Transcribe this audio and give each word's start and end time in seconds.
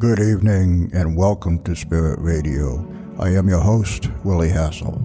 Good 0.00 0.18
evening 0.18 0.90
and 0.92 1.16
welcome 1.16 1.62
to 1.62 1.76
Spirit 1.76 2.18
Radio. 2.18 2.84
I 3.20 3.28
am 3.28 3.48
your 3.48 3.60
host, 3.60 4.10
Willie 4.24 4.48
Hassel. 4.48 5.00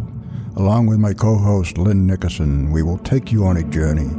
Along 0.55 0.88
with 0.88 0.97
my 0.97 1.13
co 1.13 1.38
host, 1.38 1.77
Lynn 1.77 2.07
Nickerson, 2.07 2.71
we 2.71 2.81
will 2.81 2.98
take 2.98 3.31
you 3.31 3.45
on 3.45 3.57
a 3.57 3.63
journey, 3.63 4.09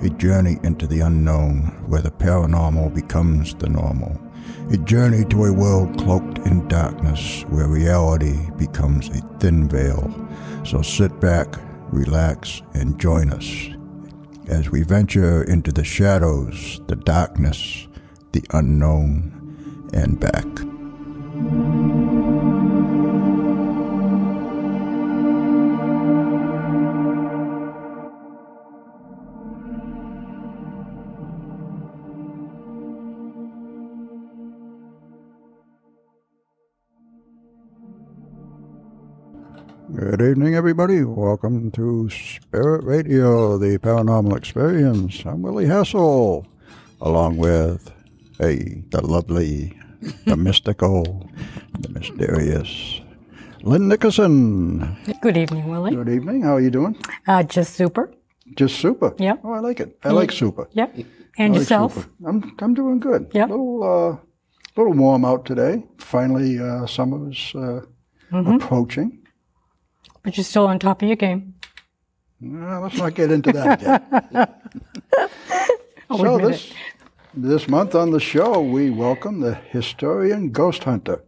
a 0.00 0.08
journey 0.08 0.56
into 0.62 0.86
the 0.86 1.00
unknown 1.00 1.66
where 1.88 2.00
the 2.00 2.10
paranormal 2.10 2.94
becomes 2.94 3.54
the 3.56 3.68
normal, 3.68 4.18
a 4.72 4.78
journey 4.78 5.26
to 5.26 5.44
a 5.44 5.52
world 5.52 5.98
cloaked 5.98 6.38
in 6.46 6.66
darkness 6.68 7.42
where 7.50 7.68
reality 7.68 8.50
becomes 8.56 9.10
a 9.10 9.20
thin 9.40 9.68
veil. 9.68 10.10
So 10.64 10.80
sit 10.80 11.20
back, 11.20 11.54
relax, 11.92 12.62
and 12.72 12.98
join 12.98 13.30
us 13.30 13.68
as 14.48 14.70
we 14.70 14.84
venture 14.84 15.44
into 15.44 15.70
the 15.70 15.84
shadows, 15.84 16.80
the 16.86 16.96
darkness, 16.96 17.88
the 18.32 18.42
unknown, 18.54 19.43
and 19.92 20.18
back. 20.18 20.44
Good 39.94 40.22
evening, 40.22 40.56
everybody. 40.56 41.04
Welcome 41.04 41.70
to 41.72 42.10
Spirit 42.10 42.82
Radio, 42.84 43.58
the 43.58 43.78
paranormal 43.78 44.36
experience. 44.36 45.22
I'm 45.24 45.42
Willie 45.42 45.66
Hassel, 45.66 46.46
along 47.00 47.36
with, 47.36 47.93
hey, 48.38 48.82
the 48.90 49.00
lovely, 49.06 49.78
the 50.26 50.36
mystical, 50.36 51.28
the 51.78 51.88
mysterious 51.90 53.00
Lynn 53.62 53.88
Nickerson. 53.88 54.96
Good 55.22 55.36
evening, 55.36 55.68
Willie. 55.68 55.94
Good 55.94 56.08
evening. 56.08 56.42
How 56.42 56.56
are 56.56 56.60
you 56.60 56.70
doing? 56.70 56.96
Uh, 57.26 57.42
just 57.42 57.74
super. 57.74 58.12
Just 58.56 58.76
super. 58.78 59.14
Yep. 59.18 59.40
Oh, 59.44 59.52
I 59.52 59.60
like 59.60 59.80
it. 59.80 59.98
I 60.04 60.10
like 60.10 60.30
super. 60.30 60.68
Yep. 60.72 60.96
And 61.38 61.54
yourself? 61.54 62.08
I'm 62.26 62.54
I'm 62.60 62.74
doing 62.74 63.00
good. 63.00 63.30
Yep. 63.32 63.48
A 63.48 63.50
little 63.50 63.82
uh, 63.82 64.16
little 64.76 64.92
warm 64.92 65.24
out 65.24 65.44
today. 65.46 65.82
Finally, 65.98 66.58
uh, 66.60 66.86
summer's 66.86 67.52
uh, 67.54 67.80
Mm-hmm. 68.32 68.54
approaching. 68.54 69.18
But 70.24 70.36
you're 70.36 70.44
still 70.44 70.66
on 70.66 70.80
top 70.80 71.02
of 71.02 71.08
your 71.08 71.14
game. 71.16 71.54
Let's 72.40 72.96
not 72.96 73.14
get 73.14 73.30
into 73.30 73.52
that 73.52 73.80
yet. 73.80 74.02
I'll 76.10 76.18
so 76.18 76.38
this 76.38 76.72
this 77.36 77.68
month 77.68 77.94
on 77.94 78.10
the 78.10 78.20
show, 78.20 78.60
we 78.60 78.90
welcome 78.90 79.40
the 79.40 79.54
historian 79.54 80.50
Ghost 80.50 80.84
Hunter. 80.84 81.24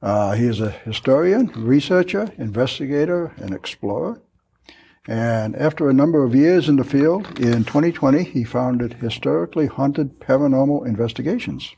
Uh, 0.00 0.32
he 0.34 0.46
is 0.46 0.60
a 0.60 0.70
historian, 0.70 1.48
researcher, 1.56 2.32
investigator, 2.38 3.32
and 3.38 3.52
explorer. 3.52 4.20
And 5.08 5.56
after 5.56 5.88
a 5.88 5.94
number 5.94 6.22
of 6.22 6.36
years 6.36 6.68
in 6.68 6.76
the 6.76 6.84
field, 6.84 7.26
in 7.40 7.64
2020, 7.64 8.22
he 8.22 8.44
founded 8.44 8.94
Historically 8.94 9.66
Haunted 9.66 10.20
Paranormal 10.20 10.86
Investigations. 10.86 11.74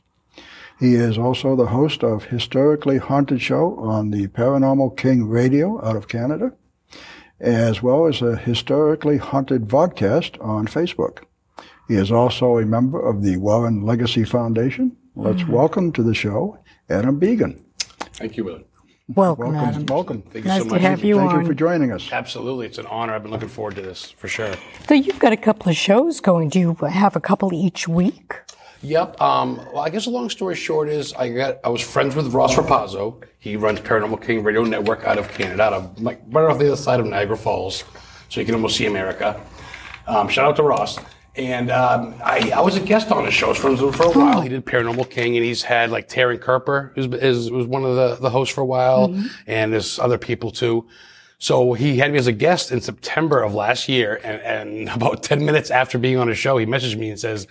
He 0.79 0.95
is 0.95 1.17
also 1.17 1.57
the 1.57 1.69
host 1.69 2.05
of 2.05 2.25
Historically 2.25 2.99
Haunted 2.99 3.41
Show 3.41 3.77
on 3.79 4.11
the 4.11 4.27
Paranormal 4.29 4.97
King 4.99 5.29
Radio 5.29 5.83
out 5.85 5.97
of 5.97 6.09
Canada, 6.09 6.53
as 7.39 7.83
well 7.83 8.07
as 8.07 8.21
a 8.21 8.37
Historically 8.37 9.17
Haunted 9.17 9.67
vodcast 9.67 10.43
on 10.45 10.67
Facebook. 10.67 11.21
He 11.91 11.97
is 11.97 12.13
also 12.13 12.59
a 12.59 12.65
member 12.65 13.05
of 13.05 13.21
the 13.21 13.37
Warren 13.39 13.83
Legacy 13.85 14.23
Foundation. 14.23 14.97
Let's 15.17 15.45
welcome 15.49 15.91
to 15.95 16.05
the 16.05 16.15
show 16.15 16.57
Adam 16.89 17.19
Began. 17.19 17.61
Thank 18.15 18.37
you, 18.37 18.45
Willie. 18.45 18.61
it. 18.61 18.67
Welcome, 19.17 19.55
Welcome, 19.55 19.69
Adam. 19.69 19.87
welcome. 19.87 20.23
Thank 20.23 20.45
you 20.45 20.51
Nice 20.53 20.59
so 20.63 20.69
to 20.69 20.75
much. 20.75 20.83
have 20.83 21.03
you 21.03 21.17
Thank 21.17 21.33
on. 21.33 21.41
you 21.41 21.47
for 21.49 21.53
joining 21.55 21.91
us. 21.91 22.09
Absolutely. 22.13 22.67
It's 22.67 22.79
an 22.79 22.87
honor. 22.87 23.13
I've 23.15 23.23
been 23.25 23.33
looking 23.33 23.49
forward 23.49 23.75
to 23.75 23.83
this 23.83 24.09
for 24.09 24.29
sure. 24.29 24.55
So 24.87 24.95
you've 24.95 25.19
got 25.19 25.33
a 25.33 25.37
couple 25.37 25.69
of 25.69 25.75
shows 25.77 26.21
going. 26.21 26.49
Do 26.51 26.61
you 26.61 26.75
have 26.75 27.17
a 27.17 27.21
couple 27.21 27.53
each 27.53 27.89
week? 27.89 28.35
Yep. 28.83 29.21
Um, 29.21 29.57
well, 29.73 29.81
I 29.81 29.91
guess 29.91 30.07
a 30.07 30.11
long 30.11 30.31
story 30.31 30.55
short 30.55 30.89
is 30.89 31.13
I 31.15 31.29
got 31.33 31.59
I 31.65 31.71
was 31.71 31.83
friends 31.83 32.15
with 32.15 32.33
Ross 32.33 32.55
Rapazzo. 32.55 33.21
He 33.41 33.57
runs 33.57 33.81
Paranormal 33.81 34.25
King 34.25 34.45
Radio 34.45 34.63
Network 34.63 35.03
out 35.03 35.19
of 35.19 35.29
Canada, 35.33 35.65
out 35.65 35.73
of 35.73 36.01
like 36.01 36.23
right 36.29 36.45
off 36.45 36.61
the 36.61 36.69
other 36.69 36.77
side 36.77 37.01
of 37.01 37.07
Niagara 37.07 37.37
Falls, 37.37 37.83
so 38.29 38.39
you 38.39 38.47
can 38.47 38.55
almost 38.55 38.77
see 38.77 38.87
America. 38.87 39.45
Um, 40.07 40.29
shout 40.29 40.47
out 40.47 40.55
to 40.55 40.63
Ross. 40.63 40.97
And 41.37 41.71
um, 41.71 42.15
I, 42.25 42.53
I 42.55 42.61
was 42.61 42.77
a 42.77 42.81
guest 42.81 43.13
on 43.13 43.25
his 43.25 43.35
show. 43.35 43.47
I 43.47 43.49
was 43.51 43.59
friends 43.59 43.81
with 43.81 43.95
him 43.95 43.99
for 43.99 44.07
a 44.07 44.11
while. 44.11 44.41
He 44.41 44.49
did 44.49 44.67
Paranormal 44.67 45.09
King, 45.11 45.37
and 45.37 45.45
he's 45.45 45.63
had 45.63 45.91
like 45.91 46.09
Taryn 46.09 46.39
Kerper, 46.39 46.93
who's 46.95 47.07
is, 47.07 47.51
was 47.51 47.67
one 47.67 47.85
of 47.85 47.95
the, 47.95 48.17
the 48.17 48.31
hosts 48.31 48.55
for 48.55 48.63
a 48.63 48.67
while, 48.67 49.17
and 49.47 49.73
there's 49.73 49.99
other 49.99 50.19
people 50.19 50.51
too. 50.51 50.87
So 51.39 51.73
he 51.73 51.97
had 51.99 52.13
me 52.13 52.19
as 52.19 52.27
a 52.27 52.33
guest 52.33 52.73
in 52.73 52.81
September 52.81 53.43
of 53.43 53.55
last 53.55 53.89
year, 53.89 54.21
and, 54.25 54.43
and 54.43 54.89
about 54.95 55.23
10 55.23 55.45
minutes 55.45 55.71
after 55.71 55.99
being 55.99 56.19
on 56.19 56.29
his 56.29 56.39
show, 56.39 56.59
he 56.59 56.67
messaged 56.67 56.99
me 56.99 57.11
and 57.11 57.19
says, 57.19 57.47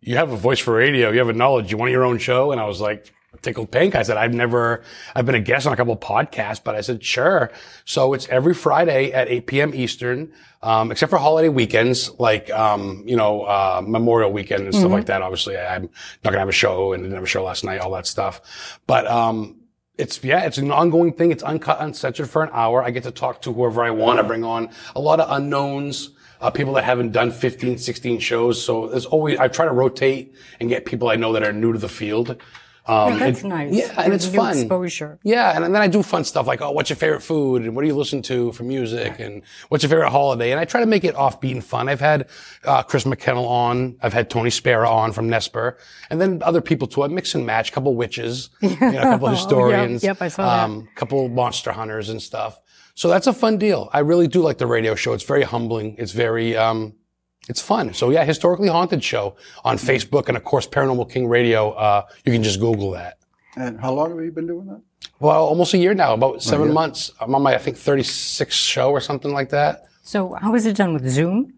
you 0.00 0.16
have 0.16 0.32
a 0.32 0.36
voice 0.36 0.58
for 0.58 0.74
radio. 0.74 1.10
You 1.10 1.18
have 1.18 1.28
a 1.28 1.34
knowledge. 1.34 1.70
You 1.70 1.76
want 1.76 1.92
your 1.92 2.04
own 2.04 2.18
show? 2.18 2.52
And 2.52 2.60
I 2.60 2.64
was 2.64 2.80
like, 2.80 3.12
tickled 3.42 3.70
pink. 3.70 3.94
I 3.94 4.02
said, 4.02 4.16
I've 4.16 4.34
never, 4.34 4.82
I've 5.14 5.26
been 5.26 5.34
a 5.34 5.40
guest 5.40 5.66
on 5.66 5.72
a 5.72 5.76
couple 5.76 5.92
of 5.92 6.00
podcasts, 6.00 6.62
but 6.62 6.74
I 6.74 6.80
said, 6.80 7.02
sure. 7.04 7.50
So 7.84 8.14
it's 8.14 8.28
every 8.28 8.54
Friday 8.54 9.12
at 9.12 9.28
8 9.28 9.46
p.m. 9.46 9.74
Eastern, 9.74 10.32
um, 10.62 10.90
except 10.92 11.10
for 11.10 11.18
holiday 11.18 11.48
weekends, 11.48 12.10
like, 12.18 12.50
um, 12.50 13.02
you 13.06 13.16
know, 13.16 13.42
uh, 13.42 13.82
Memorial 13.84 14.32
weekend 14.32 14.64
and 14.64 14.74
stuff 14.74 14.90
like 14.90 15.06
that. 15.06 15.22
Obviously, 15.22 15.56
I, 15.56 15.76
I'm 15.76 15.82
not 15.82 16.30
going 16.30 16.34
to 16.34 16.40
have 16.40 16.48
a 16.48 16.52
show 16.52 16.92
and 16.92 17.02
didn't 17.02 17.14
have 17.14 17.24
a 17.24 17.26
show 17.26 17.44
last 17.44 17.64
night, 17.64 17.80
all 17.80 17.92
that 17.92 18.06
stuff. 18.06 18.78
But, 18.86 19.06
um, 19.06 19.56
it's 20.00 20.22
yeah, 20.24 20.44
it's 20.44 20.58
an 20.58 20.72
ongoing 20.72 21.12
thing. 21.12 21.30
It's 21.30 21.42
uncut, 21.42 21.76
uncensored 21.80 22.30
for 22.30 22.42
an 22.42 22.50
hour. 22.52 22.82
I 22.82 22.90
get 22.90 23.02
to 23.02 23.10
talk 23.10 23.42
to 23.42 23.52
whoever 23.52 23.84
I 23.84 23.90
want. 23.90 24.18
I 24.18 24.22
bring 24.22 24.44
on 24.44 24.70
a 24.96 25.00
lot 25.00 25.20
of 25.20 25.30
unknowns, 25.30 26.10
uh, 26.40 26.50
people 26.50 26.72
that 26.74 26.84
haven't 26.84 27.12
done 27.12 27.30
15, 27.30 27.78
16 27.78 28.18
shows. 28.18 28.64
So 28.64 28.88
there's 28.88 29.06
always 29.06 29.38
I 29.38 29.48
try 29.48 29.66
to 29.66 29.72
rotate 29.72 30.34
and 30.58 30.68
get 30.68 30.86
people 30.86 31.08
I 31.08 31.16
know 31.16 31.32
that 31.34 31.42
are 31.42 31.52
new 31.52 31.72
to 31.72 31.78
the 31.78 31.88
field. 31.88 32.42
Um, 32.86 33.18
That's 33.18 33.40
and- 33.40 33.48
nice. 33.50 33.72
Yeah, 33.74 33.92
and 34.02 34.12
it's 34.12 34.26
fun. 34.26 34.56
Exposure. 34.58 35.18
Yeah, 35.22 35.54
and, 35.54 35.64
then 35.64 35.76
I 35.76 35.86
do 35.86 36.02
fun 36.02 36.24
stuff 36.24 36.46
like, 36.46 36.60
oh, 36.62 36.70
what's 36.72 36.90
your 36.90 36.96
favorite 36.96 37.20
food, 37.20 37.62
and 37.62 37.76
what 37.76 37.82
do 37.82 37.88
you 37.88 37.94
listen 37.94 38.22
to 38.22 38.52
for 38.52 38.64
music, 38.64 39.20
and 39.20 39.42
what's 39.68 39.84
your 39.84 39.90
favorite 39.90 40.10
holiday? 40.10 40.50
And 40.50 40.58
I 40.58 40.64
try 40.64 40.80
to 40.80 40.86
make 40.86 41.04
it 41.04 41.14
offbeat 41.14 41.52
and 41.52 41.64
fun. 41.64 41.88
I've 41.88 42.00
had 42.00 42.28
uh, 42.64 42.82
Chris 42.82 43.04
McKinnell 43.04 43.46
on, 43.46 43.96
I've 44.02 44.12
had 44.12 44.30
Tony 44.30 44.50
Spera 44.50 44.88
on 44.90 45.12
from 45.12 45.28
NESPR, 45.28 45.76
and 46.10 46.20
then 46.20 46.42
other 46.42 46.60
people 46.60 46.88
too. 46.88 47.02
I 47.02 47.08
mix 47.08 47.34
and 47.34 47.44
match, 47.46 47.70
a 47.70 47.72
couple 47.72 47.94
witches, 47.94 48.50
you 48.60 48.70
know, 48.80 48.88
a 48.98 49.02
couple 49.02 49.28
historians, 49.28 50.02
Oh, 50.02 50.06
yep, 50.08 50.22
I 50.22 50.28
saw 50.28 50.44
that. 50.44 50.64
um, 50.64 50.88
a 50.90 50.98
couple 50.98 51.28
monster 51.28 51.72
hunters 51.72 52.08
and 52.08 52.20
stuff. 52.20 52.60
So 52.94 53.08
that's 53.08 53.26
a 53.26 53.32
fun 53.32 53.56
deal. 53.58 53.88
I 53.92 54.00
really 54.00 54.26
do 54.26 54.40
like 54.42 54.58
the 54.58 54.66
radio 54.66 54.94
show. 54.94 55.12
It's 55.12 55.24
very 55.24 55.42
humbling. 55.42 55.94
It's 55.98 56.12
very, 56.12 56.56
um, 56.56 56.94
it's 57.48 57.60
fun. 57.60 57.94
So 57.94 58.10
yeah, 58.10 58.24
historically 58.24 58.68
haunted 58.68 59.02
show 59.02 59.36
on 59.64 59.76
Facebook 59.76 60.28
and 60.28 60.36
of 60.36 60.44
course 60.44 60.66
Paranormal 60.66 61.10
King 61.10 61.28
Radio. 61.28 61.70
Uh, 61.72 62.06
you 62.24 62.32
can 62.32 62.42
just 62.42 62.60
Google 62.60 62.90
that. 62.92 63.18
And 63.56 63.80
how 63.80 63.92
long 63.92 64.10
have 64.10 64.24
you 64.24 64.30
been 64.30 64.46
doing 64.46 64.66
that? 64.66 64.80
Well, 65.18 65.44
almost 65.44 65.74
a 65.74 65.78
year 65.78 65.94
now, 65.94 66.14
about 66.14 66.42
seven 66.42 66.68
yeah. 66.68 66.74
months. 66.74 67.10
I'm 67.20 67.34
on 67.34 67.42
my, 67.42 67.54
I 67.54 67.58
think, 67.58 67.76
36th 67.76 68.52
show 68.52 68.90
or 68.90 69.00
something 69.00 69.32
like 69.32 69.50
that. 69.50 69.84
So 70.02 70.34
how 70.40 70.54
is 70.54 70.66
it 70.66 70.76
done 70.76 70.94
with 70.94 71.08
Zoom? 71.08 71.52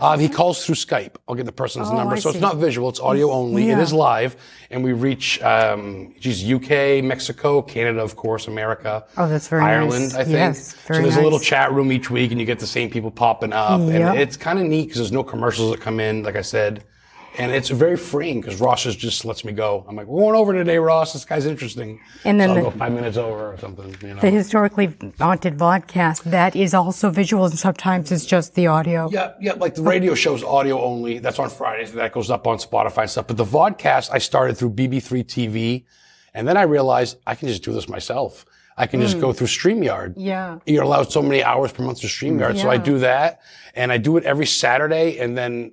Um, 0.00 0.18
he 0.18 0.28
calls 0.28 0.64
through 0.64 0.74
Skype. 0.74 1.12
I'll 1.28 1.34
get 1.34 1.46
the 1.46 1.52
person's 1.52 1.88
Oh, 1.90 1.96
number. 1.96 2.14
I 2.14 2.18
so 2.18 2.30
it's 2.30 2.40
not 2.40 2.56
visual, 2.56 2.88
it's 2.88 2.98
audio 3.00 3.30
only. 3.30 3.64
It 3.64 3.68
Yeah. 3.68 3.80
is 3.82 3.92
live. 3.92 4.36
And 4.70 4.82
we 4.82 4.92
reach, 4.92 5.40
um, 5.42 6.14
geez, 6.18 6.42
UK, 6.42 7.02
Mexico, 7.02 7.62
Canada, 7.62 8.00
of 8.00 8.16
course, 8.16 8.48
America. 8.48 9.04
Oh, 9.16 9.28
that's 9.28 9.48
very 9.48 9.62
Ireland, 9.62 10.04
nice. 10.12 10.14
I 10.14 10.24
think. 10.24 10.34
Yes, 10.36 10.72
very 10.86 10.98
so 10.98 11.02
there's 11.02 11.16
a 11.16 11.22
little 11.22 11.38
chat 11.38 11.72
room 11.72 11.92
each 11.92 12.10
week 12.10 12.30
and 12.30 12.40
you 12.40 12.46
get 12.46 12.58
the 12.58 12.66
same 12.66 12.90
people 12.90 13.10
popping 13.10 13.52
up. 13.52 13.80
Yep. 13.80 13.90
And 13.90 14.18
it's 14.18 14.36
kind 14.36 14.58
of 14.58 14.64
neat 14.64 14.84
because 14.86 14.98
there's 14.98 15.12
no 15.12 15.22
commercials 15.22 15.70
that 15.72 15.80
come 15.80 16.00
in, 16.00 16.22
like 16.22 16.36
I 16.36 16.42
said. 16.42 16.82
And 17.38 17.52
it's 17.52 17.68
very 17.68 17.96
freeing 17.96 18.40
because 18.40 18.60
Ross 18.60 18.84
just, 18.84 18.98
just 18.98 19.24
lets 19.24 19.44
me 19.44 19.52
go. 19.52 19.84
I'm 19.88 19.96
like, 19.96 20.06
we're 20.06 20.22
going 20.22 20.36
over 20.36 20.52
today, 20.52 20.78
Ross. 20.78 21.12
This 21.12 21.24
guy's 21.24 21.46
interesting. 21.46 22.00
And 22.24 22.40
then 22.40 22.48
so 22.48 22.54
I'll 22.54 22.64
the- 22.64 22.70
go 22.70 22.78
five 22.78 22.92
minutes 22.92 23.16
over 23.16 23.52
or 23.52 23.58
something, 23.58 23.94
you 24.02 24.14
know. 24.14 24.20
The 24.20 24.30
historically 24.30 24.94
haunted 25.18 25.56
vodcast 25.58 26.24
that 26.24 26.56
is 26.56 26.74
also 26.74 27.10
visual, 27.10 27.44
and 27.46 27.58
sometimes 27.58 28.10
it's 28.10 28.26
just 28.26 28.54
the 28.54 28.66
audio. 28.66 29.08
Yeah, 29.10 29.34
yeah, 29.40 29.52
like 29.52 29.74
the 29.74 29.82
radio 29.82 30.14
show's 30.14 30.42
audio 30.42 30.80
only. 30.82 31.18
That's 31.18 31.38
on 31.38 31.50
Fridays. 31.50 31.92
That 31.92 32.12
goes 32.12 32.30
up 32.30 32.46
on 32.46 32.58
Spotify 32.58 33.02
and 33.02 33.10
stuff. 33.10 33.26
But 33.26 33.36
the 33.36 33.44
vodcast 33.44 34.10
I 34.12 34.18
started 34.18 34.56
through 34.56 34.70
BB3 34.70 35.24
TV. 35.24 35.84
And 36.36 36.46
then 36.46 36.58
I 36.58 36.62
realized 36.62 37.16
I 37.26 37.34
can 37.34 37.48
just 37.48 37.64
do 37.64 37.72
this 37.72 37.88
myself. 37.88 38.44
I 38.76 38.86
can 38.86 39.00
just 39.00 39.14
hmm. 39.14 39.20
go 39.20 39.32
through 39.32 39.46
StreamYard. 39.46 40.14
Yeah. 40.18 40.58
You're 40.66 40.82
allowed 40.82 41.10
so 41.10 41.22
many 41.22 41.42
hours 41.42 41.72
per 41.72 41.82
month 41.82 42.00
to 42.02 42.06
StreamYard. 42.06 42.60
So 42.60 42.68
I 42.68 42.76
do 42.76 42.98
that 42.98 43.40
and 43.74 43.90
I 43.90 43.96
do 43.96 44.18
it 44.18 44.24
every 44.24 44.44
Saturday. 44.44 45.18
And 45.18 45.36
then 45.36 45.72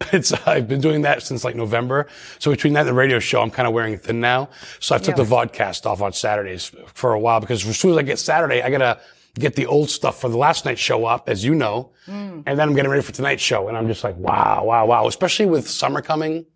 it's, 0.12 0.32
I've 0.46 0.66
been 0.68 0.80
doing 0.80 1.02
that 1.02 1.22
since 1.22 1.44
like 1.44 1.56
November. 1.56 2.06
So 2.38 2.50
between 2.50 2.72
that 2.74 2.80
and 2.80 2.88
the 2.88 2.94
radio 2.94 3.18
show, 3.18 3.40
I'm 3.42 3.50
kind 3.50 3.66
of 3.68 3.74
wearing 3.74 3.98
thin 3.98 4.20
now. 4.20 4.48
So 4.78 4.94
I've 4.94 5.02
took 5.02 5.16
Yeah. 5.16 5.24
the 5.24 5.30
vodcast 5.30 5.86
off 5.86 6.00
on 6.00 6.12
Saturdays 6.12 6.72
for 6.94 7.12
a 7.12 7.18
while 7.18 7.40
because 7.40 7.66
as 7.66 7.78
soon 7.78 7.92
as 7.92 7.98
I 7.98 8.02
get 8.02 8.18
Saturday, 8.18 8.62
I 8.62 8.70
gotta 8.70 8.98
get 9.38 9.54
the 9.56 9.66
old 9.66 9.90
stuff 9.90 10.20
for 10.20 10.28
the 10.28 10.36
last 10.38 10.64
night 10.64 10.78
show 10.78 11.04
up, 11.04 11.28
as 11.28 11.44
you 11.44 11.54
know. 11.54 11.90
Mm. 12.08 12.42
And 12.46 12.58
then 12.58 12.68
I'm 12.68 12.74
getting 12.74 12.90
ready 12.90 13.02
for 13.02 13.12
tonight's 13.12 13.42
show. 13.42 13.68
And 13.68 13.76
I'm 13.76 13.86
just 13.86 14.02
like, 14.02 14.16
wow, 14.16 14.64
wow, 14.64 14.86
wow. 14.86 15.06
Especially 15.06 15.46
with 15.46 15.68
summer 15.68 16.02
coming. 16.02 16.46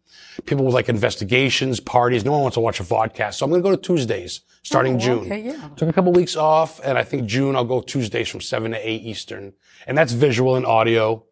people 0.47 0.65
with 0.65 0.75
like 0.75 0.89
investigations, 0.89 1.79
parties. 1.79 2.25
No 2.25 2.33
one 2.33 2.41
wants 2.43 2.55
to 2.57 2.61
watch 2.61 2.81
a 2.81 2.83
vodcast. 2.83 3.35
So 3.35 3.45
I'm 3.47 3.51
going 3.51 3.63
to 3.63 3.69
go 3.69 3.77
to 3.77 3.81
Tuesdays 3.81 4.41
starting 4.65 4.99
June. 4.99 5.19
Oh, 5.19 5.27
okay, 5.27 5.43
yeah. 5.43 5.69
Took 5.77 5.89
a 5.89 5.93
couple 5.93 6.13
weeks 6.13 6.35
off, 6.35 6.81
and 6.83 6.99
I 6.99 7.05
think 7.05 7.27
June 7.27 7.55
I'll 7.55 7.65
go 7.65 7.81
Tuesdays 7.81 8.29
from 8.29 8.41
seven 8.41 8.73
to 8.73 8.89
eight 8.89 9.03
Eastern, 9.03 9.53
and 9.87 9.97
that's 9.97 10.13
visual 10.13 10.57
and 10.57 10.67
audio. 10.67 11.25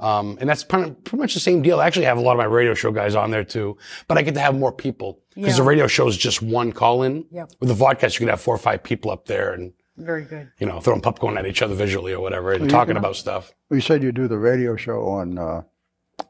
Um, 0.00 0.38
and 0.40 0.48
that's 0.48 0.64
pretty, 0.64 0.92
pretty 0.92 1.20
much 1.20 1.34
the 1.34 1.40
same 1.40 1.60
deal. 1.62 1.78
I 1.80 1.86
actually 1.86 2.06
have 2.06 2.16
a 2.18 2.22
lot 2.22 2.32
of 2.32 2.38
my 2.38 2.44
radio 2.46 2.72
show 2.74 2.90
guys 2.90 3.14
on 3.14 3.30
there 3.30 3.44
too, 3.44 3.76
but 4.08 4.16
I 4.18 4.22
get 4.22 4.34
to 4.34 4.40
have 4.40 4.54
more 4.58 4.72
people 4.72 5.20
because 5.34 5.56
the 5.58 5.62
radio 5.62 5.86
show 5.86 6.08
is 6.08 6.16
just 6.16 6.40
one 6.42 6.72
call 6.72 7.02
in. 7.02 7.26
Yep. 7.30 7.52
With 7.60 7.68
the 7.68 7.74
vodcast, 7.74 8.14
you 8.14 8.20
can 8.20 8.28
have 8.28 8.40
four 8.40 8.54
or 8.54 8.58
five 8.58 8.82
people 8.82 9.10
up 9.10 9.26
there 9.26 9.52
and, 9.52 9.72
Very 9.98 10.24
good. 10.24 10.50
you 10.58 10.66
know, 10.66 10.80
throwing 10.80 11.02
popcorn 11.02 11.36
at 11.36 11.46
each 11.46 11.60
other 11.60 11.74
visually 11.74 12.12
or 12.14 12.20
whatever 12.20 12.52
and 12.52 12.68
talking 12.70 12.96
about 12.96 13.14
stuff. 13.16 13.52
You 13.70 13.80
said 13.82 14.02
you 14.02 14.10
do 14.10 14.26
the 14.26 14.38
radio 14.38 14.74
show 14.76 15.06
on 15.06 15.36
uh, 15.38 15.62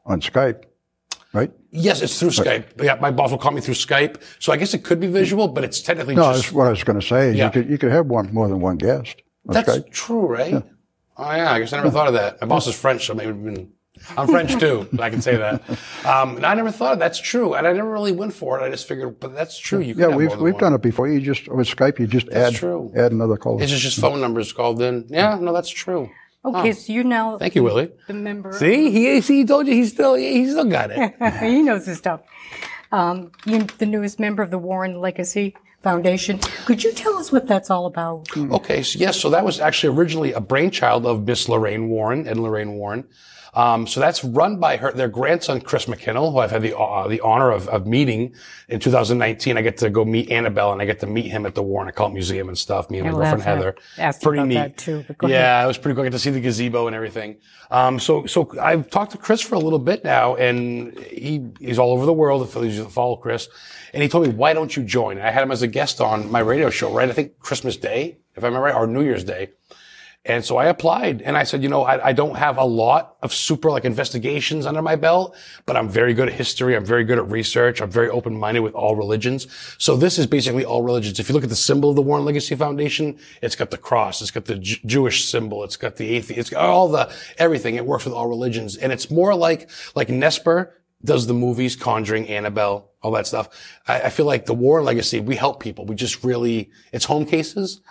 on 0.05 0.19
Skype, 0.19 0.65
right? 1.33 1.51
Yes, 1.71 2.01
it's 2.01 2.19
through 2.19 2.29
Skype. 2.31 2.83
Yeah, 2.83 2.95
my 2.99 3.11
boss 3.11 3.31
will 3.31 3.37
call 3.37 3.51
me 3.53 3.61
through 3.61 3.75
Skype. 3.75 4.21
So 4.39 4.51
I 4.51 4.57
guess 4.57 4.73
it 4.73 4.83
could 4.83 4.99
be 4.99 5.07
visual, 5.07 5.47
but 5.47 5.63
it's 5.63 5.81
technically 5.81 6.15
No, 6.15 6.23
just 6.33 6.43
that's 6.43 6.53
what 6.53 6.67
I 6.67 6.71
was 6.71 6.83
going 6.83 6.99
to 6.99 7.05
say. 7.07 7.29
Is 7.29 7.35
Yeah. 7.37 7.45
You 7.45 7.51
could 7.51 7.69
you 7.69 7.77
could 7.77 7.91
have 7.91 8.07
one 8.07 8.33
more 8.33 8.49
than 8.49 8.59
one 8.59 8.75
guest. 8.77 9.21
on 9.47 9.53
That's 9.53 9.69
Skype. 9.77 9.91
true, 9.91 10.27
right? 10.27 10.63
Oh 11.17 11.31
yeah, 11.35 11.51
I 11.51 11.59
guess 11.59 11.73
I 11.73 11.77
never 11.77 11.91
thought 11.91 12.07
of 12.07 12.13
that. 12.13 12.41
My 12.41 12.47
boss 12.47 12.67
is 12.67 12.75
French, 12.75 13.05
so 13.05 13.13
maybe 13.13 13.31
been- 13.31 13.73
I'm 14.17 14.27
French 14.27 14.57
too. 14.59 14.87
I 14.99 15.09
can 15.11 15.21
say 15.21 15.35
that. 15.37 15.61
Um, 16.05 16.37
and 16.37 16.45
I 16.45 16.55
never 16.55 16.71
thought 16.71 16.93
of 16.93 16.99
that's 16.99 17.19
true, 17.19 17.53
and 17.53 17.67
I 17.67 17.73
never 17.73 17.89
really 17.91 18.11
went 18.13 18.33
for 18.33 18.59
it. 18.59 18.63
I 18.63 18.69
just 18.71 18.87
figured, 18.87 19.19
but 19.19 19.35
that's 19.35 19.59
true. 19.59 19.79
You 19.79 19.93
Yeah, 19.95 20.07
have 20.07 20.15
we've 20.15 20.35
we've 20.37 20.53
one. 20.55 20.61
done 20.61 20.73
it 20.73 20.81
before. 20.81 21.07
You 21.07 21.19
just 21.21 21.47
with 21.47 21.67
Skype, 21.67 21.99
you 21.99 22.07
just 22.07 22.29
add 22.29 22.55
true. 22.55 22.91
add 22.95 23.11
another 23.11 23.37
caller. 23.37 23.61
It's 23.61 23.71
just, 23.71 23.83
just 23.83 23.99
phone 23.99 24.19
numbers 24.19 24.53
called 24.53 24.81
in. 24.81 25.05
Yeah, 25.09 25.37
no, 25.39 25.53
that's 25.53 25.69
true. 25.69 26.09
Okay, 26.43 26.71
so 26.73 26.91
you're 26.91 27.03
now 27.03 27.37
Thank 27.37 27.53
you, 27.53 27.63
Willie. 27.63 27.91
the 28.07 28.13
member. 28.15 28.53
See, 28.53 28.89
he 28.89 29.21
see, 29.21 29.39
he 29.41 29.45
told 29.45 29.67
you 29.67 29.73
he 29.73 29.85
still 29.85 30.15
he 30.15 30.49
still 30.49 30.65
got 30.65 30.89
it. 30.91 31.13
he 31.39 31.61
knows 31.61 31.85
his 31.85 31.99
stuff. 31.99 32.21
Um, 32.91 33.31
you're 33.45 33.59
the 33.77 33.85
newest 33.85 34.19
member 34.19 34.41
of 34.41 34.49
the 34.49 34.57
Warren 34.57 34.99
Legacy 34.99 35.55
Foundation. 35.81 36.37
Could 36.65 36.83
you 36.83 36.91
tell 36.91 37.17
us 37.17 37.31
what 37.31 37.47
that's 37.47 37.69
all 37.71 37.87
about? 37.87 38.27
Okay, 38.37 38.83
so 38.83 38.99
yes, 38.99 39.19
so 39.19 39.31
that 39.31 39.43
was 39.43 39.59
actually 39.59 39.97
originally 39.97 40.31
a 40.31 40.39
brainchild 40.39 41.05
of 41.05 41.25
Miss 41.25 41.49
Lorraine 41.49 41.89
Warren 41.89 42.27
and 42.27 42.41
Lorraine 42.43 42.73
Warren. 42.73 43.07
Um, 43.53 43.85
so 43.85 43.99
that's 43.99 44.23
run 44.23 44.57
by 44.57 44.77
her, 44.77 44.91
their 44.93 45.09
grandson, 45.09 45.59
Chris 45.59 45.85
McKinnell, 45.85 46.31
who 46.31 46.39
I've 46.39 46.51
had 46.51 46.61
the, 46.61 46.77
uh, 46.77 47.07
the 47.07 47.19
honor 47.19 47.51
of, 47.51 47.67
of 47.67 47.85
meeting 47.85 48.33
in 48.69 48.79
2019. 48.79 49.57
I 49.57 49.61
get 49.61 49.77
to 49.77 49.89
go 49.89 50.05
meet 50.05 50.31
Annabelle 50.31 50.71
and 50.71 50.81
I 50.81 50.85
get 50.85 51.01
to 51.01 51.07
meet 51.07 51.25
him 51.25 51.45
at 51.45 51.53
the 51.53 51.61
Warren 51.61 51.89
Occult 51.89 52.13
Museum 52.13 52.47
and 52.47 52.57
stuff, 52.57 52.89
me 52.89 52.99
and 52.99 53.07
my 53.07 53.13
girlfriend 53.13 53.43
Heather. 53.43 53.75
Asked 53.97 54.21
Pretty 54.21 54.39
about 54.39 54.47
neat. 54.47 54.55
that 54.55 54.77
too, 54.77 55.03
yeah, 55.23 55.63
it 55.63 55.67
was 55.67 55.77
pretty 55.77 55.95
cool. 55.95 56.03
I 56.03 56.05
get 56.05 56.13
to 56.13 56.19
see 56.19 56.29
the 56.29 56.39
gazebo 56.39 56.87
and 56.87 56.95
everything. 56.95 57.37
Um, 57.69 57.99
so, 57.99 58.25
so 58.25 58.57
I've 58.59 58.89
talked 58.89 59.11
to 59.11 59.17
Chris 59.17 59.41
for 59.41 59.55
a 59.55 59.59
little 59.59 59.79
bit 59.79 60.03
now 60.03 60.35
and 60.35 60.97
he, 60.99 61.49
he's 61.59 61.79
all 61.79 61.91
over 61.91 62.05
the 62.05 62.13
world. 62.13 62.43
If 62.43 62.55
you 62.55 62.85
follow 62.85 63.17
Chris 63.17 63.49
and 63.93 64.01
he 64.01 64.07
told 64.07 64.27
me, 64.27 64.33
why 64.33 64.53
don't 64.53 64.75
you 64.75 64.83
join? 64.83 65.17
And 65.17 65.27
I 65.27 65.31
had 65.31 65.43
him 65.43 65.51
as 65.51 65.61
a 65.61 65.67
guest 65.67 65.99
on 65.99 66.31
my 66.31 66.39
radio 66.39 66.69
show, 66.69 66.93
right? 66.93 67.09
I 67.09 67.13
think 67.13 67.39
Christmas 67.39 67.75
Day, 67.75 68.17
if 68.35 68.43
I 68.43 68.47
remember 68.47 68.65
right, 68.65 68.75
or 68.75 68.87
New 68.87 69.03
Year's 69.03 69.25
Day. 69.25 69.49
And 70.23 70.45
so 70.45 70.57
I 70.57 70.65
applied 70.65 71.23
and 71.23 71.35
I 71.35 71.43
said, 71.43 71.63
you 71.63 71.69
know, 71.69 71.81
I, 71.81 72.09
I 72.09 72.13
don't 72.13 72.35
have 72.35 72.59
a 72.59 72.63
lot 72.63 73.17
of 73.23 73.33
super 73.33 73.71
like 73.71 73.85
investigations 73.85 74.67
under 74.67 74.81
my 74.83 74.95
belt, 74.95 75.35
but 75.65 75.75
I'm 75.75 75.89
very 75.89 76.13
good 76.13 76.27
at 76.27 76.35
history. 76.35 76.75
I'm 76.75 76.85
very 76.85 77.03
good 77.03 77.17
at 77.17 77.27
research. 77.27 77.81
I'm 77.81 77.89
very 77.89 78.07
open 78.07 78.37
minded 78.37 78.59
with 78.59 78.75
all 78.75 78.95
religions. 78.95 79.47
So 79.79 79.95
this 79.95 80.19
is 80.19 80.27
basically 80.27 80.63
all 80.63 80.83
religions. 80.83 81.19
If 81.19 81.27
you 81.27 81.33
look 81.33 81.43
at 81.43 81.49
the 81.49 81.55
symbol 81.55 81.89
of 81.89 81.95
the 81.95 82.03
Warren 82.03 82.23
Legacy 82.23 82.55
Foundation, 82.55 83.17
it's 83.41 83.55
got 83.55 83.71
the 83.71 83.79
cross. 83.79 84.21
It's 84.21 84.29
got 84.29 84.45
the 84.45 84.57
J- 84.57 84.79
Jewish 84.85 85.25
symbol. 85.25 85.63
It's 85.63 85.77
got 85.77 85.95
the 85.95 86.07
atheist. 86.09 86.39
It's 86.39 86.49
got 86.51 86.65
all 86.65 86.87
the 86.87 87.11
everything. 87.39 87.75
It 87.75 87.85
works 87.87 88.05
with 88.05 88.13
all 88.13 88.27
religions. 88.27 88.77
And 88.77 88.91
it's 88.91 89.09
more 89.09 89.33
like, 89.33 89.71
like 89.95 90.09
NESPR 90.09 90.69
does 91.03 91.25
the 91.25 91.33
movies, 91.33 91.75
Conjuring, 91.75 92.27
Annabelle, 92.27 92.91
all 93.01 93.11
that 93.13 93.25
stuff. 93.25 93.49
I, 93.87 94.01
I 94.01 94.09
feel 94.09 94.27
like 94.27 94.45
the 94.45 94.53
Warren 94.53 94.85
Legacy, 94.85 95.19
we 95.19 95.35
help 95.35 95.59
people. 95.59 95.85
We 95.87 95.95
just 95.95 96.23
really, 96.23 96.69
it's 96.91 97.05
home 97.05 97.25
cases. 97.25 97.81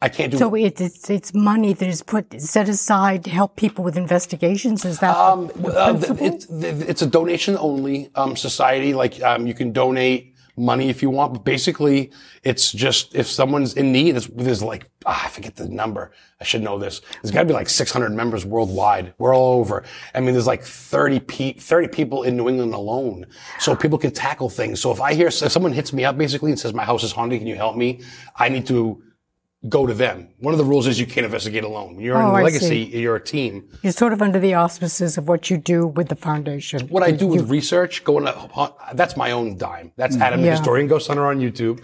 I 0.00 0.08
can't 0.08 0.30
do 0.30 0.38
So 0.38 0.54
it, 0.54 0.80
it's 0.80 1.10
it's 1.10 1.34
money 1.34 1.72
that 1.72 1.88
is 1.88 2.02
put 2.02 2.40
set 2.40 2.68
aside 2.68 3.24
to 3.24 3.30
help 3.30 3.56
people 3.56 3.82
with 3.82 3.96
investigations. 3.96 4.84
Is 4.84 5.00
that 5.00 5.16
Um, 5.16 5.50
uh, 5.64 5.98
it's, 6.20 6.46
it's 6.50 7.02
a 7.02 7.06
donation 7.06 7.56
only 7.58 8.10
um, 8.14 8.36
society. 8.36 8.94
Like 8.94 9.20
um, 9.22 9.46
you 9.46 9.54
can 9.54 9.72
donate 9.72 10.36
money 10.56 10.88
if 10.88 11.02
you 11.02 11.10
want, 11.10 11.32
but 11.32 11.44
basically 11.44 12.10
it's 12.44 12.70
just 12.72 13.14
if 13.14 13.26
someone's 13.26 13.74
in 13.74 13.90
need. 13.90 14.12
There's, 14.12 14.28
there's 14.28 14.62
like 14.62 14.88
ah, 15.04 15.26
I 15.26 15.28
forget 15.30 15.56
the 15.56 15.68
number. 15.68 16.12
I 16.40 16.44
should 16.44 16.62
know 16.62 16.78
this. 16.78 17.00
There's 17.20 17.32
got 17.32 17.40
to 17.40 17.46
be 17.46 17.52
like 17.52 17.68
600 17.68 18.10
members 18.10 18.46
worldwide. 18.46 19.14
We're 19.18 19.34
all 19.34 19.58
over. 19.58 19.82
I 20.14 20.20
mean, 20.20 20.32
there's 20.32 20.46
like 20.46 20.62
30 20.62 21.20
pe- 21.20 21.52
30 21.54 21.88
people 21.88 22.22
in 22.22 22.36
New 22.36 22.48
England 22.48 22.72
alone, 22.74 23.26
so 23.58 23.74
people 23.74 23.98
can 23.98 24.12
tackle 24.12 24.48
things. 24.48 24.80
So 24.80 24.92
if 24.92 25.00
I 25.00 25.14
hear 25.14 25.26
if 25.26 25.34
someone 25.34 25.72
hits 25.72 25.92
me 25.92 26.04
up 26.04 26.16
basically 26.16 26.52
and 26.52 26.60
says 26.60 26.72
my 26.72 26.84
house 26.84 27.02
is 27.02 27.10
haunted, 27.10 27.40
can 27.40 27.48
you 27.48 27.56
help 27.56 27.76
me? 27.76 28.00
I 28.36 28.48
need 28.48 28.64
to 28.66 29.02
go 29.68 29.86
to 29.86 29.94
them. 29.94 30.28
One 30.38 30.54
of 30.54 30.58
the 30.58 30.64
rules 30.64 30.86
is 30.86 31.00
you 31.00 31.06
can't 31.06 31.24
investigate 31.24 31.64
alone. 31.64 31.96
When 31.96 32.04
you're 32.04 32.16
Oh, 32.16 32.28
in 32.30 32.34
I 32.36 32.42
legacy, 32.42 32.78
you're 32.92 33.16
a 33.16 33.20
team. 33.24 33.68
You're 33.82 33.92
sort 33.92 34.12
of 34.12 34.22
under 34.22 34.38
the 34.38 34.54
auspices 34.54 35.18
of 35.18 35.26
what 35.26 35.50
you 35.50 35.56
do 35.58 35.86
with 35.88 36.08
the 36.08 36.14
foundation. 36.16 36.86
What 36.88 37.02
I 37.02 37.10
do 37.10 37.26
with 37.26 37.50
research, 37.50 38.04
going 38.04 38.24
to, 38.26 38.72
that's 38.94 39.16
my 39.16 39.32
own 39.32 39.56
dime. 39.56 39.92
That's 39.96 40.16
Adam 40.16 40.42
the 40.42 40.50
Historian 40.50 40.86
Ghost 40.86 41.08
Hunter 41.08 41.26
on 41.26 41.40
YouTube. 41.40 41.82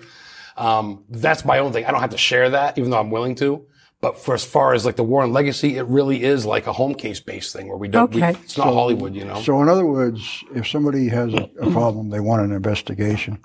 Um, 0.56 1.04
that's 1.08 1.44
my 1.44 1.58
own 1.58 1.72
thing. 1.72 1.84
I 1.84 1.90
don't 1.90 2.00
have 2.00 2.10
to 2.10 2.18
share 2.18 2.50
that, 2.50 2.78
even 2.78 2.90
though 2.90 3.00
I'm 3.00 3.10
willing 3.10 3.34
to. 3.36 3.66
But 4.00 4.18
for 4.18 4.34
as 4.34 4.44
far 4.44 4.74
as 4.74 4.84
like 4.86 4.96
the 4.96 5.02
Warren 5.02 5.32
legacy, 5.32 5.76
it 5.78 5.86
really 5.86 6.22
is 6.22 6.44
like 6.46 6.66
a 6.68 6.72
home 6.72 6.94
case 6.94 7.18
based 7.20 7.52
thing 7.56 7.66
where 7.68 7.78
we 7.78 7.88
don't, 7.88 8.12
we- 8.14 8.22
Okay. 8.22 8.38
it's 8.44 8.56
not 8.56 8.66
Hollywood, 8.66 9.14
you 9.16 9.24
know? 9.24 9.40
So, 9.40 9.60
in 9.62 9.68
other 9.68 9.86
words, 9.86 10.44
if 10.54 10.68
somebody 10.68 11.08
has 11.08 11.32
a, 11.34 11.48
a 11.60 11.70
problem, 11.72 12.10
they 12.10 12.20
want 12.20 12.42
an 12.42 12.52
investigation, 12.52 13.38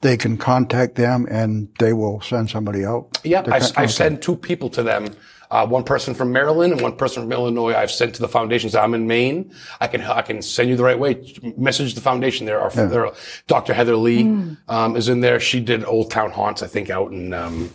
they 0.00 0.16
can 0.16 0.36
contact 0.36 0.94
them 0.94 1.26
and 1.30 1.68
they 1.78 1.92
will 1.92 2.20
send 2.22 2.50
somebody 2.50 2.84
out. 2.84 3.18
Yeah, 3.22 3.42
to 3.42 3.54
I've, 3.54 3.62
con- 3.62 3.72
I've 3.76 3.92
sent 3.92 4.22
two 4.22 4.36
people 4.36 4.70
to 4.70 4.82
them. 4.82 5.08
Uh, 5.50 5.66
one 5.66 5.82
person 5.82 6.14
from 6.14 6.30
Maryland 6.32 6.72
and 6.72 6.80
one 6.80 6.96
person 6.96 7.24
from 7.24 7.32
Illinois. 7.32 7.74
I've 7.74 7.90
sent 7.90 8.14
to 8.14 8.20
the 8.20 8.28
foundations. 8.28 8.76
I'm 8.76 8.94
in 8.94 9.08
Maine. 9.08 9.52
I 9.80 9.88
can 9.88 10.00
I 10.02 10.22
can 10.22 10.42
send 10.42 10.68
you 10.70 10.76
the 10.76 10.84
right 10.84 10.98
way. 10.98 11.34
Message 11.56 11.94
the 11.94 12.00
foundation. 12.00 12.46
There 12.46 12.60
are 12.60 12.70
there 12.70 13.06
are- 13.06 13.14
Dr. 13.48 13.74
Heather 13.74 13.96
Lee 13.96 14.22
um, 14.68 14.96
is 14.96 15.08
in 15.08 15.20
there. 15.22 15.40
She 15.40 15.58
did 15.60 15.84
Old 15.84 16.10
Town 16.10 16.30
Haunts, 16.30 16.62
I 16.62 16.68
think, 16.68 16.88
out 16.88 17.10
in 17.10 17.34
um, 17.34 17.74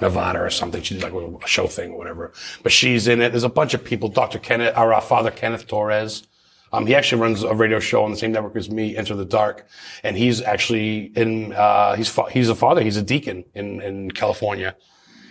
Nevada 0.00 0.40
or 0.42 0.48
something. 0.48 0.80
She 0.82 0.94
did 0.94 1.02
like 1.02 1.12
a 1.12 1.46
show 1.46 1.66
thing 1.66 1.92
or 1.92 1.98
whatever. 1.98 2.32
But 2.62 2.72
she's 2.72 3.06
in 3.06 3.20
it. 3.20 3.30
There's 3.30 3.44
a 3.44 3.50
bunch 3.50 3.74
of 3.74 3.84
people. 3.84 4.08
Dr. 4.08 4.38
Kenneth, 4.38 4.74
our 4.74 4.94
uh, 4.94 5.00
Father 5.02 5.30
Kenneth 5.30 5.66
Torres. 5.66 6.26
Um, 6.74 6.86
he 6.86 6.94
actually 6.94 7.22
runs 7.22 7.42
a 7.42 7.54
radio 7.54 7.78
show 7.80 8.04
on 8.04 8.10
the 8.10 8.16
same 8.16 8.32
network 8.32 8.56
as 8.56 8.68
me, 8.70 8.96
Enter 8.96 9.14
the 9.14 9.24
Dark, 9.24 9.66
and 10.02 10.16
he's 10.16 10.42
actually 10.42 11.12
in. 11.16 11.52
Uh, 11.52 11.94
he's 11.94 12.08
fa- 12.08 12.30
he's 12.30 12.48
a 12.48 12.54
father. 12.54 12.82
He's 12.82 12.96
a 12.96 13.02
deacon 13.02 13.44
in 13.54 13.80
in 13.80 14.10
California, 14.10 14.74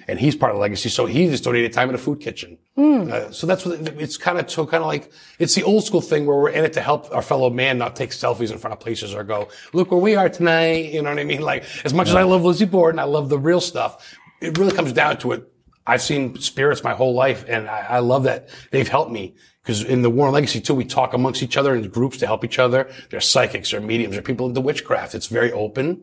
and 0.08 0.20
he's 0.20 0.36
part 0.36 0.52
of 0.52 0.58
the 0.58 0.62
legacy. 0.62 0.90
So 0.90 1.06
he 1.06 1.28
just 1.28 1.44
donated 1.44 1.74
time 1.74 1.90
in 1.90 1.96
a 1.96 1.98
food 1.98 2.20
kitchen. 2.20 2.58
Uh, 2.78 3.32
so 3.32 3.46
that's 3.46 3.66
what 3.66 3.80
it- 3.80 4.02
it's 4.02 4.18
kind 4.18 4.40
of 4.40 4.50
so 4.50 4.66
kind 4.66 4.82
of 4.82 4.88
like 4.88 5.12
it's 5.40 5.54
the 5.56 5.64
old 5.64 5.84
school 5.84 6.02
thing 6.02 6.26
where 6.26 6.38
we're 6.38 6.50
in 6.50 6.64
it 6.66 6.74
to 6.74 6.82
help 6.82 7.14
our 7.14 7.22
fellow 7.22 7.50
man 7.50 7.78
not 7.78 7.96
take 7.96 8.10
selfies 8.12 8.52
in 8.52 8.58
front 8.58 8.74
of 8.74 8.80
places 8.80 9.14
or 9.14 9.24
go 9.24 9.48
look 9.74 9.92
where 9.92 10.00
we 10.00 10.16
are 10.16 10.30
tonight. 10.30 10.92
You 10.94 11.02
know 11.04 11.10
what 11.10 11.20
I 11.20 11.24
mean? 11.24 11.42
Like 11.42 11.64
as 11.86 11.94
much 11.94 12.08
as 12.10 12.16
I 12.16 12.24
love 12.24 12.44
Lizzie 12.44 12.66
Borden, 12.66 13.00
I 13.00 13.04
love 13.04 13.30
the 13.30 13.38
real 13.38 13.62
stuff. 13.62 13.92
It 14.42 14.58
really 14.58 14.74
comes 14.76 14.92
down 14.94 15.18
to 15.20 15.34
it. 15.34 15.42
I've 15.86 16.02
seen 16.02 16.38
spirits 16.40 16.82
my 16.84 16.94
whole 16.94 17.14
life, 17.14 17.44
and 17.48 17.68
I, 17.70 17.80
I 17.90 18.00
love 18.00 18.24
that 18.24 18.48
they've 18.72 18.88
helped 18.88 19.12
me. 19.12 19.36
Because 19.64 19.82
in 19.82 20.02
the 20.02 20.10
Warren 20.10 20.34
Legacy 20.34 20.60
too, 20.60 20.76
we 20.76 20.84
talk 20.84 21.14
amongst 21.14 21.42
each 21.42 21.56
other 21.56 21.74
in 21.74 21.88
groups 21.88 22.18
to 22.18 22.28
help 22.28 22.44
each 22.44 22.60
other. 22.60 22.92
There's 23.10 23.26
psychics, 23.26 23.72
there 23.72 23.80
are 23.80 23.84
mediums, 23.84 24.12
there 24.12 24.20
are 24.20 24.24
people 24.24 24.48
into 24.48 24.60
witchcraft. 24.60 25.16
It's 25.16 25.28
very 25.28 25.54
open. 25.54 26.02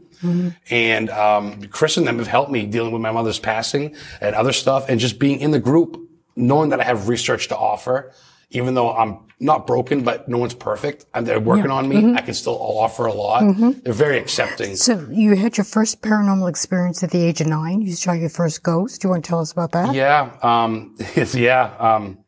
And 0.70 1.10
um, 1.10 1.62
Chris 1.66 1.96
and 1.98 2.06
them 2.06 2.18
have 2.18 2.26
helped 2.26 2.50
me 2.50 2.64
dealing 2.64 2.92
with 2.92 3.02
my 3.02 3.12
mother's 3.12 3.38
passing 3.38 3.94
and 4.20 4.34
other 4.34 4.52
stuff, 4.52 4.88
and 4.88 4.98
just 4.98 5.18
being 5.18 5.40
in 5.40 5.50
the 5.50 5.58
group, 5.60 6.00
knowing 6.36 6.70
that 6.70 6.80
I 6.80 6.84
have 6.84 7.08
research 7.08 7.48
to 7.48 7.56
offer, 7.56 8.12
even 8.50 8.74
though 8.74 8.92
I'm 8.92 9.18
not 9.38 9.66
broken, 9.66 10.04
but 10.04 10.28
no 10.28 10.38
one's 10.38 10.54
perfect, 10.54 11.06
and 11.14 11.26
they're 11.26 11.40
working 11.40 11.70
on 11.70 11.88
me. 11.88 12.14
I 12.14 12.20
can 12.22 12.34
still 12.34 12.56
offer 12.58 13.06
a 13.06 13.12
lot. 13.12 13.42
They're 13.84 13.92
very 13.92 14.18
accepting. 14.18 14.76
So 14.76 15.06
you 15.10 15.36
had 15.36 15.56
your 15.58 15.64
first 15.64 16.00
paranormal 16.02 16.48
experience 16.48 17.02
at 17.02 17.10
the 17.10 17.22
age 17.22 17.40
of 17.40 17.46
nine. 17.46 17.82
You 17.82 17.92
saw 17.92 18.12
your 18.12 18.30
first 18.30 18.62
ghost. 18.62 19.02
Do 19.02 19.08
you 19.08 19.10
want 19.10 19.24
to 19.24 19.28
tell 19.28 19.40
us 19.40 19.52
about 19.52 19.72
that? 19.72 19.94
Yeah, 19.94 20.32
um, 20.42 20.96
yeah. 21.34 21.74
Um, 21.78 22.18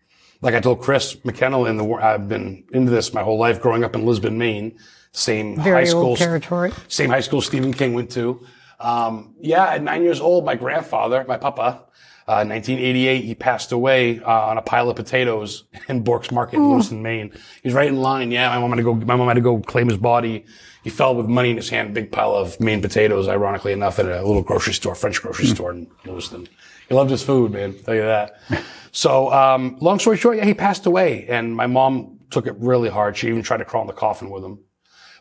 like 0.43 0.55
I 0.55 0.61
told 0.61 0.81
Chris 0.83 1.15
McKinnell 1.25 1.69
in 1.69 1.77
the 1.77 1.85
war, 1.85 2.03
I've 2.03 2.29
been 2.29 2.65
into 2.73 2.91
this 2.91 3.15
my 3.15 3.23
whole 3.23 3.39
life, 3.39 3.61
growing 3.61 3.85
up 3.85 3.95
in 3.95 4.05
Lisbon, 4.05 4.37
Maine. 4.37 4.77
Same 5.13 5.57
Very 5.57 5.85
high 5.85 5.91
school, 5.91 6.05
old 6.05 6.19
territory. 6.19 6.73
same 6.89 7.11
high 7.11 7.21
school 7.21 7.41
Stephen 7.43 7.73
King 7.73 7.93
went 7.95 8.11
to. 8.13 8.45
Um, 8.81 9.35
yeah, 9.41 9.67
at 9.69 9.83
nine 9.83 10.03
years 10.03 10.21
old, 10.21 10.45
my 10.45 10.55
grandfather, 10.57 11.25
my 11.29 11.37
papa, 11.37 11.85
uh, 12.27 12.45
1988, 12.47 13.25
he 13.25 13.35
passed 13.35 13.73
away 13.73 14.21
uh, 14.21 14.47
on 14.47 14.57
a 14.57 14.63
pile 14.63 14.89
of 14.89 14.97
potatoes 14.97 15.65
in 15.89 16.03
Bork's 16.03 16.31
Market 16.31 16.57
in 16.57 16.71
Lewiston, 16.71 17.03
Maine. 17.03 17.33
He's 17.63 17.75
right 17.75 17.89
in 17.89 17.97
line. 17.97 18.33
Yeah, 18.33 18.49
my 18.49 18.59
mom 18.59 18.71
had 18.71 18.77
to 18.77 18.83
go. 18.83 18.95
My 18.95 19.17
mom 19.17 19.29
had 19.29 19.35
to 19.35 19.41
go 19.41 19.59
claim 19.61 19.89
his 19.89 19.99
body. 19.99 20.45
He 20.83 20.91
fell 20.91 21.15
with 21.15 21.27
money 21.27 21.51
in 21.51 21.57
his 21.57 21.69
hand, 21.69 21.91
a 21.91 21.93
big 21.93 22.11
pile 22.11 22.35
of 22.35 22.59
Maine 22.59 22.81
potatoes. 22.81 23.29
Ironically 23.29 23.73
enough, 23.73 23.99
at 23.99 24.07
a 24.07 24.27
little 24.27 24.43
grocery 24.43 24.73
store, 24.73 24.95
French 24.95 25.21
grocery 25.21 25.47
store 25.47 25.73
in 25.73 25.89
Lewiston. 26.05 26.49
He 26.89 26.95
loved 26.95 27.11
his 27.11 27.23
food, 27.23 27.53
man. 27.53 27.75
I'll 27.77 27.85
tell 27.85 27.95
you 27.95 28.03
that. 28.03 28.41
So, 28.95 29.33
um, 29.33 29.79
long 29.81 29.99
story 29.99 30.19
short, 30.19 30.37
yeah, 30.37 30.45
he 30.45 30.53
passed 30.53 30.85
away, 30.85 31.27
and 31.27 31.57
my 31.57 31.67
mom 31.67 32.21
took 32.31 32.47
it 32.47 32.55
really 32.59 32.91
hard. 32.91 33.17
She 33.17 33.29
even 33.29 33.43
tried 33.43 33.57
to 33.57 33.65
crawl 33.65 33.83
in 33.83 33.87
the 33.87 33.95
coffin 33.95 34.29
with 34.29 34.45
him. 34.45 34.59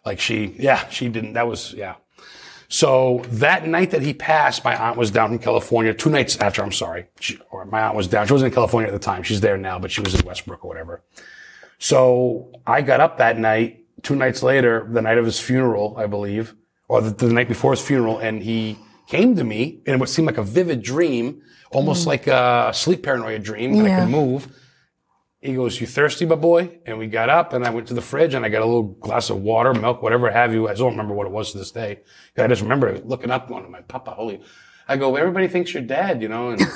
Like 0.06 0.20
she, 0.20 0.56
yeah, 0.60 0.89
she 0.89 1.08
didn't. 1.08 1.34
That 1.34 1.48
was 1.48 1.74
yeah. 1.74 1.96
So 2.68 3.22
that 3.27 3.68
night 3.68 3.91
that 3.91 4.01
he 4.01 4.13
passed, 4.13 4.63
my 4.63 4.75
aunt 4.75 4.98
was 4.98 5.12
down 5.12 5.30
from 5.30 5.39
California. 5.39 5.94
Two 5.94 6.10
nights 6.10 6.38
after, 6.38 6.63
I'm 6.63 6.72
sorry, 6.72 7.08
she, 7.20 7.38
or 7.51 7.65
my 7.65 7.82
aunt 7.82 7.96
was 7.96 8.08
down. 8.08 8.27
She 8.27 8.34
wasn't 8.34 8.51
in 8.51 8.56
California 8.56 8.88
at 8.88 8.94
the 8.94 9.00
time. 9.00 9.24
She's 9.24 9.41
there 9.41 9.58
now, 9.58 9.77
but 9.77 9.91
she 9.91 10.01
was 10.01 10.15
in 10.15 10.25
Westbrook 10.25 10.63
or 10.63 10.68
whatever. 10.70 11.03
So 11.80 12.51
I 12.65 12.82
got 12.82 13.00
up 13.00 13.18
that 13.18 13.38
night. 13.38 13.86
Two 14.03 14.15
nights 14.15 14.41
later, 14.41 14.88
the 14.89 15.01
night 15.01 15.18
of 15.18 15.25
his 15.25 15.39
funeral, 15.39 15.96
I 15.98 16.08
believe, 16.08 16.56
or 16.88 17.01
the, 17.01 17.10
the 17.12 17.32
night 17.32 17.48
before 17.48 17.72
his 17.72 17.82
funeral, 17.82 18.20
and 18.20 18.41
he 18.41 18.77
came 19.12 19.36
to 19.36 19.44
me 19.44 19.82
in 19.86 20.00
what 20.00 20.08
seemed 20.08 20.25
like 20.25 20.38
a 20.38 20.44
vivid 20.44 20.82
dream, 20.82 21.41
almost 21.72 22.03
mm. 22.03 22.08
like 22.08 22.27
a 22.27 22.72
sleep 22.74 23.03
paranoia 23.03 23.39
dream 23.39 23.74
that 23.75 23.86
I 23.86 23.89
Yeah. 23.89 24.00
could 24.00 24.10
move. 24.10 24.48
He 25.41 25.53
goes, 25.53 25.82
"You 25.82 25.88
thirsty, 25.88 26.25
my 26.25 26.36
boy?" 26.36 26.80
And 26.86 26.98
we 26.98 27.08
got 27.08 27.27
up, 27.30 27.51
and 27.53 27.65
I 27.65 27.72
went 27.72 27.88
to 27.88 27.94
the 27.94 28.01
fridge, 28.12 28.34
and 28.36 28.46
I 28.46 28.50
got 28.50 28.62
a 28.62 28.70
little 28.72 28.89
glass 29.08 29.30
of 29.30 29.38
water, 29.41 29.74
milk, 29.74 30.01
whatever 30.01 30.32
have 30.32 30.53
you. 30.53 30.70
I 30.70 30.75
don't 30.75 30.91
remember 30.96 31.13
what 31.13 31.27
it 31.27 31.34
was 31.34 31.51
to 31.51 31.58
this 31.58 31.72
day. 31.72 32.00
I 32.38 32.48
just 32.48 32.62
remember 32.62 32.88
looking 33.03 33.32
up, 33.32 33.50
going, 33.50 33.70
"My 33.70 33.82
papa, 33.82 34.12
holy!" 34.12 34.39
I 34.88 34.96
go, 34.98 35.15
"Everybody 35.15 35.48
thinks 35.50 35.74
you're 35.74 35.84
dead, 35.84 36.22
you 36.22 36.30
know." 36.30 36.51
And 36.51 36.62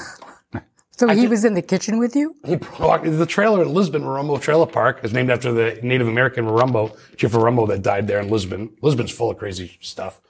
So 0.97 1.07
he 1.09 1.27
was 1.27 1.43
in 1.43 1.55
the 1.55 1.61
kitchen 1.61 1.99
with 1.99 2.15
you? 2.15 2.35
he 2.45 2.55
brought 2.55 3.03
the 3.03 3.25
trailer 3.25 3.61
in 3.61 3.73
Lisbon, 3.73 4.03
Worumbo 4.03 4.39
Trailer 4.39 4.65
Park, 4.65 5.03
is 5.03 5.11
named 5.11 5.29
after 5.29 5.51
the 5.51 5.77
Native 5.83 6.07
American 6.07 6.45
Worumbo, 6.45 6.95
Chief 7.17 7.31
Worumbo 7.33 7.67
that 7.67 7.81
died 7.81 8.07
there 8.07 8.19
in 8.21 8.29
Lisbon. 8.29 8.69
Lisbon's 8.81 9.11
full 9.11 9.29
of 9.29 9.37
crazy 9.37 9.77
stuff. 9.81 10.21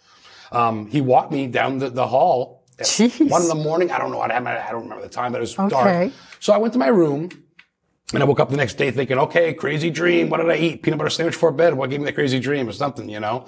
Um, 0.51 0.87
he 0.87 1.01
walked 1.01 1.31
me 1.31 1.47
down 1.47 1.79
the, 1.79 1.89
the 1.89 2.07
hall. 2.07 2.63
at 2.79 2.85
Jeez. 2.85 3.29
One 3.29 3.41
in 3.41 3.47
the 3.47 3.55
morning. 3.55 3.91
I 3.91 3.97
don't 3.99 4.11
know. 4.11 4.21
I, 4.21 4.31
had 4.31 4.43
my- 4.43 4.67
I 4.67 4.71
don't 4.71 4.83
remember 4.83 5.03
the 5.03 5.09
time, 5.09 5.31
but 5.31 5.39
it 5.39 5.41
was 5.41 5.57
Okay. 5.57 5.69
dark. 5.69 6.13
So 6.39 6.53
I 6.53 6.57
went 6.57 6.73
to 6.73 6.79
my 6.79 6.87
room 6.87 7.29
and 8.13 8.21
I 8.21 8.25
woke 8.25 8.39
up 8.39 8.49
the 8.49 8.57
next 8.57 8.75
day 8.75 8.91
thinking, 8.91 9.17
okay, 9.17 9.53
crazy 9.53 9.89
dream. 9.89 10.29
What 10.29 10.37
did 10.37 10.49
I 10.49 10.57
eat? 10.57 10.83
Peanut 10.83 10.97
butter 10.99 11.09
sandwich 11.09 11.35
before 11.35 11.51
bed. 11.51 11.73
What 11.73 11.89
gave 11.89 11.99
me 11.99 12.05
the 12.05 12.13
crazy 12.13 12.39
dream 12.39 12.67
or 12.69 12.71
something, 12.71 13.09
you 13.09 13.19
know? 13.19 13.45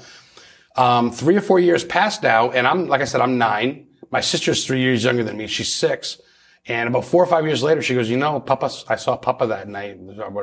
Um, 0.76 1.12
three 1.12 1.36
or 1.36 1.42
four 1.42 1.60
years 1.60 1.84
passed 1.84 2.22
now, 2.24 2.52
and 2.52 2.68
I'm, 2.68 2.88
like 2.88 3.02
I 3.02 3.06
said, 3.06 3.22
I'm 3.22 3.38
nine. 3.38 3.88
My 4.12 4.22
sister's 4.22 4.66
three 4.66 4.80
years 4.80 5.04
younger 5.04 5.24
than 5.24 5.36
me. 5.38 5.48
She's 5.48 5.74
six. 5.74 6.20
And 6.70 6.90
about 6.90 7.06
four 7.06 7.24
or 7.24 7.26
five 7.26 7.46
years 7.46 7.64
later, 7.64 7.82
she 7.82 7.96
goes, 7.96 8.10
you 8.10 8.18
know, 8.18 8.42
Papa, 8.42 8.70
I 8.90 8.98
saw 8.98 9.16
Papa 9.16 9.48
that 9.48 9.70
night 9.70 9.98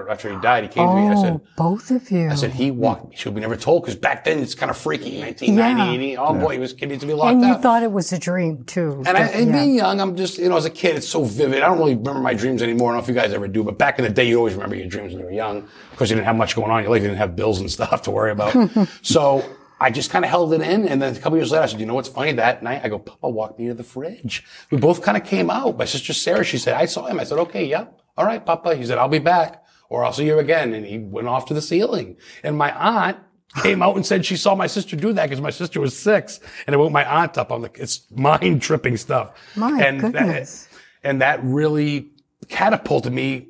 after 0.09 0.33
he 0.33 0.40
died. 0.40 0.64
He 0.64 0.71
came 0.71 0.88
to 0.88 0.95
me. 0.95 1.09
I 1.09 1.12
oh, 1.12 1.23
said, 1.23 1.33
Oh, 1.35 1.40
both 1.57 1.90
of 1.90 2.11
you. 2.11 2.31
I 2.31 2.35
said, 2.35 2.52
he 2.52 2.71
walked 2.71 3.11
me. 3.11 3.16
Should 3.16 3.35
be 3.35 3.43
never 3.43 3.57
told 3.57 3.83
because 3.83 3.95
back 3.95 4.25
then 4.25 4.38
it's 4.38 4.54
kind 4.54 4.71
of 4.71 4.78
freaky. 4.78 5.21
1990, 5.21 6.14
Yeah. 6.14 6.14
80. 6.14 6.16
Oh 6.16 6.40
boy, 6.40 6.54
he 6.54 6.59
was 6.59 6.73
kid 6.73 6.88
needs 6.88 7.02
to 7.02 7.07
be 7.07 7.12
locked 7.12 7.35
and 7.35 7.43
you 7.43 7.52
up. 7.52 7.61
thought 7.61 7.83
it 7.83 7.93
was 7.93 8.11
a 8.12 8.19
dream 8.19 8.64
too. 8.64 9.02
And, 9.07 9.19
I, 9.19 9.26
and 9.26 9.50
yeah. 9.50 9.52
being 9.52 9.75
young, 9.75 10.00
I'm 10.00 10.16
just, 10.16 10.38
you 10.38 10.49
know, 10.49 10.57
as 10.57 10.64
a 10.64 10.71
kid, 10.71 10.97
it's 10.97 11.09
so 11.09 11.25
vivid. 11.25 11.62
I 11.62 11.69
don't 11.69 11.78
really 11.78 11.95
remember 11.95 12.21
my 12.21 12.33
dreams 12.33 12.62
anymore. 12.62 12.90
I 12.90 12.95
don't 12.95 13.00
know 13.00 13.02
if 13.04 13.09
you 13.09 13.14
guys 13.14 13.35
ever 13.35 13.47
do, 13.47 13.62
but 13.62 13.76
back 13.76 13.99
in 13.99 14.04
the 14.07 14.11
day, 14.11 14.26
you 14.26 14.38
always 14.38 14.54
remember 14.54 14.76
your 14.76 14.87
dreams 14.87 15.12
when 15.12 15.21
you 15.21 15.26
were 15.26 15.33
young 15.33 15.69
because 15.90 16.09
you 16.09 16.16
didn't 16.16 16.26
have 16.26 16.37
much 16.37 16.57
going 16.57 16.71
on 16.71 16.78
in 16.78 16.85
your 16.85 16.93
life. 16.93 17.02
You 17.02 17.09
didn't 17.09 17.19
have 17.19 17.37
bills 17.37 17.61
and 17.61 17.71
stuff 17.71 18.00
to 18.02 18.11
worry 18.11 18.31
about. 18.31 18.57
so 19.02 19.45
I 19.81 19.90
just 19.90 20.11
kind 20.11 20.25
of 20.25 20.31
held 20.31 20.52
it 20.52 20.61
in. 20.61 20.88
And 20.88 21.02
then 21.02 21.14
a 21.14 21.19
couple 21.19 21.37
years 21.37 21.50
later, 21.50 21.64
I 21.64 21.66
said, 21.66 21.81
you 21.81 21.87
know 21.87 21.95
what's 21.95 22.09
funny? 22.09 22.33
That 22.33 22.62
night, 22.62 22.83
I 22.85 22.88
go, 22.88 22.99
Papa 22.99 23.28
walked 23.28 23.59
me 23.59 23.69
to 23.69 23.75
the 23.75 23.85
fridge. 23.85 24.45
We 24.71 24.78
both 24.78 25.02
kind 25.02 25.16
of 25.16 25.25
came 25.25 25.50
out. 25.50 25.76
My 25.76 25.85
sister 25.85 26.12
Sarah, 26.12 26.45
she 26.45 26.59
said, 26.59 26.75
I 26.75 26.87
saw 26.87 27.07
him. 27.07 27.19
I 27.19 27.25
said, 27.25 27.38
okay, 27.38 27.64
yep. 27.64 28.00
All 28.16 28.25
right, 28.25 28.45
Papa. 28.45 28.76
He 28.76 28.87
said, 28.87 28.99
I'll 28.99 29.09
be 29.09 29.19
back 29.19 29.64
or 29.88 30.04
I'll 30.04 30.12
see 30.12 30.26
you 30.26 30.38
again. 30.38 30.73
And 30.75 30.87
he 30.87 30.99
went 30.99 31.28
off 31.28 31.47
to 31.47 31.54
the 31.54 31.62
ceiling. 31.62 32.16
And 32.43 32.57
my 32.57 32.73
aunt, 32.73 33.19
came 33.62 33.83
out 33.83 33.97
and 33.97 34.04
said 34.04 34.26
she 34.26 34.37
saw 34.37 34.54
my 34.54 34.66
sister 34.66 34.97
do 34.97 35.12
that 35.12 35.25
because 35.25 35.40
my 35.40 35.50
sister 35.50 35.81
was 35.81 35.97
six 35.97 36.40
and 36.66 36.75
it 36.75 36.76
woke 36.76 36.93
my 36.93 37.04
aunt 37.04 37.38
up. 37.38 37.52
I'm 37.52 37.62
like, 37.62 37.78
it's 37.78 38.11
mind 38.11 38.62
tripping 38.62 38.97
stuff. 38.97 39.33
My 39.54 39.81
and 39.81 40.00
goodness. 40.00 40.64
That, 40.64 41.09
and 41.09 41.23
that 41.23 41.40
really 41.45 42.11
catapulted 42.49 43.12
me. 43.12 43.49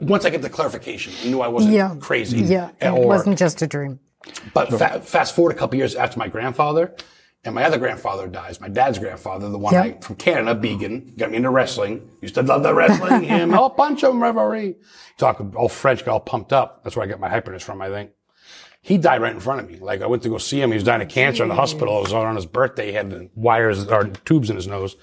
Once 0.00 0.24
I 0.24 0.30
get 0.30 0.42
the 0.42 0.50
clarification, 0.50 1.12
I 1.22 1.30
knew 1.30 1.40
I 1.40 1.48
wasn't 1.48 1.74
yeah. 1.74 1.96
crazy. 2.00 2.40
Yeah. 2.40 2.70
It 2.80 2.92
wasn't 2.92 3.38
just 3.38 3.62
a 3.62 3.66
dream. 3.66 4.00
But 4.54 4.70
fa- 4.70 5.00
fast 5.00 5.34
forward 5.34 5.54
a 5.54 5.58
couple 5.58 5.76
years 5.78 5.94
after 5.94 6.18
my 6.18 6.28
grandfather, 6.28 6.94
and 7.44 7.54
my 7.54 7.64
other 7.64 7.78
grandfather 7.78 8.26
dies. 8.26 8.60
My 8.60 8.68
dad's 8.68 8.98
grandfather, 8.98 9.48
the 9.48 9.58
one 9.58 9.72
Yep. 9.72 9.84
I, 9.84 10.00
from 10.00 10.16
Canada, 10.16 10.54
Began, 10.54 11.14
got 11.16 11.30
me 11.30 11.36
into 11.36 11.50
wrestling. 11.50 12.10
Used 12.20 12.34
to 12.34 12.42
love 12.42 12.62
the 12.62 12.74
wrestling. 12.74 13.22
Him, 13.24 13.54
oh, 13.54 13.68
punch 13.68 14.02
him, 14.02 14.22
referee. 14.22 14.76
Talk 15.16 15.40
all 15.54 15.68
French, 15.68 16.04
got 16.04 16.12
all 16.12 16.20
pumped 16.20 16.52
up. 16.52 16.82
That's 16.84 16.96
where 16.96 17.04
I 17.04 17.08
got 17.08 17.20
my 17.20 17.28
hyperness 17.28 17.62
from, 17.62 17.80
I 17.80 17.88
think. 17.88 18.10
He 18.80 18.96
died 18.96 19.20
right 19.20 19.32
in 19.34 19.40
front 19.40 19.60
of 19.60 19.70
me. 19.70 19.76
Like 19.78 20.02
I 20.02 20.06
went 20.06 20.22
to 20.22 20.28
go 20.28 20.38
see 20.38 20.60
him. 20.60 20.70
He 20.70 20.74
was 20.74 20.84
dying 20.84 21.02
of 21.02 21.08
cancer 21.08 21.42
in 21.42 21.48
the 21.48 21.54
hospital. 21.54 21.98
It 21.98 22.02
was 22.02 22.12
on 22.12 22.36
his 22.36 22.46
birthday. 22.46 22.86
He 22.86 22.92
had 22.92 23.30
wires 23.34 23.86
or 23.86 24.06
tubes 24.06 24.50
in 24.50 24.56
his 24.56 24.66
nose. 24.66 24.96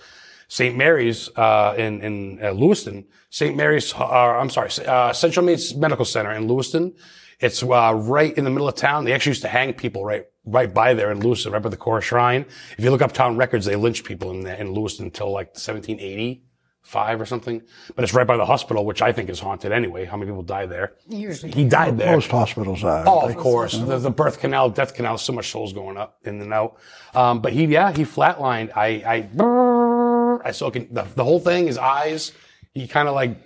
St. 0.47 0.75
Mary's 0.75 1.29
uh, 1.35 1.73
in 1.77 2.01
in 2.01 2.39
uh, 2.43 2.51
Lewiston. 2.51 3.05
St. 3.29 3.55
Mary's. 3.55 3.93
Uh, 3.93 4.05
I'm 4.05 4.49
sorry, 4.49 4.69
uh, 4.85 5.11
Central 5.13 5.45
Maine's 5.45 5.75
Medical 5.75 6.05
Center 6.05 6.31
in 6.31 6.47
Lewiston. 6.47 6.93
It's 7.39 7.61
uh, 7.63 7.93
right 7.95 8.35
in 8.37 8.43
the 8.43 8.49
middle 8.49 8.67
of 8.67 8.75
town. 8.75 9.05
They 9.05 9.13
actually 9.13 9.31
used 9.31 9.41
to 9.41 9.47
hang 9.47 9.73
people 9.73 10.05
right 10.05 10.25
right 10.45 10.73
by 10.73 10.93
there 10.93 11.11
in 11.11 11.19
Lewiston, 11.19 11.51
right 11.51 11.61
by 11.61 11.69
the 11.69 11.77
Kora 11.77 12.01
Shrine. 12.01 12.45
If 12.77 12.83
you 12.83 12.91
look 12.91 13.01
up 13.01 13.11
town 13.11 13.35
records, 13.37 13.65
they 13.65 13.75
lynched 13.75 14.05
people 14.05 14.31
in 14.31 14.45
in 14.47 14.73
Lewiston 14.73 15.05
until 15.05 15.31
like 15.31 15.47
1785 15.47 17.21
or 17.21 17.25
something. 17.25 17.61
But 17.95 18.03
it's 18.03 18.13
right 18.13 18.27
by 18.27 18.37
the 18.37 18.45
hospital, 18.45 18.85
which 18.85 19.01
I 19.01 19.11
think 19.11 19.29
is 19.29 19.39
haunted 19.39 19.71
anyway. 19.71 20.05
How 20.05 20.17
many 20.17 20.31
people 20.31 20.43
die 20.43 20.65
there? 20.65 20.93
Usually. 21.07 21.51
He 21.51 21.65
died 21.65 21.97
there. 21.97 22.13
Most 22.13 22.31
hospitals 22.31 22.83
are. 22.83 23.03
Oh, 23.07 23.27
of 23.27 23.35
course. 23.35 23.73
The, 23.77 23.97
the 23.97 24.11
birth 24.11 24.39
canal, 24.39 24.69
death 24.69 24.93
canal, 24.93 25.17
so 25.17 25.33
much 25.33 25.49
souls 25.49 25.73
going 25.73 25.97
up 25.97 26.19
in 26.23 26.41
and 26.41 26.53
out. 26.53 26.77
Um, 27.13 27.41
but 27.41 27.53
he, 27.53 27.65
yeah, 27.65 27.91
he 27.91 28.03
flatlined. 28.03 28.71
I, 28.75 28.87
I, 28.87 30.47
I 30.47 30.51
saw 30.51 30.69
the, 30.69 31.07
the 31.15 31.23
whole 31.23 31.39
thing, 31.39 31.67
his 31.67 31.77
eyes, 31.77 32.31
he 32.73 32.87
kind 32.87 33.07
of 33.07 33.15
like, 33.15 33.37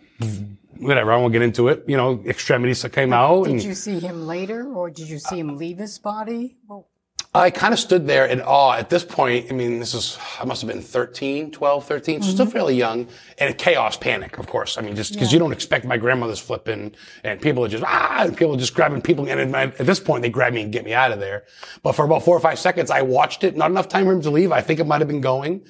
whatever, 0.79 1.11
I 1.11 1.17
won't 1.17 1.33
get 1.33 1.41
into 1.41 1.67
it. 1.67 1.83
You 1.87 1.97
know, 1.97 2.23
extremities 2.25 2.81
that 2.81 2.93
came 2.93 3.13
out. 3.13 3.45
Did 3.45 3.53
and 3.53 3.63
you 3.63 3.73
see 3.73 3.99
him 3.99 4.25
later, 4.27 4.71
or 4.73 4.89
did 4.89 5.09
you 5.09 5.19
see 5.19 5.39
him 5.39 5.57
leave 5.57 5.77
his 5.77 5.99
body? 5.99 6.57
Well, 6.67 6.87
I 7.33 7.51
kind 7.51 7.73
of 7.73 7.79
stood 7.79 8.07
there 8.07 8.25
in 8.25 8.41
awe 8.41 8.73
at 8.73 8.89
this 8.89 9.03
point. 9.03 9.51
I 9.51 9.53
mean, 9.53 9.77
this 9.77 9.93
is, 9.93 10.17
I 10.39 10.45
must 10.45 10.63
have 10.63 10.67
been 10.67 10.81
13, 10.81 11.51
12, 11.51 11.85
13, 11.85 12.21
so 12.23 12.31
still 12.31 12.45
fairly 12.47 12.75
young. 12.75 13.07
And 13.37 13.51
a 13.51 13.53
chaos, 13.53 13.97
panic, 13.97 14.39
of 14.39 14.47
course. 14.47 14.79
I 14.79 14.81
mean, 14.81 14.95
just 14.95 15.13
because 15.13 15.31
you 15.31 15.37
don't 15.37 15.51
expect 15.51 15.85
my 15.85 15.95
grandmother's 15.95 16.39
flipping 16.39 16.95
and 17.23 17.39
people 17.39 17.63
are 17.63 17.67
just, 17.67 17.83
ah, 17.83 18.23
and 18.23 18.35
people 18.35 18.55
are 18.55 18.57
just 18.57 18.73
grabbing 18.73 19.03
people. 19.03 19.29
And 19.29 19.39
at, 19.39 19.47
my, 19.47 19.63
at 19.63 19.85
this 19.85 19.99
point, 19.99 20.23
they 20.23 20.29
grab 20.29 20.53
me 20.53 20.63
and 20.63 20.73
get 20.73 20.83
me 20.83 20.95
out 20.95 21.11
of 21.11 21.19
there. 21.19 21.43
But 21.83 21.91
for 21.91 22.03
about 22.03 22.23
four 22.23 22.35
or 22.35 22.39
five 22.39 22.57
seconds, 22.57 22.89
I 22.89 23.03
watched 23.03 23.43
it. 23.43 23.55
Not 23.55 23.69
enough 23.69 23.89
time 23.89 24.05
for 24.05 24.11
him 24.11 24.23
to 24.23 24.31
leave. 24.31 24.51
I 24.51 24.61
think 24.61 24.79
it 24.79 24.87
might 24.87 25.01
have 25.01 25.07
been 25.07 25.21
going. 25.21 25.65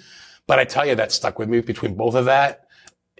But 0.47 0.59
I 0.59 0.63
tell 0.63 0.85
you, 0.85 0.95
that 0.95 1.11
stuck 1.11 1.39
with 1.39 1.49
me 1.49 1.59
between 1.59 1.95
both 1.95 2.15
of 2.15 2.23
that. 2.25 2.68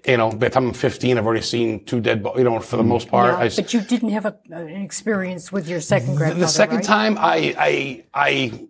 You 0.06 0.16
know, 0.16 0.30
by 0.30 0.48
the 0.48 0.50
time 0.50 0.68
I'm 0.68 0.72
15, 0.72 1.18
I've 1.18 1.26
already 1.26 1.42
seen 1.42 1.84
two 1.84 2.00
dead, 2.00 2.22
bo- 2.22 2.36
you 2.38 2.44
know, 2.44 2.58
for 2.60 2.76
the 2.78 2.82
most 2.82 3.08
part. 3.08 3.34
yeah, 3.34 3.44
I, 3.44 3.48
but 3.54 3.74
you 3.74 3.80
didn't 3.82 4.10
have 4.10 4.24
a, 4.24 4.34
an 4.50 4.68
experience 4.82 5.52
with 5.52 5.68
your 5.68 5.80
second 5.80 6.16
grandfather, 6.16 6.40
the 6.40 6.48
second 6.48 6.76
right? 6.76 6.84
time 6.84 7.18
I 7.18 8.02
I 8.14 8.62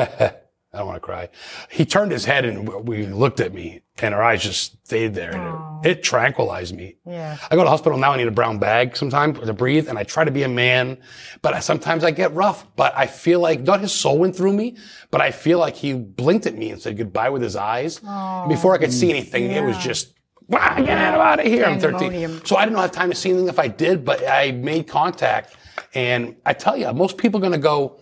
I 0.00 0.32
I 0.76 0.80
don't 0.80 0.88
want 0.88 0.96
to 0.96 1.06
cry. 1.06 1.30
He 1.70 1.86
turned 1.86 2.12
his 2.12 2.26
head 2.26 2.44
and 2.44 2.68
we 2.86 3.06
looked 3.06 3.40
at 3.40 3.54
me 3.54 3.80
and 4.02 4.14
our 4.14 4.22
eyes 4.22 4.42
just 4.42 4.84
stayed 4.84 5.14
there 5.14 5.34
and 5.34 5.86
it, 5.86 5.98
it 5.98 6.02
tranquilized 6.02 6.76
me. 6.76 6.96
Yeah. 7.06 7.38
I 7.50 7.54
go 7.54 7.62
to 7.62 7.64
the 7.64 7.70
hospital 7.70 7.96
now. 7.96 8.12
I 8.12 8.18
need 8.18 8.28
a 8.28 8.30
brown 8.30 8.58
bag 8.58 8.94
sometimes 8.94 9.40
to 9.40 9.52
breathe 9.54 9.88
and 9.88 9.98
I 9.98 10.04
try 10.04 10.24
to 10.24 10.30
be 10.30 10.42
a 10.42 10.48
man, 10.48 10.98
but 11.40 11.54
I, 11.54 11.60
sometimes 11.60 12.04
I 12.04 12.10
get 12.10 12.34
rough, 12.34 12.66
but 12.76 12.92
I 12.94 13.06
feel 13.06 13.40
like 13.40 13.62
not 13.62 13.80
his 13.80 13.92
soul 13.92 14.18
went 14.18 14.36
through 14.36 14.52
me, 14.52 14.76
but 15.10 15.22
I 15.22 15.30
feel 15.30 15.58
like 15.58 15.76
he 15.76 15.94
blinked 15.94 16.46
at 16.46 16.54
me 16.56 16.70
and 16.70 16.80
said 16.80 16.98
goodbye 16.98 17.30
with 17.30 17.40
his 17.40 17.56
eyes. 17.56 18.00
Before 18.48 18.74
I 18.74 18.78
could 18.78 18.92
see 18.92 19.08
anything, 19.08 19.50
it 19.50 19.64
was 19.64 19.76
yeah. 19.76 19.82
just 19.82 20.12
"Ah, 20.52 20.74
get 20.76 20.90
out 20.90 21.40
of 21.40 21.46
here. 21.46 21.64
I'm 21.64 21.80
13. 21.80 22.44
So 22.44 22.56
I 22.56 22.66
didn't 22.66 22.78
have 22.78 22.92
time 22.92 23.08
to 23.08 23.16
see 23.16 23.30
anything 23.30 23.48
if 23.48 23.58
I 23.58 23.68
did, 23.68 24.04
but 24.04 24.28
I 24.28 24.52
made 24.52 24.88
contact. 24.88 25.56
And 25.94 26.36
I 26.44 26.52
tell 26.52 26.76
you, 26.76 26.92
most 26.92 27.16
people 27.16 27.38
are 27.38 27.40
going 27.40 27.52
to 27.52 27.58
go, 27.58 27.98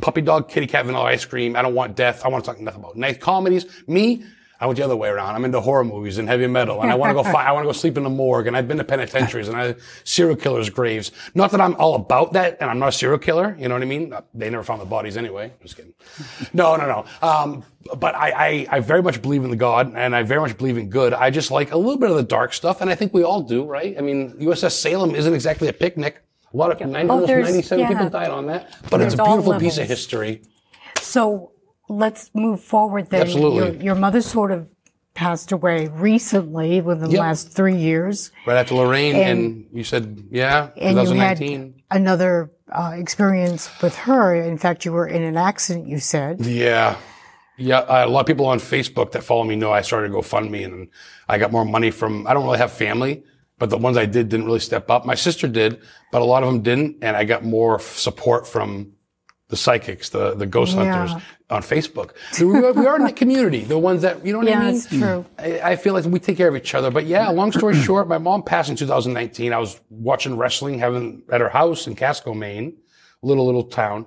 puppy 0.00 0.20
dog, 0.20 0.48
kitty 0.48 0.66
cat, 0.66 0.86
vanilla 0.86 1.04
ice 1.04 1.24
cream. 1.24 1.56
I 1.56 1.62
don't 1.62 1.74
want 1.74 1.96
death. 1.96 2.24
I 2.24 2.28
want 2.28 2.44
to 2.44 2.50
talk 2.50 2.60
nothing 2.60 2.80
about 2.80 2.96
nice 2.96 3.18
comedies. 3.18 3.66
Me, 3.86 4.24
I 4.60 4.66
went 4.66 4.78
the 4.78 4.84
other 4.84 4.96
way 4.96 5.08
around. 5.08 5.34
I'm 5.34 5.44
into 5.44 5.60
horror 5.60 5.84
movies 5.84 6.16
and 6.16 6.28
heavy 6.28 6.46
metal, 6.46 6.80
and 6.80 6.90
I 6.90 6.94
want 6.94 7.10
to 7.10 7.14
go. 7.14 7.22
Fi- 7.32 7.44
I 7.44 7.52
want 7.52 7.64
to 7.64 7.68
go 7.68 7.72
sleep 7.72 7.96
in 7.96 8.04
the 8.04 8.08
morgue, 8.10 8.46
and 8.46 8.56
I've 8.56 8.68
been 8.68 8.78
to 8.78 8.84
penitentiaries 8.84 9.48
and 9.48 9.56
I 9.56 9.74
serial 10.04 10.36
killers' 10.36 10.70
graves. 10.70 11.10
Not 11.34 11.50
that 11.50 11.60
I'm 11.60 11.74
all 11.74 11.96
about 11.96 12.32
that, 12.34 12.58
and 12.60 12.70
I'm 12.70 12.78
not 12.78 12.88
a 12.88 12.92
serial 12.92 13.18
killer. 13.18 13.56
You 13.58 13.68
know 13.68 13.74
what 13.74 13.82
I 13.82 13.86
mean? 13.86 14.14
They 14.32 14.48
never 14.48 14.62
found 14.62 14.80
the 14.80 14.86
bodies 14.86 15.16
anyway. 15.16 15.52
Just 15.62 15.76
kidding. 15.76 15.92
No, 16.52 16.76
no, 16.76 16.86
no. 16.86 17.04
Um, 17.26 17.64
but 17.96 18.14
I, 18.14 18.30
I, 18.30 18.66
I 18.76 18.80
very 18.80 19.02
much 19.02 19.20
believe 19.20 19.44
in 19.44 19.50
the 19.50 19.56
God, 19.56 19.92
and 19.96 20.14
I 20.14 20.22
very 20.22 20.40
much 20.40 20.56
believe 20.56 20.78
in 20.78 20.88
good. 20.88 21.12
I 21.12 21.30
just 21.30 21.50
like 21.50 21.72
a 21.72 21.76
little 21.76 21.98
bit 21.98 22.10
of 22.10 22.16
the 22.16 22.22
dark 22.22 22.54
stuff, 22.54 22.80
and 22.80 22.88
I 22.88 22.94
think 22.94 23.12
we 23.12 23.24
all 23.24 23.42
do, 23.42 23.64
right? 23.64 23.96
I 23.98 24.00
mean, 24.00 24.34
USS 24.34 24.72
Salem 24.72 25.14
isn't 25.14 25.34
exactly 25.34 25.68
a 25.68 25.72
picnic. 25.72 26.22
A 26.54 26.56
lot 26.56 26.70
of 26.70 26.88
90, 26.88 27.10
Oh, 27.10 27.26
there's- 27.26 27.46
97 27.46 27.86
people 27.88 28.08
died 28.10 28.30
on 28.30 28.46
that, 28.46 28.76
but 28.88 29.00
it's 29.00 29.14
a 29.14 29.16
beautiful 29.22 29.58
piece 29.58 29.76
of 29.78 29.88
history. 29.88 30.42
So 31.00 31.50
let's 31.88 32.30
move 32.32 32.60
forward 32.60 33.10
then. 33.10 33.22
Absolutely. 33.22 33.58
Your, 33.58 33.82
your 33.82 33.94
mother 33.96 34.20
sort 34.20 34.52
of 34.52 34.68
passed 35.14 35.50
away 35.52 35.88
recently 35.88 36.80
within 36.80 37.06
the 37.08 37.14
Yep. 37.16 37.20
last 37.20 37.52
three 37.52 37.76
years. 37.76 38.30
Right 38.46 38.56
after 38.56 38.74
Lorraine, 38.76 39.16
and, 39.16 39.38
And- 39.38 39.66
you 39.72 39.82
said, 39.84 40.24
yeah, 40.30 40.68
And 40.76 40.96
you 41.08 41.14
had 41.14 41.72
another 41.90 42.50
uh, 42.72 42.92
experience 42.96 43.68
with 43.82 43.96
her. 43.98 44.34
In 44.34 44.56
fact, 44.58 44.84
you 44.84 44.92
were 44.92 45.06
in 45.06 45.22
an 45.22 45.36
accident, 45.36 45.86
you 45.88 45.98
said. 45.98 46.40
Yeah. 46.40 46.96
Yeah. 47.56 47.78
Uh, 47.80 48.06
a 48.06 48.08
lot 48.08 48.20
of 48.20 48.26
people 48.26 48.46
on 48.46 48.58
Facebook 48.58 49.12
that 49.12 49.22
follow 49.22 49.44
me 49.44 49.54
know 49.54 49.70
I 49.72 49.82
started 49.82 50.10
GoFundMe 50.12 50.64
and 50.64 50.88
I 51.28 51.38
got 51.38 51.52
more 51.52 51.64
money 51.64 51.90
from, 51.90 52.26
I 52.26 52.32
don't 52.34 52.44
really 52.44 52.58
have 52.58 52.72
family 52.72 53.22
but 53.58 53.70
the 53.70 53.78
ones 53.78 53.96
I 53.96 54.06
did 54.06 54.28
didn't 54.28 54.46
really 54.46 54.58
step 54.60 54.90
up. 54.90 55.04
My 55.06 55.14
sister 55.14 55.46
did, 55.48 55.80
but 56.12 56.22
a 56.22 56.24
lot 56.24 56.42
of 56.42 56.52
them 56.52 56.62
didn't, 56.62 56.98
and 57.02 57.16
I 57.16 57.24
got 57.24 57.44
more 57.44 57.76
f- 57.76 57.96
support 57.96 58.46
from 58.46 58.92
the 59.48 59.56
psychics, 59.56 60.08
the 60.08 60.34
the 60.34 60.46
ghost 60.46 60.74
Yeah. 60.76 60.84
hunters 60.90 61.22
on 61.50 61.62
Facebook. 61.62 62.10
So 62.32 62.46
we, 62.46 62.56
are, 62.58 62.72
we 62.72 62.86
are 62.86 62.96
in 62.96 63.04
the 63.04 63.12
community, 63.12 63.60
the 63.60 63.78
ones 63.78 64.02
that 64.02 64.24
you 64.24 64.32
know 64.32 64.38
what 64.38 64.48
I 64.48 64.50
Yeah, 64.52 64.60
mean. 64.64 64.74
it's 64.76 64.86
true. 64.88 65.24
I, 65.38 65.60
I 65.72 65.76
feel 65.76 65.92
like 65.94 66.04
we 66.06 66.18
take 66.18 66.36
care 66.36 66.48
of 66.48 66.56
each 66.56 66.74
other. 66.74 66.90
But 66.90 67.04
yeah, 67.06 67.28
long 67.28 67.52
story 67.52 67.74
short, 67.88 68.08
my 68.08 68.18
mom 68.18 68.42
passed 68.42 68.70
in 68.70 68.76
2019. 68.76 69.52
I 69.52 69.58
was 69.58 69.80
watching 69.90 70.36
wrestling, 70.36 70.78
having 70.78 71.22
at 71.30 71.40
her 71.40 71.50
house 71.50 71.86
in 71.86 71.94
Casco, 71.94 72.32
Maine, 72.34 72.76
little 73.22 73.44
little 73.46 73.64
town, 73.64 74.06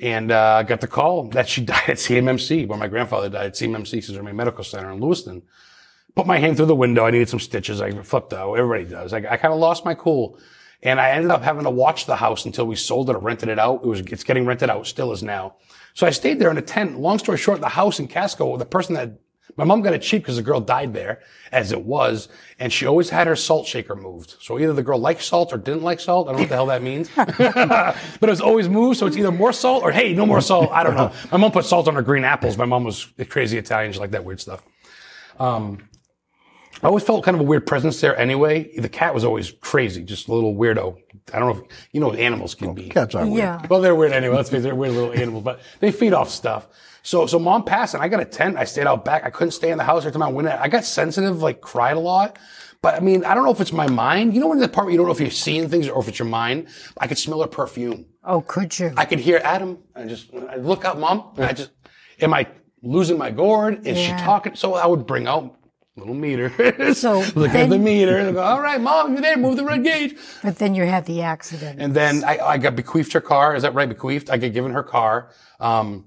and 0.00 0.32
uh, 0.32 0.56
I 0.60 0.62
got 0.64 0.80
the 0.80 0.88
call 0.88 1.28
that 1.28 1.48
she 1.48 1.60
died 1.72 1.88
at 1.90 1.98
CMMC, 1.98 2.66
where 2.66 2.78
my 2.78 2.88
grandfather 2.88 3.28
died 3.28 3.46
at 3.46 3.52
CMMC, 3.54 4.02
Central 4.02 4.24
Maine 4.24 4.36
Medical 4.36 4.64
Center 4.64 4.90
in 4.90 4.98
Lewiston. 5.00 5.42
Put 6.14 6.26
my 6.26 6.38
hand 6.38 6.56
through 6.56 6.66
the 6.66 6.74
window. 6.74 7.04
I 7.06 7.10
needed 7.10 7.28
some 7.28 7.40
stitches. 7.40 7.80
I 7.80 7.90
flipped 8.02 8.32
out. 8.32 8.54
Everybody 8.54 8.84
does. 8.84 9.12
I, 9.12 9.18
I 9.18 9.36
kind 9.36 9.54
of 9.54 9.60
lost 9.60 9.84
my 9.84 9.94
cool. 9.94 10.38
And 10.82 11.00
I 11.00 11.10
ended 11.10 11.30
up 11.30 11.42
having 11.42 11.64
to 11.64 11.70
watch 11.70 12.06
the 12.06 12.16
house 12.16 12.46
until 12.46 12.66
we 12.66 12.74
sold 12.74 13.10
it 13.10 13.16
or 13.16 13.18
rented 13.18 13.48
it 13.48 13.58
out. 13.58 13.82
It 13.84 13.86
was, 13.86 14.00
it's 14.00 14.24
getting 14.24 14.46
rented 14.46 14.70
out, 14.70 14.86
still 14.86 15.12
is 15.12 15.22
now. 15.22 15.56
So 15.94 16.06
I 16.06 16.10
stayed 16.10 16.38
there 16.38 16.50
in 16.50 16.58
a 16.58 16.62
tent. 16.62 16.98
Long 16.98 17.18
story 17.18 17.36
short, 17.36 17.60
the 17.60 17.68
house 17.68 17.98
in 17.98 18.08
Casco, 18.08 18.56
the 18.56 18.64
person 18.64 18.94
that, 18.94 19.12
my 19.56 19.64
mom 19.64 19.82
got 19.82 19.92
it 19.92 20.00
cheap 20.00 20.22
because 20.22 20.36
the 20.36 20.42
girl 20.42 20.60
died 20.60 20.94
there, 20.94 21.20
as 21.52 21.72
it 21.72 21.82
was, 21.82 22.28
and 22.60 22.72
she 22.72 22.86
always 22.86 23.10
had 23.10 23.26
her 23.26 23.34
salt 23.34 23.66
shaker 23.66 23.96
moved. 23.96 24.36
So 24.40 24.58
either 24.58 24.72
the 24.72 24.82
girl 24.82 24.98
liked 24.98 25.22
salt 25.22 25.52
or 25.52 25.58
didn't 25.58 25.82
like 25.82 26.00
salt. 26.00 26.28
I 26.28 26.32
don't 26.32 26.38
know 26.38 26.42
what 26.44 26.48
the 26.48 26.54
hell 26.54 26.66
that 26.66 26.82
means. 26.82 27.10
but 27.16 27.96
it 28.22 28.30
was 28.30 28.40
always 28.40 28.68
moved, 28.68 28.98
so 28.98 29.06
it's 29.06 29.16
either 29.16 29.32
more 29.32 29.52
salt 29.52 29.82
or 29.82 29.90
hey, 29.90 30.14
no 30.14 30.24
more 30.24 30.40
salt. 30.40 30.70
I 30.70 30.84
don't 30.84 30.94
know. 30.94 31.12
My 31.32 31.36
mom 31.36 31.50
put 31.50 31.64
salt 31.64 31.88
on 31.88 31.94
her 31.96 32.02
green 32.02 32.24
apples. 32.24 32.56
My 32.56 32.64
mom 32.64 32.84
was 32.84 33.08
a 33.18 33.24
crazy 33.24 33.58
Italian, 33.58 33.92
she 33.92 33.98
liked 33.98 34.12
that 34.12 34.24
weird 34.24 34.40
stuff. 34.40 34.62
Um, 35.38 35.89
I 36.82 36.86
always 36.86 37.04
felt 37.04 37.24
kind 37.24 37.34
of 37.34 37.40
a 37.40 37.44
weird 37.44 37.66
presence 37.66 38.00
there 38.00 38.16
anyway. 38.18 38.74
The 38.76 38.88
cat 38.88 39.12
was 39.14 39.24
always 39.24 39.52
crazy, 39.60 40.02
just 40.02 40.28
a 40.28 40.32
little 40.34 40.54
weirdo. 40.54 40.96
I 41.34 41.38
don't 41.38 41.54
know 41.54 41.62
if 41.64 41.72
you 41.92 42.00
know 42.00 42.08
what 42.08 42.18
animals 42.18 42.54
can 42.54 42.74
be. 42.74 42.88
Cats 42.88 43.14
are 43.14 43.24
weird. 43.26 43.38
Yeah. 43.38 43.66
Well, 43.68 43.80
they're 43.80 43.94
weird 43.94 44.12
anyway. 44.12 44.36
Let's 44.36 44.48
face 44.50 44.60
it, 44.60 44.62
they're 44.62 44.74
weird 44.74 44.94
little 44.94 45.12
animals, 45.12 45.44
but 45.44 45.60
they 45.80 45.92
feed 45.92 46.12
off 46.14 46.30
stuff. 46.30 46.68
So, 47.02 47.26
so 47.26 47.38
mom 47.38 47.64
passed 47.64 47.94
and 47.94 48.02
I 48.02 48.08
got 48.08 48.20
a 48.20 48.24
tent. 48.24 48.56
I 48.56 48.64
stayed 48.64 48.86
out 48.86 49.04
back. 49.04 49.24
I 49.24 49.30
couldn't 49.30 49.52
stay 49.52 49.70
in 49.70 49.78
the 49.78 49.84
house 49.84 50.02
every 50.02 50.12
time 50.12 50.22
I 50.22 50.28
went 50.28 50.48
in. 50.48 50.54
I 50.54 50.68
got 50.68 50.84
sensitive, 50.84 51.42
like 51.42 51.60
cried 51.60 51.96
a 51.96 52.00
lot. 52.00 52.38
But 52.82 52.94
I 52.94 53.00
mean, 53.00 53.24
I 53.26 53.34
don't 53.34 53.44
know 53.44 53.50
if 53.50 53.60
it's 53.60 53.72
my 53.74 53.86
mind. 53.88 54.32
You 54.34 54.40
know, 54.40 54.48
when 54.48 54.56
in 54.56 54.60
the 54.60 54.66
apartment, 54.66 54.92
you 54.92 54.98
don't 54.98 55.06
know 55.06 55.12
if 55.12 55.20
you're 55.20 55.30
seeing 55.30 55.68
things 55.68 55.86
or 55.88 56.00
if 56.00 56.08
it's 56.08 56.18
your 56.18 56.28
mind. 56.28 56.68
I 56.96 57.06
could 57.06 57.18
smell 57.18 57.42
her 57.42 57.46
perfume. 57.46 58.06
Oh, 58.24 58.40
could 58.40 58.78
you? 58.78 58.92
I 58.96 59.04
could 59.04 59.18
hear 59.18 59.40
Adam. 59.44 59.78
I 59.94 60.04
just 60.04 60.32
I 60.34 60.56
look 60.56 60.84
up, 60.86 60.96
mom, 60.98 61.32
and 61.36 61.44
I 61.44 61.52
just, 61.52 61.70
am 62.20 62.32
I 62.32 62.46
losing 62.82 63.18
my 63.18 63.30
gourd? 63.30 63.86
Is 63.86 63.98
Yeah. 63.98 64.16
she 64.16 64.24
talking? 64.24 64.54
So 64.54 64.74
I 64.74 64.86
would 64.86 65.06
bring 65.06 65.26
out 65.26 65.56
little 66.00 66.14
meter. 66.14 66.94
So 66.94 67.20
look 67.34 67.54
at 67.54 67.70
the 67.70 67.78
meter 67.78 68.18
and 68.18 68.34
go, 68.34 68.42
all 68.42 68.60
right, 68.60 68.80
mom, 68.80 69.12
you're 69.12 69.22
there, 69.22 69.36
move 69.36 69.56
the 69.56 69.64
red 69.64 69.84
gauge. 69.84 70.16
but 70.42 70.56
then 70.56 70.74
you 70.74 70.84
had 70.84 71.06
the 71.06 71.22
accident. 71.22 71.80
And 71.80 71.94
then 71.94 72.24
I, 72.24 72.38
I 72.38 72.58
got 72.58 72.74
bequeathed 72.76 73.12
her 73.12 73.20
car. 73.20 73.54
Is 73.54 73.62
that 73.62 73.74
right? 73.74 73.88
Bequeathed. 73.88 74.30
I 74.30 74.36
get 74.36 74.52
given 74.52 74.72
her 74.72 74.82
car. 74.82 75.30
Um, 75.60 76.06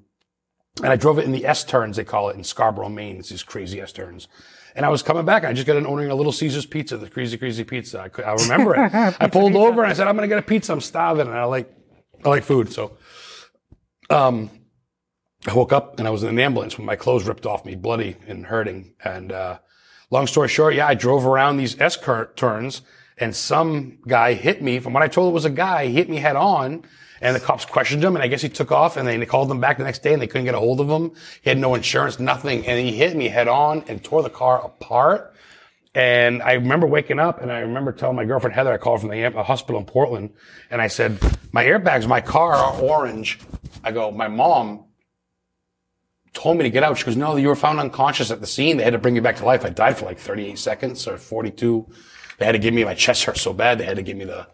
and 0.82 0.88
I 0.92 0.96
drove 0.96 1.20
it 1.20 1.26
in 1.26 1.32
the 1.32 1.46
S 1.46 1.64
turns, 1.64 1.98
they 1.98 2.04
call 2.04 2.30
it 2.30 2.36
in 2.36 2.44
Scarborough, 2.44 2.90
Maine. 2.90 3.18
It's 3.18 3.30
these 3.30 3.44
crazy 3.44 3.80
S 3.80 3.92
turns. 3.92 4.28
And 4.76 4.86
I 4.86 4.90
was 4.90 5.04
coming 5.04 5.24
back. 5.26 5.44
And 5.44 5.50
I 5.50 5.54
just 5.54 5.68
got 5.68 5.78
an 5.78 5.86
ordering 5.86 6.10
a 6.10 6.16
Little 6.16 6.32
Caesars 6.32 6.66
pizza, 6.66 6.98
the 6.98 7.10
crazy, 7.10 7.38
crazy 7.38 7.64
pizza. 7.64 8.00
I, 8.00 8.10
could, 8.10 8.26
I 8.26 8.34
remember 8.34 8.76
it. 8.76 8.94
I 9.20 9.28
pulled 9.28 9.56
over 9.56 9.84
and 9.84 9.92
I 9.92 9.94
said, 9.94 10.08
I'm 10.08 10.16
going 10.16 10.28
to 10.28 10.36
get 10.36 10.44
a 10.44 10.48
pizza. 10.48 10.74
I'm 10.74 10.82
starving. 10.82 11.28
And 11.28 11.38
I 11.38 11.44
like, 11.44 11.72
I 12.26 12.30
like 12.30 12.44
food. 12.44 12.74
So, 12.74 12.98
um, 14.10 14.50
I 15.46 15.54
woke 15.54 15.74
up 15.74 16.00
and 16.00 16.08
I 16.08 16.12
was 16.12 16.24
in 16.24 16.30
an 16.30 16.40
ambulance 16.40 16.78
with 16.78 16.86
my 16.86 16.96
clothes 16.96 17.26
ripped 17.26 17.46
off 17.46 17.66
me, 17.66 17.76
bloody 17.76 18.16
and 18.28 18.46
hurting. 18.46 18.96
And, 19.04 19.32
uh, 19.32 19.60
long 20.14 20.28
story 20.28 20.48
short, 20.48 20.76
yeah, 20.76 20.88
I 20.88 20.94
drove 20.94 21.26
around 21.26 21.58
these 21.58 21.80
S 21.82 21.98
turns 22.36 22.84
and 23.18 23.36
some 23.36 23.98
guy 24.08 24.34
hit 24.34 24.62
me. 24.62 24.78
From 24.80 24.94
what 24.94 25.02
I 25.02 25.08
told 25.08 25.32
it 25.32 25.34
was 25.34 25.46
a 25.46 25.50
guy, 25.50 25.88
hit 25.88 26.08
me 26.08 26.18
head 26.18 26.36
on 26.36 26.86
and 27.20 27.36
the 27.36 27.40
cops 27.40 27.66
questioned 27.66 28.04
him 28.04 28.16
and 28.16 28.24
I 28.24 28.28
guess 28.28 28.42
he 28.42 28.50
took 28.50 28.72
off 28.72 28.96
and 28.96 29.08
they 29.08 29.26
called 29.26 29.50
him 29.50 29.60
back 29.60 29.80
the 29.80 29.84
next 29.84 30.04
day 30.04 30.14
and 30.14 30.22
they 30.22 30.28
couldn't 30.28 30.46
get 30.46 30.54
a 30.54 30.60
hold 30.60 30.80
of 30.80 30.88
him. 30.88 31.14
He 31.42 31.50
had 31.50 31.58
no 31.58 31.74
insurance, 31.74 32.20
nothing. 32.20 32.68
And 32.68 32.80
he 32.80 32.96
hit 32.96 33.18
me 33.18 33.28
head 33.28 33.48
on 33.48 33.84
and 33.88 34.04
tore 34.04 34.22
the 34.22 34.30
car 34.30 34.64
apart. 34.64 35.34
And 35.96 36.44
I 36.44 36.54
remember 36.54 36.86
waking 36.86 37.18
up 37.18 37.42
and 37.42 37.52
I 37.52 37.60
remember 37.60 37.92
telling 37.92 38.16
my 38.16 38.26
girlfriend 38.26 38.56
Heather, 38.56 38.72
I 38.72 38.78
called 38.78 39.02
from 39.02 39.10
the 39.10 39.32
hospital 39.44 39.80
in 39.80 39.86
Portland 39.88 40.30
and 40.70 40.80
I 40.80 40.88
said, 40.88 41.20
my 41.52 41.64
airbags, 41.66 42.08
my 42.08 42.22
car 42.22 42.54
are 42.54 42.80
orange. 42.80 43.40
I 43.84 43.92
go, 43.92 44.12
my 44.12 44.28
mom 44.28 44.86
told 46.34 46.58
me 46.58 46.64
to 46.64 46.70
get 46.70 46.84
out. 46.84 46.98
She 46.98 47.06
goes, 47.06 47.16
no, 47.16 47.36
you 47.36 47.48
were 47.48 47.56
found 47.56 47.80
unconscious 47.80 48.32
at 48.32 48.42
the 48.42 48.48
scene. 48.48 48.78
They 48.78 48.84
had 48.84 48.94
to 48.94 49.00
bring 49.00 49.16
you 49.16 49.22
back 49.22 49.36
to 49.38 49.46
life. 49.46 49.64
I 49.66 49.70
died 49.70 49.98
for 49.98 50.06
like 50.06 50.20
38 50.20 50.58
seconds 50.58 51.08
or 51.08 51.18
42. 51.18 51.88
They 52.40 52.46
had 52.46 52.54
to 52.54 52.60
give 52.60 52.74
me, 52.74 52.84
my 52.84 52.96
chest 52.96 53.24
hurt 53.24 53.38
so 53.38 53.54
bad. 53.54 53.78
They 53.78 53.86
had 53.86 53.98
to 53.98 54.02
give 54.04 54.18
me 54.18 54.26
the, 54.26 54.48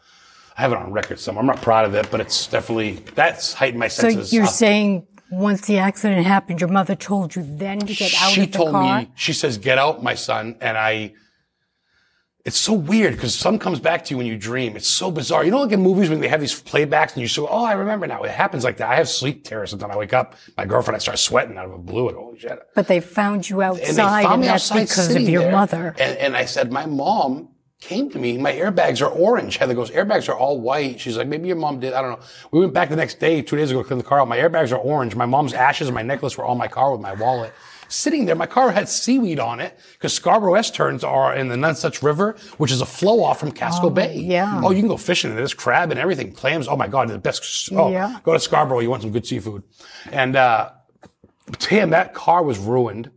I 0.57 0.61
have 0.61 0.71
it 0.73 0.77
on 0.77 0.91
record 0.91 1.19
somewhere. 1.19 1.41
I'm 1.41 1.47
not 1.47 1.61
proud 1.61 1.85
of 1.85 1.95
it, 1.95 2.11
but 2.11 2.19
it's 2.19 2.47
definitely, 2.47 2.99
that's 3.15 3.53
heightened 3.53 3.79
my 3.79 3.87
senses. 3.87 4.29
so 4.29 4.35
you're 4.35 4.45
Uh, 4.45 4.47
saying 4.49 5.07
once 5.31 5.61
the 5.67 5.77
accident 5.77 6.25
happened, 6.25 6.59
your 6.59 6.69
mother 6.69 6.95
told 6.95 7.35
you 7.35 7.43
then 7.43 7.79
to 7.79 7.93
get 7.93 8.13
out 8.21 8.31
she 8.31 8.43
of 8.43 8.51
the 8.51 8.57
car? 8.57 8.67
She 8.67 8.71
told 8.71 8.83
me, 9.07 9.11
she 9.15 9.31
says, 9.33 9.57
get 9.57 9.77
out, 9.77 10.03
my 10.03 10.15
son. 10.15 10.57
And 10.59 10.77
I, 10.77 11.13
it's 12.49 12.59
so 12.59 12.73
weird 12.73 13.13
because 13.13 13.35
some 13.35 13.59
comes 13.59 13.79
back 13.79 14.03
to 14.05 14.11
you 14.11 14.17
when 14.17 14.25
you 14.25 14.35
dream. 14.35 14.75
It's 14.75 14.87
so 14.87 15.11
bizarre. 15.11 15.45
You 15.45 15.51
know, 15.51 15.61
like 15.61 15.71
in 15.71 15.81
movies 15.81 16.09
when 16.09 16.19
they 16.19 16.27
have 16.27 16.41
these 16.41 16.59
playbacks 16.59 17.13
and 17.13 17.21
you 17.21 17.27
say, 17.27 17.43
oh, 17.43 17.63
I 17.63 17.73
remember 17.73 18.07
now. 18.07 18.23
It 18.23 18.31
happens 18.31 18.63
like 18.63 18.77
that. 18.77 18.89
I 18.89 18.95
have 18.95 19.07
sleep 19.07 19.43
terror 19.43 19.67
Sometimes 19.67 19.93
I 19.93 19.97
wake 19.97 20.13
up, 20.13 20.35
my 20.57 20.65
girlfriend, 20.65 20.95
I 20.95 20.99
start 20.99 21.19
sweating 21.19 21.57
out 21.59 21.65
of 21.65 21.73
a 21.73 21.77
blue. 21.77 22.11
Go, 22.11 22.23
holy 22.23 22.39
shit. 22.39 22.59
But 22.73 22.87
they 22.87 23.01
found 23.01 23.47
you 23.47 23.61
outside, 23.61 23.87
And 23.87 23.97
they 23.97 24.01
found 24.01 24.25
and, 24.25 24.41
me 24.41 24.47
that's 24.47 24.71
outside 24.71 24.81
because 24.81 25.15
of 25.15 25.21
your 25.21 25.43
there. 25.43 25.51
mother. 25.51 25.95
And, 25.99 26.17
and 26.17 26.35
I 26.35 26.45
said, 26.45 26.71
my 26.71 26.87
mom 26.87 27.49
came 27.81 28.09
to 28.09 28.17
me. 28.17 28.37
My 28.39 28.51
airbags 28.53 28.99
are 29.01 29.11
orange. 29.11 29.57
Heather 29.57 29.75
goes, 29.75 29.91
airbags 29.91 30.27
are 30.27 30.35
all 30.35 30.59
white. 30.59 30.99
She's 30.99 31.17
like, 31.17 31.27
maybe 31.27 31.47
your 31.47 31.55
mom 31.55 31.79
did. 31.79 31.93
I 31.93 32.01
don't 32.01 32.19
know. 32.19 32.25
We 32.51 32.61
went 32.61 32.73
back 32.73 32.89
the 32.89 32.95
next 32.95 33.19
day, 33.19 33.43
two 33.43 33.57
days 33.57 33.69
ago, 33.69 33.83
clean 33.83 33.99
the 33.99 34.03
car 34.03 34.19
out. 34.19 34.27
My 34.27 34.37
airbags 34.37 34.71
are 34.71 34.79
orange. 34.79 35.15
My 35.15 35.27
mom's 35.27 35.53
ashes 35.53 35.87
and 35.87 35.95
my 35.95 36.01
necklace 36.01 36.35
were 36.37 36.45
on 36.45 36.57
my 36.57 36.67
car 36.67 36.91
with 36.91 37.01
my 37.01 37.13
wallet. 37.13 37.53
Sitting 37.89 38.25
there, 38.25 38.35
my 38.35 38.45
car 38.45 38.71
had 38.71 38.87
seaweed 38.87 39.39
on 39.39 39.59
it 39.59 39.77
because 39.93 40.13
Scarborough 40.13 40.53
S 40.53 40.69
turns 40.71 41.03
are 41.03 41.35
in 41.35 41.47
the 41.47 41.55
Nonesuch 41.55 42.01
River, 42.03 42.35
which 42.57 42.71
is 42.71 42.81
a 42.81 42.85
flow 42.85 43.23
off 43.23 43.39
from 43.39 43.51
Casco 43.51 43.89
Bay. 43.89 44.15
yeah. 44.15 44.61
Oh, 44.63 44.69
you 44.71 44.79
can 44.79 44.87
go 44.87 44.95
fishing. 44.97 45.35
There's 45.35 45.53
crab 45.55 45.89
and 45.91 45.99
everything, 45.99 46.31
clams. 46.31 46.67
Oh 46.67 46.75
my 46.77 46.87
God, 46.87 47.09
the 47.09 47.17
best. 47.17 47.69
Oh, 47.73 47.91
Yeah. 47.91 48.19
go 48.23 48.33
to 48.33 48.39
Scarborough. 48.39 48.79
You 48.79 48.89
want 48.91 49.01
some 49.01 49.11
good 49.11 49.25
seafood. 49.25 49.63
And, 50.11 50.35
uh, 50.35 50.69
Tim, 51.57 51.89
that 51.89 52.13
car 52.13 52.43
was 52.43 52.59
ruined. 52.59 53.09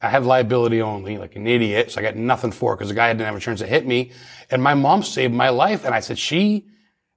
I 0.00 0.08
had 0.08 0.24
liability 0.24 0.80
only, 0.80 1.18
like 1.18 1.36
an 1.36 1.46
idiot. 1.46 1.90
So 1.90 2.00
I 2.00 2.02
got 2.02 2.16
nothing 2.16 2.52
for 2.52 2.72
it 2.72 2.76
because 2.78 2.88
the 2.88 2.94
guy 2.94 3.12
didn't 3.12 3.26
have 3.26 3.34
insurance 3.34 3.60
that 3.60 3.68
hit 3.68 3.86
me. 3.86 4.12
And 4.50 4.62
my 4.62 4.72
mom 4.72 5.02
saved 5.02 5.34
my 5.34 5.50
life. 5.50 5.84
And 5.84 5.94
I 5.94 6.00
said, 6.00 6.18
she, 6.18 6.66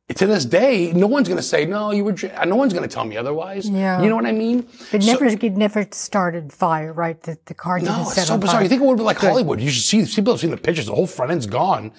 to 0.09 0.27
this 0.27 0.45
day, 0.45 0.91
no 0.93 1.07
one's 1.07 1.27
going 1.27 1.37
to 1.37 1.43
say, 1.43 1.65
no, 1.65 1.91
you 1.91 2.03
were, 2.03 2.13
no 2.45 2.55
one's 2.55 2.73
going 2.73 2.87
to 2.87 2.93
tell 2.93 3.05
me 3.05 3.15
otherwise. 3.17 3.69
Yeah. 3.69 4.01
You 4.01 4.09
know 4.09 4.15
what 4.17 4.25
I 4.25 4.33
mean? 4.33 4.67
It 4.91 5.01
So- 5.01 5.11
never, 5.13 5.25
it 5.25 5.43
never 5.57 5.87
started 5.91 6.51
fire, 6.51 6.91
right? 6.93 7.21
The, 7.23 7.37
the 7.45 7.53
car 7.53 7.79
didn't 7.79 7.97
no, 7.97 8.03
set 8.03 8.17
it's 8.19 8.27
so 8.27 8.37
bizarre. 8.37 8.55
fire. 8.55 8.63
You 8.63 8.69
think 8.69 8.81
it 8.81 8.85
would 8.85 8.97
be 8.97 9.03
like 9.03 9.17
Hollywood. 9.17 9.61
You 9.61 9.69
should 9.69 9.83
see, 9.83 10.05
people 10.15 10.33
have 10.33 10.41
seen 10.41 10.51
the 10.51 10.57
pictures. 10.57 10.87
The 10.87 10.93
whole 10.95 11.07
front 11.07 11.31
end's 11.31 11.47
gone. 11.47 11.91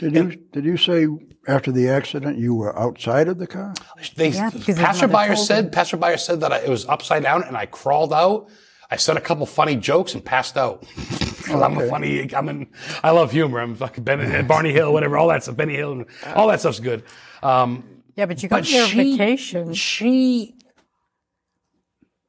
Did 0.00 0.14
you 0.16 0.36
did 0.52 0.64
you 0.64 0.76
say 0.76 1.06
after 1.46 1.70
the 1.70 1.88
accident 1.88 2.36
you 2.36 2.56
were 2.56 2.76
outside 2.76 3.28
of 3.28 3.38
the 3.38 3.46
car? 3.46 3.72
They, 4.16 4.30
Yeah, 4.30 4.50
because 4.50 4.66
his 4.66 4.76
Pastor 4.78 5.06
mother 5.06 5.12
Buyer 5.12 5.34
told 5.36 5.46
said, 5.46 5.64
him. 5.66 5.70
Pastor 5.70 5.96
Buyer 5.96 6.16
said 6.16 6.40
that 6.40 6.52
I, 6.52 6.58
it 6.58 6.68
was 6.68 6.84
upside 6.88 7.22
down 7.22 7.44
and 7.44 7.56
I 7.56 7.66
crawled 7.66 8.12
out. 8.12 8.48
I 8.92 8.96
said 8.96 9.16
a 9.16 9.20
couple 9.20 9.46
funny 9.46 9.74
jokes 9.76 10.12
and 10.14 10.22
passed 10.24 10.56
out. 10.58 10.84
'Cause 11.42 11.60
I'm 11.60 11.76
a 11.76 11.88
funny, 11.88 12.32
I'm 12.34 12.48
in, 12.48 12.68
I 13.02 13.10
love 13.10 13.32
humor. 13.32 13.58
I'm 13.60 13.74
fucking 13.74 14.04
Ben, 14.04 14.46
Barney 14.46 14.70
Hill, 14.72 14.92
whatever, 14.92 15.18
all 15.18 15.28
that 15.28 15.42
stuff, 15.42 15.56
Benny 15.56 15.74
Hill, 15.74 16.04
all 16.36 16.46
that 16.48 16.60
stuff's 16.60 16.78
good. 16.78 17.02
Um, 17.42 17.82
yeah, 18.14 18.26
but 18.26 18.40
you 18.42 18.48
got 18.48 18.60
but 18.60 18.70
your 18.70 18.86
she, 18.86 19.12
vacation. 19.16 19.74
she, 19.74 20.54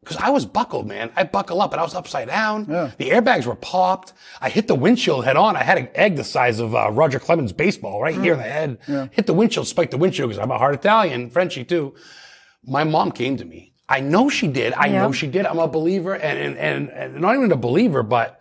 because 0.01 0.17
I 0.17 0.31
was 0.31 0.45
buckled, 0.47 0.87
man. 0.87 1.11
I 1.15 1.23
buckle 1.25 1.61
up 1.61 1.71
and 1.73 1.79
I 1.79 1.83
was 1.83 1.93
upside 1.93 2.27
down. 2.27 2.65
Yeah. 2.69 2.91
The 2.97 3.11
airbags 3.11 3.45
were 3.45 3.55
popped. 3.55 4.13
I 4.41 4.49
hit 4.49 4.67
the 4.67 4.75
windshield 4.75 5.25
head 5.25 5.37
on. 5.37 5.55
I 5.55 5.63
had 5.63 5.77
an 5.77 5.89
egg 5.93 6.15
the 6.15 6.23
size 6.23 6.59
of 6.59 6.73
uh, 6.75 6.89
Roger 6.91 7.19
Clemens 7.19 7.53
baseball 7.53 8.01
right 8.01 8.15
here 8.19 8.33
in 8.33 8.39
the 8.39 8.45
head. 8.45 9.09
Hit 9.11 9.27
the 9.27 9.33
windshield, 9.33 9.67
spiked 9.67 9.91
the 9.91 9.97
windshield 9.97 10.29
because 10.31 10.41
I'm 10.43 10.51
a 10.51 10.57
hard 10.57 10.73
Italian, 10.75 11.29
Frenchy 11.29 11.63
too. 11.63 11.93
My 12.65 12.83
mom 12.83 13.11
came 13.11 13.37
to 13.37 13.45
me. 13.45 13.72
I 13.89 13.99
know 13.99 14.29
she 14.29 14.47
did. 14.47 14.73
I 14.73 14.87
Yeah. 14.87 15.01
know 15.03 15.11
she 15.11 15.27
did. 15.27 15.45
I'm 15.45 15.59
a 15.59 15.67
believer 15.67 16.13
and, 16.15 16.39
and, 16.39 16.57
and, 16.57 16.89
and 16.89 17.21
not 17.21 17.35
even 17.35 17.51
a 17.51 17.55
believer, 17.57 18.01
but 18.03 18.39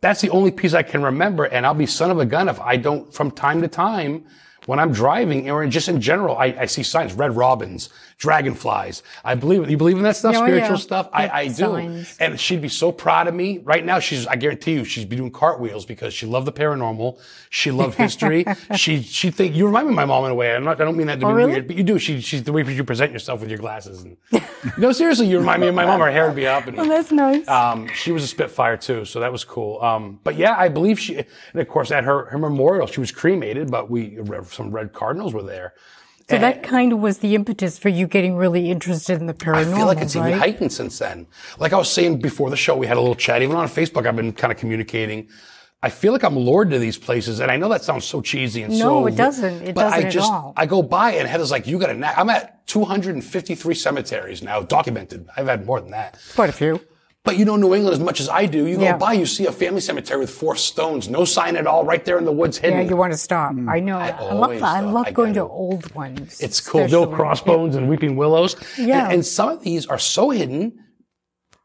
that's 0.00 0.20
the 0.20 0.30
only 0.30 0.50
piece 0.50 0.74
I 0.74 0.82
can 0.82 1.02
remember. 1.02 1.44
And 1.44 1.66
I'll 1.66 1.74
be 1.74 1.86
son 1.86 2.10
of 2.10 2.18
a 2.18 2.24
gun 2.26 2.48
if 2.48 2.60
I 2.60 2.76
don't, 2.76 3.12
from 3.12 3.30
time 3.30 3.60
to 3.62 3.68
time, 3.68 4.24
when 4.66 4.78
I'm 4.78 4.92
driving 4.92 5.50
or 5.50 5.66
just 5.66 5.88
in 5.88 6.00
general, 6.00 6.36
I, 6.36 6.46
I 6.60 6.66
see 6.66 6.82
signs, 6.82 7.14
red 7.14 7.36
robins, 7.36 7.88
dragonflies. 8.18 9.02
I 9.24 9.34
believe, 9.34 9.70
you 9.70 9.76
believe 9.76 9.96
in 9.96 10.02
that 10.02 10.16
stuff, 10.16 10.34
Oh, 10.36 10.44
spiritual 10.44 10.70
yeah. 10.76 10.76
stuff? 10.76 11.08
I, 11.12 11.28
I 11.28 11.46
do. 11.48 11.52
Signs. 11.54 12.16
And 12.18 12.38
she'd 12.38 12.60
be 12.60 12.68
so 12.68 12.92
proud 12.92 13.28
of 13.28 13.34
me. 13.34 13.58
Right 13.58 13.84
now, 13.84 13.98
she's, 14.00 14.26
I 14.26 14.36
guarantee 14.36 14.72
you, 14.74 14.84
she'd 14.84 15.08
be 15.08 15.16
doing 15.16 15.30
cartwheels 15.30 15.86
because 15.86 16.12
she 16.12 16.26
loved 16.26 16.46
the 16.46 16.52
paranormal. 16.52 17.18
She 17.50 17.70
loved 17.70 17.94
history. 18.06 18.44
she, 18.76 19.02
she 19.02 19.30
think, 19.30 19.54
you 19.54 19.66
remind 19.66 19.86
me 19.86 19.92
of 19.92 19.96
my 19.96 20.04
mom 20.04 20.24
in 20.26 20.32
a 20.32 20.34
way. 20.34 20.54
I'm 20.54 20.64
not, 20.64 20.80
I 20.80 20.84
don't 20.84 20.96
mean 20.96 21.06
that 21.06 21.20
to 21.20 21.26
Oh, 21.26 21.28
be 21.30 21.34
really? 21.34 21.52
weird, 21.52 21.66
but 21.68 21.76
you 21.76 21.82
do. 21.84 21.98
She, 21.98 22.20
she's 22.20 22.42
the 22.42 22.52
way 22.52 22.62
you 22.64 22.84
present 22.84 23.12
yourself 23.12 23.40
with 23.40 23.48
your 23.50 23.58
glasses. 23.58 24.02
And, 24.02 24.16
no, 24.78 24.92
seriously, 24.92 25.28
you 25.28 25.38
remind 25.38 25.62
me 25.62 25.68
of 25.68 25.74
my 25.74 25.86
mom. 25.86 26.00
Her 26.00 26.10
hair 26.10 26.26
would 26.26 26.36
be 26.36 26.46
up. 26.46 26.66
And, 26.66 26.78
Oh, 26.78 26.88
that's 26.88 27.12
nice. 27.12 27.46
um, 27.48 27.88
she 27.94 28.12
was 28.12 28.24
a 28.24 28.26
Spitfire 28.28 28.76
too, 28.76 29.04
so 29.04 29.20
that 29.20 29.30
was 29.32 29.44
cool. 29.44 29.80
Um, 29.82 30.20
but 30.24 30.36
yeah, 30.36 30.56
I 30.58 30.68
believe 30.68 30.98
she, 30.98 31.16
and 31.16 31.26
of 31.60 31.68
course 31.68 31.90
at 31.92 32.04
her, 32.04 32.26
her 32.26 32.38
memorial, 32.38 32.86
she 32.86 33.00
was 33.00 33.10
cremated, 33.12 33.70
but 33.70 33.90
we, 33.90 34.18
some 34.50 34.70
red 34.70 34.92
cardinals 34.92 35.32
were 35.34 35.42
there. 35.42 35.74
So 36.30 36.38
that 36.38 36.58
eh, 36.58 36.60
kind 36.60 36.92
of 36.92 36.98
was 36.98 37.18
the 37.18 37.34
impetus 37.34 37.78
for 37.78 37.88
you 37.88 38.06
getting 38.06 38.36
really 38.36 38.70
interested 38.70 39.20
in 39.20 39.26
the 39.26 39.34
paranormal, 39.34 39.72
I 39.72 39.76
feel 39.76 39.86
like 39.86 39.98
it's 39.98 40.14
right? 40.16 40.28
even 40.28 40.38
heightened 40.38 40.72
since 40.72 40.98
then. 40.98 41.26
Like 41.58 41.72
I 41.72 41.78
was 41.78 41.90
saying 41.90 42.20
before 42.20 42.50
the 42.50 42.56
show, 42.56 42.76
we 42.76 42.86
had 42.86 42.96
a 42.96 43.00
little 43.00 43.14
chat. 43.14 43.42
Even 43.42 43.56
on 43.56 43.66
Facebook, 43.68 44.06
I've 44.06 44.16
been 44.16 44.32
kind 44.32 44.52
of 44.52 44.58
communicating. 44.58 45.28
I 45.82 45.90
feel 45.90 46.12
like 46.12 46.24
I'm 46.24 46.36
lured 46.36 46.70
to 46.70 46.78
these 46.80 46.98
places, 46.98 47.38
and 47.38 47.52
I 47.52 47.56
know 47.56 47.68
that 47.68 47.84
sounds 47.84 48.04
so 48.04 48.20
cheesy 48.20 48.62
and 48.64 48.72
No, 48.72 48.78
so. 49.02 49.06
it 49.06 49.14
doesn't. 49.16 49.62
It 49.62 49.74
but 49.76 49.82
doesn't 49.82 50.00
But 50.00 50.04
I 50.04 50.06
at 50.08 50.12
just, 50.12 50.30
all. 50.32 50.52
I 50.56 50.66
go 50.66 50.82
by 50.82 51.12
and 51.12 51.28
Heather's 51.28 51.52
like, 51.52 51.68
"You 51.68 51.78
got 51.78 51.90
a 51.90 51.94
knack." 51.94 52.18
I'm 52.18 52.28
at 52.30 52.66
253 52.66 53.74
cemeteries 53.74 54.42
now, 54.42 54.60
documented. 54.60 55.28
I've 55.36 55.46
had 55.46 55.64
more 55.64 55.80
than 55.80 55.92
that. 55.92 56.18
Quite 56.34 56.50
a 56.50 56.52
few. 56.52 56.80
But 57.24 57.36
you 57.36 57.44
know 57.44 57.56
New 57.56 57.74
England 57.74 57.92
as 57.94 58.00
much 58.00 58.20
as 58.20 58.28
I 58.28 58.46
do. 58.46 58.66
You 58.66 58.80
Yeah. 58.80 58.92
go 58.92 58.98
by, 58.98 59.12
you 59.12 59.26
see 59.26 59.44
a 59.46 59.52
family 59.52 59.80
cemetery 59.80 60.20
with 60.20 60.30
four 60.30 60.56
stones, 60.56 61.08
no 61.08 61.24
sign 61.24 61.56
at 61.56 61.66
all, 61.66 61.84
right 61.84 62.02
there 62.04 62.16
in 62.16 62.24
the 62.24 62.32
woods, 62.32 62.56
hidden. 62.58 62.78
Yeah, 62.78 62.88
you 62.88 62.96
want 62.96 63.12
to 63.12 63.18
stop. 63.18 63.52
Hmm. 63.52 63.68
I 63.68 63.80
know. 63.80 63.98
I, 63.98 64.32
love 64.32 64.52
that. 64.52 64.62
I 64.62 64.80
love 64.80 65.06
I 65.08 65.10
going 65.10 65.34
to 65.34 65.42
old 65.42 65.94
ones. 65.94 66.40
It's 66.40 66.60
cool. 66.60 66.86
The 66.86 66.96
old 66.96 67.08
especially. 67.08 67.16
crossbones 67.16 67.76
and 67.76 67.88
weeping 67.88 68.16
willows. 68.16 68.56
Yeah. 68.78 69.04
And, 69.04 69.14
and 69.14 69.26
some 69.26 69.50
of 69.50 69.62
these 69.62 69.86
are 69.86 69.98
so 69.98 70.30
hidden. 70.30 70.84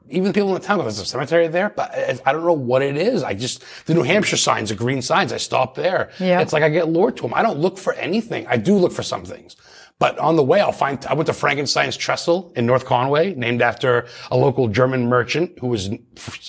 Even 0.10 0.26
the 0.28 0.34
people 0.34 0.50
in 0.50 0.56
the 0.56 0.60
town 0.60 0.78
go, 0.80 0.84
there's 0.84 1.00
a 1.00 1.06
cemetery 1.06 1.48
there, 1.48 1.70
but 1.70 1.92
I 1.94 2.20
I 2.26 2.34
don't 2.34 2.44
know 2.46 2.52
what 2.52 2.82
it 2.82 2.98
is. 2.98 3.24
I 3.24 3.34
just, 3.34 3.64
the 3.86 3.94
New 3.94 4.04
Hampshire 4.04 4.36
signs, 4.36 4.68
the 4.70 4.76
green 4.76 5.02
signs, 5.02 5.32
I 5.32 5.38
stop 5.38 5.76
there. 5.76 6.10
Yeah. 6.20 6.42
It's 6.42 6.52
like 6.52 6.62
I 6.62 6.68
get 6.70 6.90
lured 6.90 7.16
to 7.18 7.24
them. 7.24 7.34
I 7.34 7.42
don't 7.42 7.60
look 7.60 7.78
for 7.78 7.94
anything. 7.94 8.46
I 8.48 8.58
do 8.58 8.76
look 8.76 8.92
for 8.92 9.02
some 9.04 9.24
things. 9.24 9.56
But 10.04 10.20
on 10.20 10.36
the 10.36 10.44
way, 10.44 10.60
I'll 10.60 10.74
find, 10.74 11.00
I 11.06 11.14
went 11.14 11.28
to 11.28 11.34
Frankenstein's 11.34 11.96
Trestle 11.96 12.52
in 12.58 12.66
North 12.66 12.84
Conway, 12.84 13.34
named 13.36 13.62
after 13.62 14.06
a 14.32 14.36
local 14.36 14.68
German 14.68 15.08
merchant 15.08 15.58
who 15.60 15.68
was, 15.68 15.90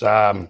um, 0.03 0.49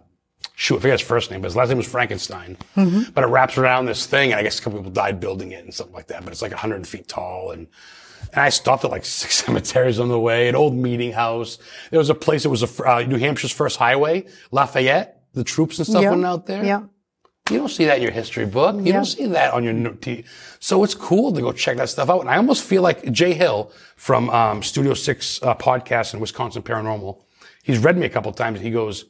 shoot, 0.56 0.78
I 0.78 0.80
forget 0.80 1.00
his 1.00 1.08
first 1.08 1.30
name, 1.30 1.42
but 1.42 1.46
his 1.50 1.56
last 1.56 1.70
name 1.70 1.78
was 1.78 1.86
Frankenstein. 1.86 2.58
But 2.74 3.24
it 3.24 3.28
wraps 3.28 3.60
around 3.60 3.86
this 3.86 4.08
thing, 4.08 4.32
and 4.32 4.40
I 4.40 4.42
guess 4.42 4.58
a 4.58 4.64
couple 4.64 4.80
people 4.80 4.92
died 4.92 5.20
building 5.20 5.52
it 5.52 5.64
and 5.64 5.72
something 5.72 5.94
like 5.94 6.08
that. 6.08 6.24
But 6.24 6.32
it's 6.34 6.42
like 6.42 6.50
100 6.50 6.88
feet 6.88 7.08
tall, 7.08 7.52
and 7.52 7.68
and 8.34 8.42
I 8.42 8.50
stopped 8.50 8.84
at 8.84 8.90
like 8.90 9.06
six 9.22 9.36
cemeteries 9.36 10.00
on 10.00 10.08
the 10.08 10.20
way, 10.20 10.50
an 10.50 10.56
old 10.56 10.74
meeting 10.74 11.12
house. 11.12 11.60
There 11.92 12.00
was 12.00 12.10
a 12.10 12.16
place 12.16 12.42
that 12.42 12.50
was 12.50 12.64
a, 12.64 12.84
uh, 12.90 13.02
New 13.04 13.20
Hampshire's 13.20 13.52
first 13.52 13.78
highway, 13.78 14.26
Lafayette. 14.50 15.22
The 15.34 15.44
troops 15.44 15.78
and 15.78 15.86
stuff 15.88 16.02
Yeah. 16.02 16.10
went 16.10 16.26
out 16.26 16.48
there. 16.48 16.66
Yeah. 16.66 16.82
You 17.52 17.60
don't 17.60 17.70
see 17.70 17.86
that 17.86 17.98
in 17.98 18.02
your 18.04 18.12
history 18.12 18.48
book. 18.48 18.76
You 18.78 18.82
Yeah. 18.86 18.94
don't 18.94 19.06
see 19.06 19.28
that 19.28 19.54
on 19.54 19.64
your 19.64 19.74
note. 19.74 20.02
t- 20.02 20.26
So 20.60 20.84
it's 20.84 20.96
cool 20.96 21.32
to 21.32 21.42
go 21.42 21.52
check 21.52 21.78
that 21.78 21.90
stuff 21.90 22.10
out. 22.10 22.22
And 22.22 22.30
I 22.30 22.38
almost 22.38 22.64
feel 22.64 22.82
like 22.82 23.12
Jay 23.12 23.34
Hill 23.34 23.72
from 23.98 24.32
um, 24.32 24.64
Studio 24.64 24.96
Six 24.96 25.40
uh, 25.44 25.54
podcast 25.54 26.16
in 26.16 26.20
Wisconsin 26.20 26.64
Paranormal. 26.64 27.22
He's 27.62 27.78
read 27.78 27.98
me 27.98 28.08
a 28.08 28.10
couple 28.10 28.32
times. 28.32 28.62
He 28.62 28.72
goes, 28.72 29.06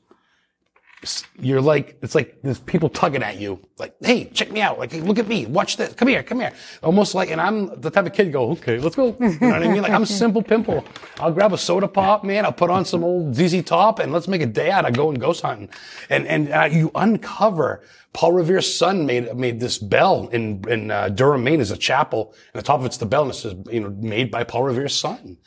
"You're 1.39 1.61
like 1.61 1.97
it's 2.01 2.15
like 2.15 2.37
there's 2.43 2.59
people 2.59 2.89
tugging 2.89 3.23
at 3.23 3.39
you. 3.39 3.59
Like, 3.77 3.95
hey, 4.01 4.25
check 4.25 4.51
me 4.51 4.61
out. 4.61 4.79
Like, 4.79 4.91
hey, 4.91 5.01
look 5.01 5.19
at 5.19 5.27
me. 5.27 5.45
Watch 5.45 5.77
this. 5.77 5.93
Come 5.93 6.07
here. 6.07 6.23
Come 6.23 6.39
here. 6.39 6.53
Almost 6.81 7.15
like, 7.15 7.29
and 7.29 7.41
I'm 7.41 7.79
the 7.81 7.89
type 7.89 8.05
of 8.05 8.13
kid. 8.13 8.31
Go, 8.31 8.51
okay, 8.51 8.79
let's 8.79 8.95
go. 8.95 9.15
You 9.19 9.29
know 9.39 9.49
what 9.49 9.63
I 9.63 9.67
mean? 9.67 9.81
Like, 9.81 9.91
I'm 9.91 10.05
simple 10.05 10.41
pimple. 10.41 10.85
I'll 11.19 11.31
grab 11.31 11.53
a 11.53 11.57
soda 11.57 11.87
pop, 11.87 12.23
man. 12.23 12.45
I'll 12.45 12.53
put 12.53 12.69
on 12.69 12.85
some 12.85 13.03
old 13.03 13.35
ZZ 13.35 13.63
Top, 13.63 13.99
and 13.99 14.11
let's 14.11 14.27
make 14.27 14.41
a 14.41 14.45
day 14.45 14.71
out 14.71 14.85
of 14.85 14.93
going 14.93 15.19
ghost 15.19 15.41
hunting. 15.41 15.69
And 16.09 16.27
and 16.27 16.51
uh, 16.51 16.69
you 16.71 16.91
uncover. 16.95 17.83
Paul 18.13 18.31
Revere's 18.31 18.73
son 18.73 19.05
made 19.05 19.35
made 19.35 19.59
this 19.59 19.77
bell 19.77 20.29
in 20.29 20.63
in 20.69 20.89
uh, 20.89 21.09
Durham, 21.09 21.43
Maine, 21.43 21.59
as 21.59 21.71
a 21.71 21.77
chapel, 21.77 22.33
and 22.53 22.61
the 22.61 22.65
top 22.65 22.79
of 22.79 22.85
it's 22.85 22.97
the 22.97 23.05
bell, 23.05 23.23
and 23.23 23.31
it 23.31 23.35
says, 23.35 23.55
you 23.69 23.81
know, 23.81 23.89
made 23.89 24.31
by 24.31 24.45
Paul 24.45 24.63
Revere's 24.63 24.95
son. 24.95 25.37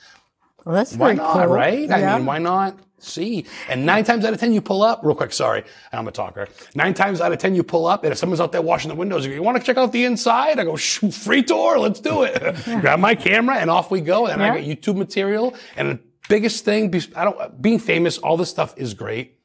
Well, 0.68 0.76
that's 0.76 0.94
Why 0.94 1.14
not, 1.14 1.32
cool. 1.32 1.46
right? 1.46 1.90
I 1.90 2.18
mean, 2.18 2.26
why 2.26 2.36
not 2.36 2.78
see? 2.98 3.46
And 3.70 3.86
nine 3.86 4.04
times 4.04 4.26
out 4.26 4.34
of 4.34 4.38
ten, 4.38 4.52
you 4.52 4.60
pull 4.60 4.82
up 4.82 5.00
real 5.02 5.14
quick. 5.14 5.32
Sorry, 5.32 5.64
I'm 5.94 6.06
a 6.06 6.12
talker. 6.12 6.46
Nine 6.74 6.92
times 6.92 7.22
out 7.22 7.32
of 7.32 7.38
ten, 7.38 7.54
you 7.54 7.62
pull 7.62 7.86
up, 7.86 8.04
and 8.04 8.12
if 8.12 8.18
someone's 8.18 8.38
out 8.42 8.52
there 8.52 8.60
washing 8.60 8.90
the 8.90 8.94
windows, 8.94 9.24
you, 9.24 9.30
go, 9.30 9.34
you 9.36 9.42
want 9.42 9.56
to 9.56 9.64
check 9.64 9.78
out 9.78 9.92
the 9.92 10.04
inside? 10.04 10.58
I 10.58 10.64
go, 10.64 10.76
"Shoo, 10.76 11.10
free 11.10 11.42
tour, 11.42 11.78
let's 11.78 12.00
do 12.00 12.22
it. 12.24 12.38
Grab 12.82 13.00
my 13.00 13.14
camera, 13.14 13.56
and 13.56 13.70
off 13.70 13.90
we 13.90 14.02
go. 14.02 14.26
And 14.26 14.42
I 14.42 14.58
Yeah. 14.58 14.60
got 14.60 14.68
YouTube 14.68 14.96
material. 14.98 15.54
And 15.78 15.88
the 15.92 15.98
biggest 16.28 16.66
thing, 16.66 16.94
I 17.16 17.24
don't, 17.24 17.62
being 17.62 17.78
famous, 17.78 18.18
all 18.18 18.36
this 18.36 18.50
stuff 18.50 18.74
is 18.76 18.92
great. 18.92 19.38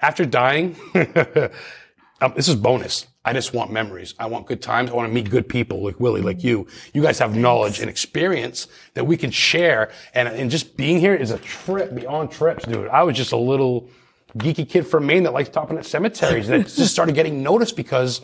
After 0.00 0.26
dying, 0.26 0.76
um, 2.20 2.32
this 2.36 2.48
is 2.48 2.54
bonus. 2.56 3.06
I 3.24 3.32
just 3.32 3.52
want 3.52 3.70
memories. 3.70 4.14
I 4.18 4.26
want 4.26 4.46
good 4.46 4.62
times. 4.62 4.90
I 4.90 4.94
want 4.94 5.08
to 5.08 5.14
meet 5.14 5.28
good 5.30 5.48
people 5.48 5.84
like 5.84 6.00
Willie, 6.00 6.22
like 6.22 6.42
you. 6.42 6.66
You 6.94 7.02
guys 7.02 7.18
have 7.18 7.36
knowledge 7.36 7.80
and 7.80 7.90
experience 7.90 8.66
that 8.94 9.04
we 9.04 9.16
can 9.16 9.30
share. 9.30 9.90
And, 10.14 10.28
and 10.28 10.50
just 10.50 10.76
being 10.76 10.98
here 11.00 11.14
is 11.14 11.30
a 11.30 11.38
trip 11.38 11.94
beyond 11.94 12.30
trips, 12.30 12.64
dude. 12.64 12.88
I 12.88 13.02
was 13.02 13.16
just 13.16 13.32
a 13.32 13.36
little 13.36 13.88
geeky 14.38 14.68
kid 14.68 14.86
from 14.86 15.06
Maine 15.06 15.22
that 15.24 15.32
likes 15.32 15.48
stopping 15.50 15.76
at 15.76 15.84
cemeteries 15.84 16.48
that 16.48 16.62
just 16.62 16.92
started 16.92 17.14
getting 17.14 17.42
noticed 17.42 17.76
because 17.76 18.22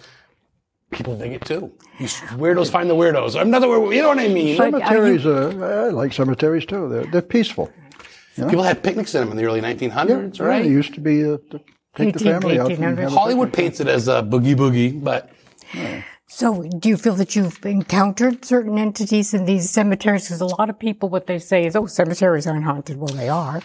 people 0.92 1.16
dig 1.16 1.32
it 1.32 1.44
too. 1.44 1.72
You 1.98 2.06
weirdos 2.06 2.70
find 2.70 2.88
the 2.88 2.94
weirdos. 2.94 3.38
I'm 3.38 3.50
not 3.50 3.61
the 3.61 3.66
weirdo. 3.66 3.94
You 3.94 4.02
know 4.02 4.09
what 4.09 4.18
I 4.18 4.28
mean? 4.28 4.56
But- 4.56 4.74
are 4.74 4.80
Cemeteries, 4.80 5.26
uh, 5.26 5.87
I 5.88 5.90
like 5.90 6.12
cemeteries 6.12 6.64
too. 6.64 6.88
They're, 6.88 7.06
they're 7.06 7.22
peaceful. 7.22 7.70
People 8.37 8.62
had 8.62 8.82
picnics 8.82 9.14
in 9.14 9.22
them 9.22 9.30
in 9.30 9.37
the 9.38 9.44
early 9.44 9.62
1900s, 9.62 10.38
Yeah, 10.38 10.44
right? 10.44 10.66
It 10.66 10.68
used 10.68 10.92
to 10.94 11.00
be 11.00 11.22
to 11.22 11.61
take 11.96 12.14
the 12.14 12.24
family 12.24 12.59
out. 12.61 12.70
and 12.70 12.98
have 12.98 12.98
a 12.98 13.11
Hollywood 13.11 13.48
picnic. 13.52 13.64
paints 13.64 13.80
it 13.80 13.88
as 13.88 14.09
a 14.09 14.22
boogie 14.22 14.54
boogie, 14.56 15.02
but 15.02 15.30
So, 16.28 16.62
do 16.64 16.88
you 16.88 16.96
feel 16.96 17.14
that 17.14 17.37
you've 17.37 17.64
encountered 17.64 18.44
certain 18.44 18.78
entities 18.78 19.32
in 19.32 19.44
these 19.46 19.70
cemeteries? 19.70 20.24
Because 20.24 20.40
a 20.40 20.46
lot 20.46 20.68
of 20.68 20.78
people, 20.78 21.09
what 21.09 21.26
they 21.26 21.38
say 21.38 21.64
is, 21.66 21.76
"Oh, 21.76 21.87
cemeteries 21.87 22.46
aren't 22.46 22.64
haunted." 22.64 22.98
Well, 22.98 23.14
they 23.14 23.28
are. 23.28 23.62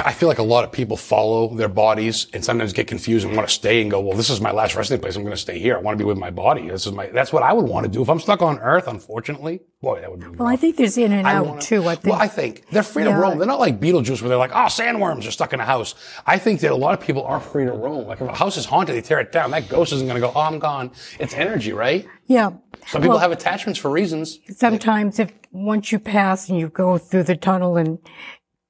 I 0.00 0.12
feel 0.12 0.28
like 0.28 0.38
a 0.38 0.42
lot 0.42 0.64
of 0.64 0.72
people 0.72 0.96
follow 0.96 1.54
their 1.54 1.68
bodies 1.68 2.26
and 2.32 2.44
sometimes 2.44 2.72
get 2.72 2.86
confused 2.86 3.26
and 3.26 3.36
want 3.36 3.48
to 3.48 3.54
stay 3.54 3.80
and 3.80 3.90
go, 3.90 4.00
well, 4.00 4.16
this 4.16 4.28
is 4.30 4.40
my 4.40 4.50
last 4.50 4.74
resting 4.74 4.98
place. 5.00 5.14
I'm 5.16 5.22
going 5.22 5.34
to 5.34 5.40
stay 5.40 5.58
here. 5.58 5.76
I 5.76 5.80
want 5.80 5.96
to 5.98 6.02
be 6.04 6.06
with 6.06 6.18
my 6.18 6.30
body. 6.30 6.68
This 6.68 6.86
is 6.86 6.92
my, 6.92 7.06
that's 7.06 7.32
what 7.32 7.42
I 7.42 7.52
would 7.52 7.66
want 7.66 7.84
to 7.86 7.90
do. 7.92 8.02
If 8.02 8.10
I'm 8.10 8.18
stuck 8.20 8.42
on 8.42 8.58
earth, 8.58 8.88
unfortunately, 8.88 9.60
boy, 9.80 10.00
that 10.00 10.10
would 10.10 10.20
be 10.20 10.26
Well, 10.28 10.48
I 10.48 10.56
think 10.56 10.76
there's 10.76 10.98
in 10.98 11.12
and 11.12 11.26
out 11.26 11.46
wanna- 11.46 11.60
too. 11.60 11.86
I 11.86 11.94
think. 11.94 12.12
Well, 12.12 12.20
I 12.22 12.26
think 12.28 12.64
they're 12.70 12.82
free 12.82 13.04
to 13.04 13.10
Yeah. 13.10 13.18
roam. 13.18 13.38
They're 13.38 13.46
not 13.46 13.60
like 13.60 13.78
Beetlejuice 13.80 14.20
where 14.20 14.28
they're 14.30 14.38
like, 14.38 14.52
oh, 14.52 14.66
sandworms 14.66 15.26
are 15.28 15.30
stuck 15.30 15.52
in 15.52 15.60
a 15.60 15.64
house. 15.64 15.94
I 16.26 16.38
think 16.38 16.60
that 16.60 16.72
a 16.72 16.76
lot 16.76 16.94
of 16.94 17.00
people 17.00 17.22
are 17.24 17.40
free 17.40 17.64
to 17.64 17.72
roam. 17.72 18.06
Like 18.06 18.20
if 18.20 18.28
a 18.28 18.34
house 18.34 18.56
is 18.56 18.64
haunted, 18.66 18.96
they 18.96 19.02
tear 19.02 19.20
it 19.20 19.32
down. 19.32 19.50
That 19.52 19.68
ghost 19.68 19.92
isn't 19.92 20.06
going 20.08 20.20
to 20.20 20.26
go, 20.26 20.32
oh, 20.34 20.40
I'm 20.40 20.58
gone. 20.58 20.90
It's 21.18 21.34
energy, 21.34 21.72
right? 21.72 22.06
yeah. 22.26 22.50
Some 22.88 23.00
people 23.00 23.10
Well, 23.16 23.18
have 23.20 23.32
attachments 23.32 23.78
for 23.78 23.90
reasons. 23.90 24.38
sometimes 24.56 25.18
if 25.18 25.30
once 25.52 25.90
you 25.92 25.98
pass 25.98 26.48
and 26.50 26.58
you 26.58 26.68
go 26.68 26.98
through 26.98 27.22
the 27.22 27.36
tunnel 27.36 27.76
and 27.78 27.98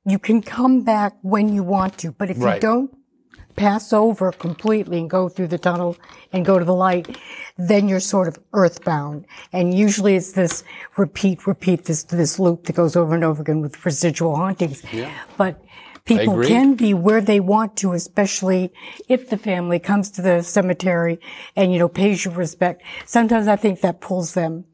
you 0.07 0.19
can 0.19 0.43
come 0.43 0.83
back 0.83 1.15
when 1.23 1.55
you 1.55 1.63
want 1.63 1.99
to, 1.99 2.13
but 2.13 2.31
if 2.31 2.39
you 2.39 2.59
don't 2.61 2.95
pass 3.57 3.93
over 3.93 4.33
completely 4.33 4.99
and 4.99 5.09
go 5.09 5.29
through 5.29 5.47
the 5.47 5.59
tunnel 5.59 5.97
and 6.33 6.45
go 6.45 6.59
to 6.59 6.65
the 6.65 6.75
light, 6.75 7.17
then 7.57 7.89
you're 7.89 8.01
sort 8.01 8.29
of 8.29 8.39
earthbound. 8.53 9.25
And 9.53 9.73
usually 9.73 10.17
it's 10.17 10.33
this 10.33 10.65
repeat, 10.97 11.47
repeat, 11.47 11.85
this, 11.85 12.05
this 12.05 12.39
loop 12.39 12.65
that 12.65 12.75
goes 12.75 12.97
over 12.97 13.15
and 13.15 13.25
over 13.25 13.43
again 13.43 13.61
with 13.61 13.85
residual 13.85 14.37
hauntings. 14.37 14.83
Yeah. 14.93 15.13
But 15.37 15.63
people 16.05 16.43
can 16.43 16.75
be 16.75 16.93
where 16.95 17.21
they 17.21 17.41
want 17.41 17.77
to, 17.79 17.93
especially 17.93 18.73
if 19.09 19.31
the 19.31 19.39
family 19.39 19.79
comes 19.79 20.11
to 20.13 20.23
the 20.23 20.43
cemetery 20.43 21.21
and, 21.57 21.73
you 21.73 21.79
know, 21.79 21.89
pays 21.89 22.25
you 22.25 22.31
respect. 22.33 22.83
Sometimes 23.07 23.49
I 23.49 23.57
think 23.57 23.81
that 23.81 24.01
pulls 24.01 24.35
them 24.35 24.65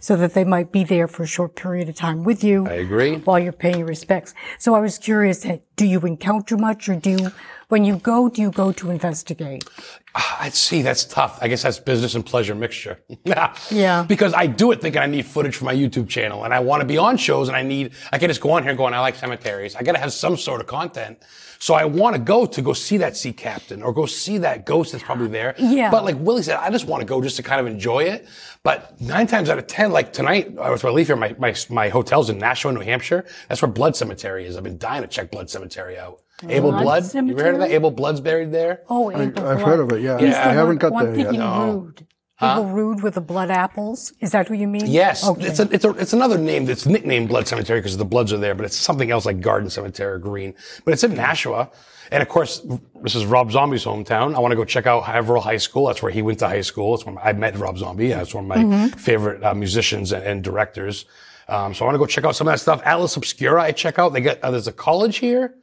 so 0.00 0.16
that 0.16 0.34
they 0.34 0.44
might 0.44 0.72
be 0.72 0.84
there 0.84 1.08
for 1.08 1.22
a 1.22 1.26
short 1.26 1.56
period 1.56 1.88
of 1.88 1.94
time 1.94 2.24
with 2.24 2.44
you. 2.44 2.66
I 2.66 2.74
agree. 2.74 3.16
While 3.16 3.38
you're 3.38 3.52
paying 3.52 3.78
your 3.78 3.86
respects. 3.86 4.34
So 4.58 4.74
I 4.74 4.80
was 4.80 4.98
curious, 4.98 5.46
do 5.76 5.86
you 5.86 6.00
encounter 6.00 6.56
much 6.56 6.88
or 6.88 6.96
do 6.96 7.10
you, 7.10 7.32
when 7.68 7.84
you 7.84 7.96
go, 7.96 8.28
do 8.28 8.42
you 8.42 8.50
go 8.50 8.72
to 8.72 8.90
investigate? 8.90 9.68
Ah, 10.18 10.38
I 10.40 10.48
see. 10.48 10.80
That's 10.80 11.04
tough. 11.04 11.38
I 11.42 11.48
guess 11.48 11.62
that's 11.62 11.78
business 11.78 12.14
and 12.14 12.24
pleasure 12.24 12.54
mixture. 12.54 12.98
Yeah. 13.26 14.04
Because 14.04 14.32
I 14.32 14.46
do 14.46 14.72
it 14.72 14.80
thinking 14.80 15.02
I 15.02 15.06
need 15.06 15.26
footage 15.26 15.56
for 15.56 15.66
my 15.66 15.74
YouTube 15.74 16.08
channel 16.08 16.44
and 16.44 16.54
I 16.54 16.60
want 16.60 16.80
to 16.80 16.86
be 16.86 16.96
on 16.96 17.16
shows 17.18 17.48
and 17.48 17.56
I 17.56 17.62
need, 17.62 17.92
I 18.12 18.18
can 18.18 18.28
just 18.30 18.40
go 18.40 18.52
on 18.52 18.62
here 18.62 18.74
going, 18.74 18.94
I 18.94 19.00
like 19.00 19.16
cemeteries. 19.16 19.74
I 19.76 19.82
got 19.82 19.92
to 19.92 19.98
have 19.98 20.12
some 20.12 20.36
sort 20.36 20.60
of 20.60 20.66
content. 20.68 21.18
So 21.58 21.74
I 21.74 21.84
want 21.84 22.14
to 22.16 22.22
go 22.22 22.46
to 22.46 22.62
go 22.62 22.72
see 22.72 22.96
that 22.98 23.16
sea 23.16 23.32
captain 23.32 23.82
or 23.82 23.92
go 23.92 24.06
see 24.06 24.38
that 24.38 24.64
ghost 24.64 24.92
that's 24.92 25.04
probably 25.04 25.28
there. 25.28 25.54
Yeah. 25.58 25.90
But 25.90 26.04
like 26.04 26.16
Willie 26.18 26.42
said, 26.42 26.56
I 26.56 26.70
just 26.70 26.86
want 26.86 27.00
to 27.02 27.06
go 27.06 27.20
just 27.20 27.36
to 27.36 27.42
kind 27.42 27.60
of 27.60 27.66
enjoy 27.66 28.04
it. 28.04 28.26
But 28.62 28.98
nine 29.00 29.26
times 29.26 29.50
out 29.50 29.58
of 29.58 29.66
10, 29.66 29.90
like 29.90 30.12
tonight, 30.12 30.54
I 30.60 30.70
was 30.70 30.84
I 30.84 31.02
here, 31.02 31.16
my, 31.16 31.34
my, 31.38 31.54
my 31.68 31.88
hotel's 31.88 32.30
in 32.30 32.38
Nashua, 32.38 32.72
New 32.72 32.80
Hampshire. 32.80 33.24
That's 33.48 33.60
where 33.60 33.70
Blood 33.70 33.96
Cemetery 33.96 34.46
is. 34.46 34.56
I've 34.56 34.64
been 34.64 34.78
dying 34.78 35.02
to 35.02 35.08
check 35.08 35.30
Blood 35.30 35.50
Cemetery 35.50 35.98
out. 35.98 36.20
Abel 36.48 36.70
Blood 36.72 36.82
Blood? 36.82 37.14
You 37.14 37.32
ever 37.32 37.42
heard 37.42 37.54
of 37.54 37.60
that? 37.60 37.70
Abel 37.70 37.90
Blood's 37.90 38.20
buried 38.20 38.52
there? 38.52 38.82
Oh, 38.88 39.10
Abel. 39.10 39.46
I've 39.46 39.62
heard 39.62 39.80
of 39.80 39.92
it, 39.92 40.02
yeah. 40.02 40.18
He's 40.18 40.34
I 40.34 40.48
the 40.48 40.52
haven't 40.54 40.66
one- 40.66 40.76
got 40.78 40.92
one 40.92 41.04
there 41.06 41.16
yet. 41.16 41.22
thinking 41.24 41.40
No. 41.40 41.70
rude. 41.72 42.06
People 42.38 42.66
rude 42.66 43.02
with 43.02 43.14
the 43.14 43.22
blood 43.22 43.50
apples. 43.50 44.12
Is 44.20 44.32
that 44.32 44.46
who 44.46 44.52
you 44.52 44.68
mean? 44.68 44.86
Yes, 44.86 45.26
Okay. 45.26 45.46
it's 45.46 45.58
a, 45.58 45.62
it's 45.72 45.86
a, 45.86 45.90
it's 45.92 46.12
another 46.12 46.36
name 46.36 46.66
that's 46.66 46.84
nicknamed 46.84 47.30
Blood 47.30 47.48
Cemetery 47.48 47.80
because 47.80 47.96
the 47.96 48.04
Bloods 48.04 48.30
are 48.30 48.36
there, 48.36 48.54
but 48.54 48.66
it's 48.66 48.76
something 48.76 49.10
else 49.10 49.24
like 49.24 49.40
Garden 49.40 49.70
Cemetery 49.70 50.12
or 50.12 50.18
Green. 50.18 50.52
But 50.84 50.92
it's 50.92 51.02
in 51.02 51.14
Nashua, 51.14 51.70
and 52.12 52.22
of 52.22 52.28
course, 52.28 52.60
this 53.02 53.14
is 53.14 53.24
Rob 53.24 53.50
Zombie's 53.52 53.86
hometown. 53.86 54.34
I 54.36 54.40
want 54.40 54.52
to 54.52 54.56
go 54.56 54.66
check 54.66 54.86
out 54.86 55.04
Haverhill 55.04 55.40
High 55.40 55.56
School. 55.56 55.86
That's 55.86 56.02
where 56.02 56.12
he 56.12 56.20
went 56.20 56.38
to 56.40 56.46
high 56.46 56.60
school. 56.60 56.94
That's 56.94 57.06
when 57.06 57.16
I 57.22 57.32
met 57.32 57.56
Rob 57.56 57.78
Zombie. 57.78 58.08
That's 58.08 58.34
one 58.34 58.44
of 58.44 58.48
my 58.48 58.56
Mm-hmm. 58.58 58.98
favorite 58.98 59.42
uh, 59.42 59.54
musicians 59.54 60.12
and, 60.12 60.22
and 60.22 60.44
directors. 60.44 61.06
Um, 61.48 61.72
so 61.72 61.84
I 61.84 61.88
want 61.88 61.94
to 61.94 61.98
go 62.00 62.04
check 62.06 62.24
out 62.24 62.36
some 62.36 62.48
of 62.48 62.52
that 62.52 62.58
stuff. 62.58 62.82
Atlas 62.84 63.16
Obscura, 63.16 63.62
I 63.62 63.72
check 63.72 63.98
out. 63.98 64.12
They 64.12 64.20
get 64.20 64.44
uh, 64.44 64.50
there's 64.50 64.68
a 64.68 64.72
college 64.72 65.16
here 65.16 65.54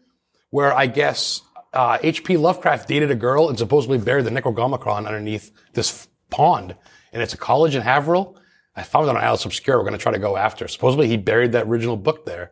where 0.54 0.72
I 0.72 0.86
guess 0.86 1.42
uh, 1.74 1.98
H.P. 2.04 2.38
Lovecraft 2.38 2.88
dated 2.88 3.10
a 3.10 3.16
girl 3.16 3.50
and 3.50 3.58
supposedly 3.58 3.98
buried 3.98 4.24
the 4.24 4.30
Necronomicon 4.30 5.08
underneath 5.08 5.52
this 5.74 5.90
f- 5.92 6.08
pond. 6.30 6.76
And 7.12 7.24
it's 7.24 7.34
a 7.34 7.38
college 7.38 7.74
in 7.74 7.82
Haverhill. 7.82 8.38
I 8.76 8.84
found 8.84 9.08
it 9.08 9.16
on 9.16 9.18
Atlas 9.18 9.46
Obscura. 9.46 9.80
We're 9.80 9.84
going 9.84 9.94
to 9.98 9.98
try 9.98 10.12
to 10.12 10.20
go 10.20 10.38
after. 10.38 10.68
Supposedly 10.68 11.08
he 11.08 11.18
buried 11.18 11.54
that 11.54 11.66
original 11.66 11.98
book 11.98 12.28
there. 12.28 12.52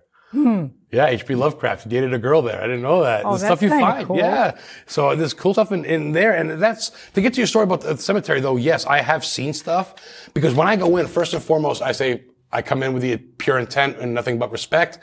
Yeah, 0.92 1.06
H.P. 1.06 1.36
Lovecraft 1.36 1.90
dated 1.90 2.12
a 2.12 2.18
girl 2.18 2.42
there. 2.42 2.60
I 2.60 2.66
didn't 2.66 2.82
know 2.82 3.04
that. 3.04 3.22
Hmm. 3.22 3.28
Oh, 3.28 3.34
the 3.34 3.46
stuff 3.46 3.62
you 3.62 3.70
find. 3.70 4.08
cool. 4.08 4.18
Yeah. 4.18 4.58
So 4.88 5.16
there's 5.16 5.36
cool 5.36 5.54
stuff 5.54 5.72
in, 5.72 5.86
in 5.86 6.12
there. 6.12 6.36
And 6.36 6.60
that's, 6.60 6.90
to 7.14 7.22
get 7.22 7.36
to 7.36 7.40
your 7.40 7.46
story 7.46 7.66
about 7.66 7.82
the 7.82 7.98
cemetery 7.98 8.40
though, 8.40 8.58
yes, 8.58 8.88
I 8.88 9.02
have 9.02 9.24
seen 9.24 9.54
stuff 9.54 9.94
because 10.34 10.56
when 10.56 10.68
I 10.68 10.76
go 10.76 10.98
in, 10.98 11.06
first 11.06 11.36
and 11.36 11.44
foremost, 11.44 11.84
I 11.84 11.92
say, 11.92 12.24
I 12.52 12.64
come 12.64 12.82
in 12.82 12.94
with 12.94 13.04
the 13.04 13.18
pure 13.18 13.60
intent 13.60 13.98
and 14.00 14.16
nothing 14.16 14.40
but 14.40 14.52
respect. 14.52 14.98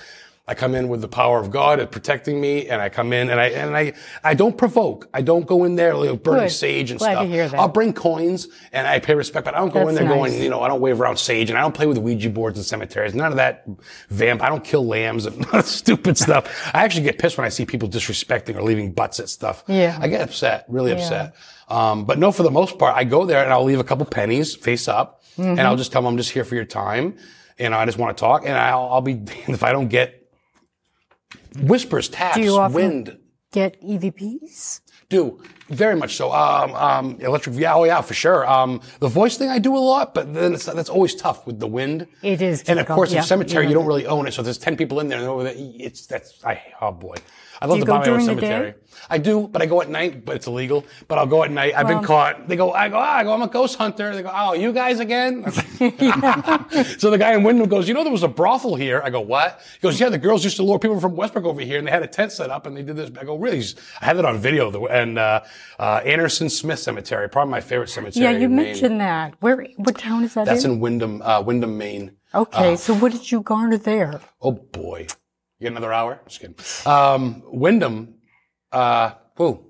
I 0.49 0.55
come 0.55 0.75
in 0.75 0.89
with 0.89 1.03
the 1.03 1.09
power 1.09 1.39
of 1.39 1.51
God 1.51 1.79
at 1.79 1.91
protecting 1.93 2.41
me, 2.41 2.69
and 2.69 2.81
I 2.81 2.89
come 2.89 3.13
in 3.13 3.29
and 3.29 3.39
I 3.39 3.49
and 3.49 3.77
I 3.77 3.93
I 4.25 4.33
don't 4.33 4.57
provoke. 4.57 5.07
I 5.13 5.21
don't 5.21 5.47
go 5.47 5.65
in 5.65 5.77
there 5.77 5.95
like 5.95 6.23
burning 6.23 6.45
Good. 6.45 6.51
sage 6.53 6.91
and 6.91 6.99
Glad 6.99 7.11
to 7.11 7.17
stuff. 7.17 7.29
hear 7.29 7.49
that. 7.49 7.61
I'll 7.61 7.69
bring 7.69 7.93
coins 7.93 8.49
and 8.73 8.87
I 8.87 8.99
pay 8.99 9.15
respect, 9.15 9.45
but 9.45 9.55
I 9.55 9.59
don't 9.59 9.73
go 9.75 9.81
in 9.89 9.95
That's 9.95 9.99
there 9.99 10.09
going, 10.09 10.33
you 10.43 10.49
know, 10.49 10.63
I 10.63 10.69
don't 10.69 10.81
wave 10.81 11.01
around 11.01 11.19
sage 11.19 11.51
and 11.51 11.59
I 11.59 11.63
don't 11.63 11.75
play 11.75 11.87
with 11.87 11.99
Ouija 11.99 12.31
boards 12.31 12.57
and 12.57 12.65
cemeteries. 12.65 13.15
None 13.15 13.31
of 13.31 13.37
that 13.37 13.67
vamp. 14.09 14.43
I 14.43 14.49
don't 14.49 14.65
kill 14.65 14.87
lambs 14.87 15.27
and 15.27 15.47
stupid 15.65 16.17
stuff. 16.17 16.71
I 16.75 16.83
actually 16.83 17.05
get 17.05 17.19
pissed 17.19 17.37
when 17.37 17.45
I 17.45 17.51
see 17.51 17.67
people 17.67 17.89
disrespecting 17.89 18.57
or 18.57 18.63
leaving 18.63 18.93
butts 18.93 19.21
at 19.21 19.29
stuff. 19.29 19.65
Yeah. 19.69 19.99
I 20.01 20.09
get 20.09 20.23
upset, 20.23 20.65
really 20.69 20.93
upset. 20.93 21.35
Um, 21.69 22.07
but 22.07 22.19
no, 22.19 22.33
for 22.33 22.43
the 22.43 22.51
most 22.51 22.79
part, 22.79 22.97
I 22.97 23.05
go 23.05 23.27
there 23.27 23.45
and 23.45 23.53
I'll 23.53 23.65
leave 23.65 23.81
a 23.81 23.85
couple 23.85 24.07
pennies 24.07 24.57
face 24.57 24.89
up 24.89 25.23
and 25.37 25.61
I'll 25.61 25.77
just 25.77 25.93
tell 25.93 26.01
them 26.01 26.13
I'm 26.13 26.17
just 26.17 26.31
here 26.31 26.45
for 26.45 26.55
your 26.55 26.65
time 26.65 27.17
and 27.59 27.75
I 27.75 27.85
just 27.85 27.99
want 27.99 28.17
to 28.17 28.21
talk 28.21 28.45
and 28.47 28.57
I'll, 28.57 28.89
I'll 28.91 29.01
be, 29.03 29.13
if 29.47 29.63
I 29.63 29.73
don't 29.73 29.89
get 29.89 30.28
whispers, 31.61 32.09
taps, 32.09 32.37
Do 32.37 32.43
you 32.43 32.57
often 32.57 32.75
wind, 32.75 33.19
get 33.53 33.81
EVPs? 33.83 34.81
do 35.09 35.41
very 35.69 35.97
much 35.97 36.17
so. 36.17 36.33
Um, 36.33 36.75
um, 36.75 37.21
electric, 37.21 37.57
yeah, 37.57 37.75
oh 37.75 37.85
yeah, 37.85 38.01
for 38.01 38.15
sure. 38.15 38.49
Um, 38.49 38.81
the 39.01 39.09
voice 39.09 39.37
thing 39.37 39.49
I 39.49 39.59
do 39.59 39.77
a 39.77 39.79
lot, 39.79 40.15
but 40.15 40.33
then 40.35 40.55
it's, 40.55 40.65
that's 40.65 40.89
always 40.89 41.15
tough 41.15 41.47
with 41.47 41.61
the 41.61 41.67
wind. 41.67 42.07
It 42.23 42.43
is 42.43 42.63
And 42.63 42.79
of 42.79 42.87
course, 42.87 43.13
yeah, 43.13 43.21
in 43.21 43.25
cemetery, 43.25 43.65
yeah. 43.65 43.71
you 43.71 43.75
don't 43.75 43.87
really 43.87 44.07
own 44.07 44.27
it. 44.27 44.33
So 44.33 44.43
there's 44.43 44.59
10 44.59 44.77
people 44.77 45.01
in 45.01 45.09
there 45.09 45.19
and 45.19 45.29
over 45.29 45.45
there, 45.45 45.55
it's, 45.57 46.07
that's, 46.07 46.45
I, 46.45 46.63
oh 46.81 46.93
boy. 46.93 47.17
I 47.61 47.67
love 47.67 47.81
to 47.81 47.87
buy 47.87 47.99
my 47.99 48.09
own 48.09 48.21
cemetery. 48.21 48.75
I 49.11 49.19
do, 49.19 49.49
but 49.49 49.63
I 49.63 49.67
go 49.67 49.81
at 49.81 49.89
night, 49.89 50.25
but 50.25 50.37
it's 50.37 50.47
illegal. 50.47 50.85
But 51.09 51.19
I'll 51.19 51.27
go 51.27 51.43
at 51.43 51.51
night. 51.51 51.75
I've 51.77 51.89
been 51.89 52.05
caught. 52.05 52.47
They 52.49 52.57
go, 52.57 52.73
I 52.73 52.89
go, 52.89 52.99
ah, 52.99 53.17
I 53.17 53.25
go, 53.25 53.33
I'm 53.33 53.43
a 53.43 53.49
ghost 53.49 53.77
hunter. 53.77 54.15
They 54.15 54.23
go, 54.23 54.31
oh, 54.33 54.53
you 54.53 54.73
guys 54.73 55.01
again? 55.01 55.51
so 55.53 57.11
the 57.11 57.19
guy 57.19 57.35
in 57.35 57.43
Windham 57.43 57.69
goes, 57.69 57.89
you 57.89 57.95
know, 57.95 58.05
there 58.05 58.13
was 58.13 58.23
a 58.23 58.29
brothel 58.29 58.77
here. 58.77 59.01
I 59.03 59.11
go, 59.11 59.21
what? 59.21 59.61
He 59.75 59.81
goes, 59.81 59.99
yeah, 59.99 60.09
the 60.09 60.19
girls 60.19 60.45
used 60.45 60.57
to 60.57 60.63
lure 60.63 60.79
people 60.79 61.01
from 61.01 61.17
Westbrook 61.17 61.45
over 61.45 61.61
here 61.61 61.79
and 61.79 61.87
they 61.87 61.91
had 61.91 62.03
a 62.03 62.09
tent 62.09 62.33
set 62.33 62.51
up 62.51 62.67
and 62.67 62.77
they 62.77 62.83
did 62.83 62.97
this. 62.97 63.11
I 63.19 63.25
go, 63.25 63.37
really? 63.37 63.65
I 64.01 64.05
have 64.05 64.19
it 64.19 64.25
on 64.25 64.39
video. 64.39 64.87
And, 64.87 65.19
uh, 65.19 65.43
uh, 65.79 66.01
Anderson 66.05 66.49
Smith 66.49 66.79
Cemetery, 66.79 67.29
probably 67.29 67.51
my 67.51 67.61
favorite 67.61 67.89
cemetery. 67.91 68.25
Yeah, 68.25 68.31
you 68.33 68.49
mentioned 68.49 69.01
that. 69.01 69.35
Where? 69.41 69.67
What 69.77 69.99
town 69.99 70.25
is 70.25 70.35
that 70.35 70.47
That's 70.47 70.65
in? 70.65 70.73
in 70.73 70.81
Windham, 70.81 71.23
uh, 71.23 71.43
Windham, 71.43 71.77
Maine. 71.79 72.17
okay, 72.35 72.77
so 72.77 72.95
what 72.95 73.13
did 73.13 73.31
you 73.31 73.41
garner 73.43 73.77
there? 73.79 74.21
Oh 74.41 74.53
boy. 74.53 75.07
You 75.59 75.65
get 75.65 75.73
another 75.73 75.93
hour? 75.93 76.21
Just 76.29 76.41
kidding. 76.41 76.57
Um, 76.87 77.43
Windham, 77.47 78.15
uh, 78.71 79.13
whoa. 79.37 79.65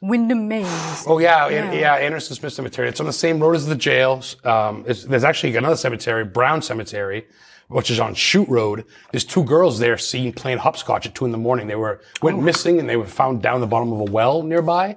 Windham, 0.00 0.48
Maine. 0.48 0.66
Oh 1.06 1.18
yeah, 1.20 1.48
Yeah. 1.48 1.72
yeah, 1.72 1.94
Anderson 1.94 2.34
Smith 2.34 2.52
Cemetery. 2.52 2.88
It's 2.88 2.98
on 3.00 3.06
the 3.06 3.12
same 3.12 3.38
road 3.40 3.54
as 3.54 3.66
the 3.66 3.76
jail. 3.76 4.22
Um, 4.44 4.82
there's 4.84 5.24
actually 5.24 5.54
another 5.56 5.76
cemetery, 5.76 6.24
Brown 6.24 6.60
Cemetery, 6.60 7.24
which 7.72 7.90
is 7.90 7.98
on 8.00 8.14
Shoot 8.14 8.48
Road. 8.48 8.84
There's 9.10 9.24
two 9.24 9.44
girls 9.44 9.78
there 9.78 9.96
seen 9.98 10.32
playing 10.32 10.58
hopscotch 10.58 11.06
at 11.06 11.14
two 11.14 11.24
in 11.24 11.32
the 11.32 11.38
morning. 11.38 11.66
They 11.66 11.74
were 11.76 12.00
went 12.22 12.42
missing 12.42 12.78
and 12.78 12.88
they 12.88 12.96
were 12.96 13.06
found 13.06 13.42
down 13.42 13.60
the 13.60 13.66
bottom 13.66 13.92
of 13.92 14.00
a 14.00 14.04
well 14.04 14.42
nearby. 14.42 14.96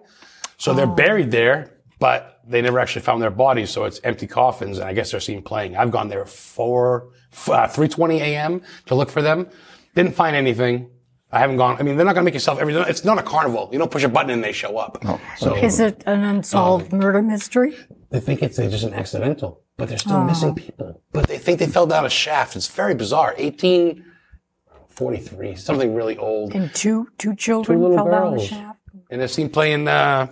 So 0.57 0.73
they're 0.73 0.87
buried 0.87 1.31
there, 1.31 1.71
but 1.99 2.39
they 2.47 2.61
never 2.61 2.79
actually 2.79 3.01
found 3.01 3.21
their 3.21 3.31
bodies. 3.31 3.69
So 3.71 3.83
it's 3.85 3.99
empty 4.03 4.27
coffins, 4.27 4.77
and 4.79 4.87
I 4.87 4.93
guess 4.93 5.11
they're 5.11 5.19
seen 5.19 5.41
playing. 5.41 5.75
I've 5.75 5.91
gone 5.91 6.07
there 6.09 6.21
at 6.21 6.29
four, 6.29 7.09
uh, 7.47 7.67
three 7.67 7.87
twenty 7.87 8.19
a.m. 8.21 8.61
to 8.85 8.95
look 8.95 9.09
for 9.09 9.21
them. 9.21 9.47
Didn't 9.95 10.13
find 10.15 10.35
anything. 10.35 10.89
I 11.31 11.39
haven't 11.39 11.57
gone. 11.57 11.75
I 11.79 11.83
mean, 11.83 11.97
they're 11.97 12.05
not 12.05 12.13
going 12.13 12.23
to 12.23 12.25
make 12.25 12.33
yourself 12.35 12.59
every. 12.59 12.73
It's 12.75 13.03
not 13.03 13.17
a 13.17 13.23
carnival. 13.23 13.67
You 13.73 13.79
don't 13.79 13.91
push 13.91 14.03
a 14.03 14.09
button 14.09 14.29
and 14.29 14.41
they 14.43 14.53
show 14.53 14.77
up. 14.77 15.03
So 15.37 15.55
Is 15.55 15.79
it 15.81 16.03
an 16.05 16.23
unsolved 16.23 16.93
Um, 16.93 16.99
murder 16.99 17.21
mystery? 17.21 17.75
they 18.11 18.21
think 18.21 18.41
it's 18.41 18.55
just 18.57 18.85
an 18.85 18.93
accidental, 18.93 19.61
but 19.77 19.89
they're 19.89 19.97
still 19.97 20.23
missing 20.23 20.55
people. 20.55 21.01
But 21.11 21.27
they 21.27 21.37
think 21.37 21.59
they 21.59 21.67
fell 21.67 21.87
down 21.87 22.05
a 22.05 22.09
shaft. 22.09 22.55
It's 22.55 22.67
very 22.67 22.95
bizarre. 22.95 23.35
1843, 23.37 25.55
something 25.55 25.93
really 25.93 26.17
old. 26.17 26.55
And 26.55 26.73
two 26.73 27.09
two 27.17 27.35
children 27.35 27.77
two 27.77 27.81
little 27.87 27.97
fell 27.97 28.11
down 28.11 28.31
the 28.31 28.37
girls. 28.37 28.47
shaft. 28.47 28.79
And 29.09 29.21
they're 29.21 29.27
seen 29.27 29.49
playing 29.49 29.87
uh, 29.87 30.27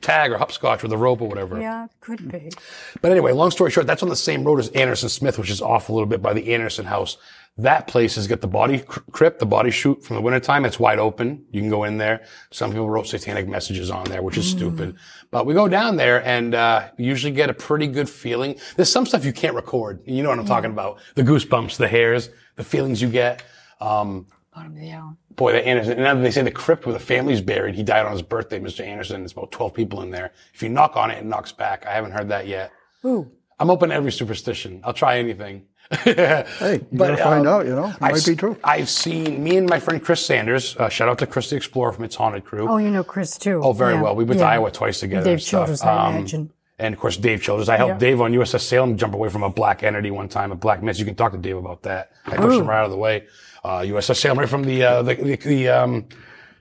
tag 0.00 0.32
or 0.32 0.38
hopscotch 0.38 0.82
with 0.82 0.92
a 0.92 0.96
rope 0.96 1.20
or 1.20 1.28
whatever. 1.28 1.60
Yeah, 1.60 1.86
could 2.00 2.30
be. 2.30 2.50
But 3.02 3.12
anyway, 3.12 3.32
long 3.32 3.50
story 3.50 3.70
short, 3.70 3.86
that's 3.86 4.02
on 4.02 4.08
the 4.08 4.16
same 4.16 4.44
road 4.44 4.58
as 4.58 4.68
Anderson 4.70 5.08
Smith, 5.08 5.38
which 5.38 5.50
is 5.50 5.60
off 5.60 5.88
a 5.88 5.92
little 5.92 6.06
bit 6.06 6.22
by 6.22 6.32
the 6.32 6.54
Anderson 6.54 6.86
house. 6.86 7.18
That 7.58 7.86
place 7.86 8.16
has 8.16 8.26
got 8.26 8.42
the 8.42 8.46
body 8.46 8.80
crypt, 9.12 9.38
the 9.38 9.46
body 9.46 9.70
chute 9.70 10.04
from 10.04 10.16
the 10.16 10.22
wintertime. 10.22 10.66
It's 10.66 10.78
wide 10.78 10.98
open. 10.98 11.46
You 11.50 11.62
can 11.62 11.70
go 11.70 11.84
in 11.84 11.96
there. 11.96 12.24
Some 12.50 12.70
people 12.70 12.90
wrote 12.90 13.06
satanic 13.06 13.48
messages 13.48 13.90
on 13.90 14.04
there, 14.04 14.20
which 14.20 14.36
is 14.36 14.46
stupid. 14.48 14.96
But 15.30 15.46
we 15.46 15.54
go 15.54 15.66
down 15.66 15.96
there 15.96 16.22
and 16.26 16.54
uh, 16.54 16.90
usually 16.98 17.32
get 17.32 17.48
a 17.48 17.54
pretty 17.54 17.86
good 17.86 18.10
feeling. 18.10 18.56
There's 18.76 18.92
some 18.92 19.06
stuff 19.06 19.24
you 19.24 19.32
can't 19.32 19.54
record. 19.54 20.02
You 20.04 20.22
know 20.22 20.28
what 20.28 20.38
I'm 20.38 20.44
talking 20.44 20.70
about. 20.70 20.98
The 21.14 21.22
goosebumps, 21.22 21.78
the 21.78 21.88
hairs, 21.88 22.28
the 22.56 22.64
feelings 22.64 23.00
you 23.00 23.08
get. 23.08 23.42
Um, 23.80 24.26
boy, 25.36 25.52
that 25.52 25.66
Anderson, 25.66 25.92
and 25.92 26.02
now 26.02 26.14
they 26.14 26.30
say 26.30 26.42
the 26.42 26.50
crypt 26.50 26.84
where 26.84 26.92
the 26.92 26.98
family's 26.98 27.40
buried, 27.40 27.74
he 27.74 27.82
died 27.82 28.04
on 28.04 28.12
his 28.12 28.22
birthday, 28.22 28.60
Mr. 28.60 28.84
Anderson. 28.86 29.22
There's 29.22 29.32
about 29.32 29.50
12 29.52 29.72
people 29.72 30.02
in 30.02 30.10
there. 30.10 30.32
If 30.52 30.62
you 30.62 30.68
knock 30.68 30.96
on 30.96 31.10
it, 31.10 31.18
it 31.18 31.24
knocks 31.24 31.52
back. 31.52 31.86
I 31.86 31.92
haven't 31.92 32.12
heard 32.12 32.28
that 32.28 32.46
yet. 32.46 32.70
Ooh. 33.04 33.30
I'm 33.58 33.70
open 33.70 33.88
to 33.88 33.94
every 33.94 34.12
superstition. 34.12 34.82
I'll 34.84 34.92
try 34.92 35.18
anything. 35.18 35.66
Hey, 35.90 36.80
you 36.90 36.98
gotta 36.98 37.16
find 37.16 37.46
out, 37.46 37.66
you 37.66 37.74
know. 37.74 37.86
It 37.88 37.96
I've 38.00 38.12
might 38.12 38.26
be 38.26 38.34
true. 38.36 38.56
I've 38.64 38.88
seen 38.88 39.42
me 39.42 39.56
and 39.56 39.68
my 39.68 39.78
friend 39.78 40.02
Chris 40.02 40.24
Sanders. 40.24 40.76
Uh, 40.76 40.88
shout 40.88 41.08
out 41.08 41.18
to 41.18 41.26
Chris 41.26 41.50
the 41.50 41.56
Explorer 41.56 41.92
from 41.92 42.04
Its 42.04 42.16
Haunted 42.16 42.44
Crew. 42.44 42.68
Oh, 42.68 42.76
you 42.78 42.90
know 42.90 43.04
Chris 43.04 43.38
too. 43.38 43.60
Oh, 43.62 43.72
very 43.72 43.94
Yeah. 43.94 44.02
well. 44.02 44.16
We 44.16 44.24
went 44.24 44.40
to 44.40 44.46
Iowa 44.46 44.70
twice 44.70 45.00
together. 45.00 45.24
Dave 45.24 45.34
and 45.34 45.42
stuff. 45.42 45.60
Childress, 45.68 45.82
I 45.84 46.06
Um, 46.08 46.16
imagine. 46.16 46.50
And 46.78 46.92
of 46.94 47.00
course, 47.00 47.16
Dave 47.16 47.40
Childress. 47.40 47.68
I 47.68 47.76
helped 47.76 47.94
Yeah. 47.94 47.98
Dave 48.10 48.20
on 48.20 48.32
USS 48.32 48.62
Salem 48.66 48.96
jump 48.96 49.14
away 49.14 49.28
from 49.28 49.42
a 49.42 49.48
black 49.50 49.82
entity 49.82 50.10
one 50.10 50.28
time, 50.28 50.52
a 50.52 50.56
black 50.56 50.82
mist. 50.82 50.98
You 50.98 51.06
can 51.06 51.14
talk 51.14 51.32
to 51.32 51.38
Dave 51.38 51.56
about 51.56 51.82
that. 51.82 52.10
I 52.26 52.36
pushed 52.36 52.58
him 52.60 52.66
right 52.66 52.78
out 52.80 52.84
of 52.86 52.90
the 52.90 52.98
way. 52.98 53.24
Uh, 53.64 53.80
USS 53.82 54.18
Salem, 54.20 54.38
right 54.38 54.48
from 54.48 54.64
the 54.64 54.82
uh, 54.84 55.02
the 55.02 55.14
the, 55.14 55.36
the, 55.36 55.68
um, 55.68 56.04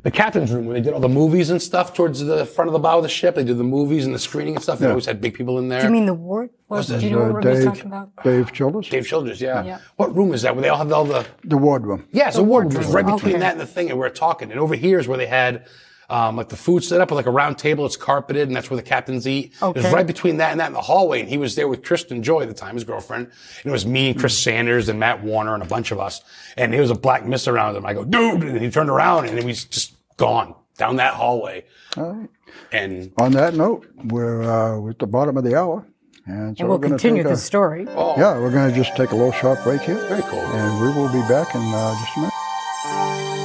the 0.05 0.11
captain's 0.11 0.51
room 0.51 0.67
where 0.67 0.75
they 0.75 0.81
did 0.81 0.93
all 0.93 0.99
the 0.99 1.09
movies 1.09 1.49
and 1.49 1.59
stuff 1.59 1.93
towards 1.95 2.19
the 2.19 2.45
front 2.45 2.67
of 2.69 2.73
the 2.73 2.79
bow 2.79 2.97
of 2.97 3.03
the 3.03 3.09
ship. 3.09 3.33
They 3.33 3.43
did 3.43 3.57
the 3.57 3.63
movies 3.63 4.05
and 4.05 4.13
the 4.13 4.19
screening 4.19 4.53
and 4.55 4.61
stuff. 4.63 4.77
They 4.77 4.87
always 4.87 5.07
had 5.07 5.19
big 5.19 5.33
people 5.33 5.57
in 5.57 5.67
there. 5.67 5.81
Do 5.81 5.87
you 5.87 5.91
mean 5.93 6.05
the 6.05 6.13
ward? 6.13 6.51
Was, 6.69 6.87
do 6.87 6.99
you 6.99 7.09
know 7.09 7.23
Uh, 7.23 7.31
what 7.33 7.43
room 7.43 7.55
he's 7.55 7.63
Dave, 7.65 7.73
talking 7.73 7.85
about? 7.87 8.23
Dave 8.23 8.51
Childers, 8.53 8.87
Dave 8.89 9.07
Childress, 9.07 9.41
yeah. 9.41 9.63
Yeah. 9.63 9.79
What 9.95 10.15
room 10.15 10.31
is 10.33 10.43
that? 10.43 10.55
Where 10.55 10.61
they 10.61 10.69
all 10.69 10.77
have 10.77 10.91
all 10.93 11.05
the 11.05 11.25
the 11.43 11.57
ward 11.57 11.85
room. 11.87 12.05
yeah, 12.11 12.27
it's 12.27 12.37
a 12.37 12.43
ward 12.43 12.71
room. 12.71 12.83
It 12.83 12.87
right 12.89 13.05
between 13.05 13.33
Okay. 13.35 13.39
that 13.39 13.53
and 13.53 13.59
the 13.61 13.65
thing, 13.65 13.89
and 13.89 13.99
we 13.99 14.05
are 14.05 14.09
talking. 14.11 14.51
And 14.51 14.59
over 14.59 14.75
here 14.75 14.99
is 14.99 15.07
where 15.07 15.17
they 15.17 15.25
had 15.27 15.65
um, 16.07 16.35
like 16.37 16.49
the 16.49 16.55
food 16.55 16.83
set 16.83 17.01
up 17.01 17.09
with 17.09 17.15
like 17.17 17.25
a 17.25 17.31
round 17.31 17.57
table. 17.57 17.83
It's 17.83 17.97
carpeted, 17.97 18.47
and 18.47 18.55
that's 18.55 18.69
where 18.69 18.77
the 18.77 18.83
captains 18.83 19.27
eat. 19.27 19.53
It 19.59 19.75
was 19.75 19.91
right 19.91 20.05
between 20.05 20.37
that 20.37 20.51
and 20.51 20.59
that 20.59 20.67
in 20.67 20.73
the 20.73 20.81
hallway. 20.81 21.19
And 21.19 21.27
he 21.27 21.39
was 21.39 21.55
there 21.55 21.67
with 21.67 21.83
Kristen 21.83 22.21
Joy 22.21 22.41
at 22.43 22.47
the 22.47 22.53
time, 22.53 22.75
his 22.75 22.83
girlfriend. 22.83 23.25
And 23.63 23.65
it 23.65 23.71
was 23.71 23.87
me 23.87 24.09
and 24.11 24.19
Chris 24.19 24.37
Sanders 24.37 24.87
and 24.87 24.99
Matt 24.99 25.23
Warner 25.23 25.55
and 25.55 25.63
a 25.63 25.65
bunch 25.65 25.89
of 25.91 25.99
us. 25.99 26.21
And 26.57 26.71
there 26.71 26.81
was 26.81 26.91
a 26.91 26.95
black 26.95 27.25
mist 27.25 27.47
around 27.47 27.75
him. 27.75 27.87
I 27.87 27.93
go, 27.95 28.03
dude, 28.05 28.43
and 28.43 28.61
he 28.61 28.69
turned 28.69 28.91
around 28.91 29.25
and 29.25 29.39
he 29.39 29.43
was 29.43 29.63
just 29.65 29.94
gone 30.17 30.55
down 30.77 30.97
that 30.97 31.13
hallway. 31.13 31.65
All 31.97 32.13
right. 32.13 32.29
And 32.71 33.11
On 33.17 33.31
that 33.33 33.53
note, 33.55 33.85
we're, 34.05 34.43
uh, 34.43 34.79
we're 34.79 34.91
at 34.91 34.99
the 34.99 35.07
bottom 35.07 35.37
of 35.37 35.43
the 35.43 35.55
hour. 35.57 35.85
And 36.25 36.57
so 36.57 36.61
And 36.63 36.69
we'll 36.69 36.77
we're 36.79 36.87
going 36.87 36.97
to 36.97 36.97
continue 36.97 37.23
the 37.23 37.31
a, 37.31 37.37
story. 37.37 37.83
Yeah, 37.85 38.39
we're 38.39 38.51
going 38.51 38.69
to 38.69 38.75
just 38.75 38.95
take 38.95 39.11
a 39.11 39.15
little 39.15 39.31
short 39.31 39.63
break 39.63 39.81
here. 39.81 39.95
very 40.07 40.23
cool. 40.23 40.39
And 40.39 40.81
we 40.81 40.87
will 40.87 41.11
be 41.11 41.21
back 41.27 41.53
in 41.53 41.61
uh, 41.61 41.93
just 41.99 42.17
a 42.17 42.19
minute. 42.21 43.35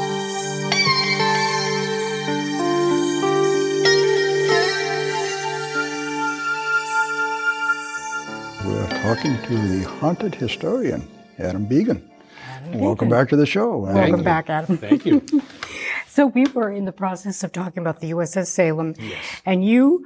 We're 8.65 8.89
talking 9.03 9.37
to 9.43 9.55
the 9.69 9.89
haunted 9.89 10.35
historian, 10.35 11.09
Adam 11.39 11.65
Began. 11.65 12.03
Welcome 12.75 13.09
back 13.09 13.29
to 13.31 13.37
the 13.37 13.47
show. 13.47 13.87
And, 13.87 13.95
Welcome 13.97 14.23
back, 14.23 14.51
Adam. 14.51 14.77
Thank 14.77 15.07
you. 15.07 15.23
So 16.11 16.27
we 16.27 16.45
were 16.47 16.73
in 16.73 16.87
the 16.87 16.93
process 16.93 17.45
of 17.45 17.53
talking 17.53 17.81
about 17.83 18.01
the 18.01 18.11
USS 18.11 18.49
Salem, 18.49 18.97
and 19.47 19.65
you 19.65 20.05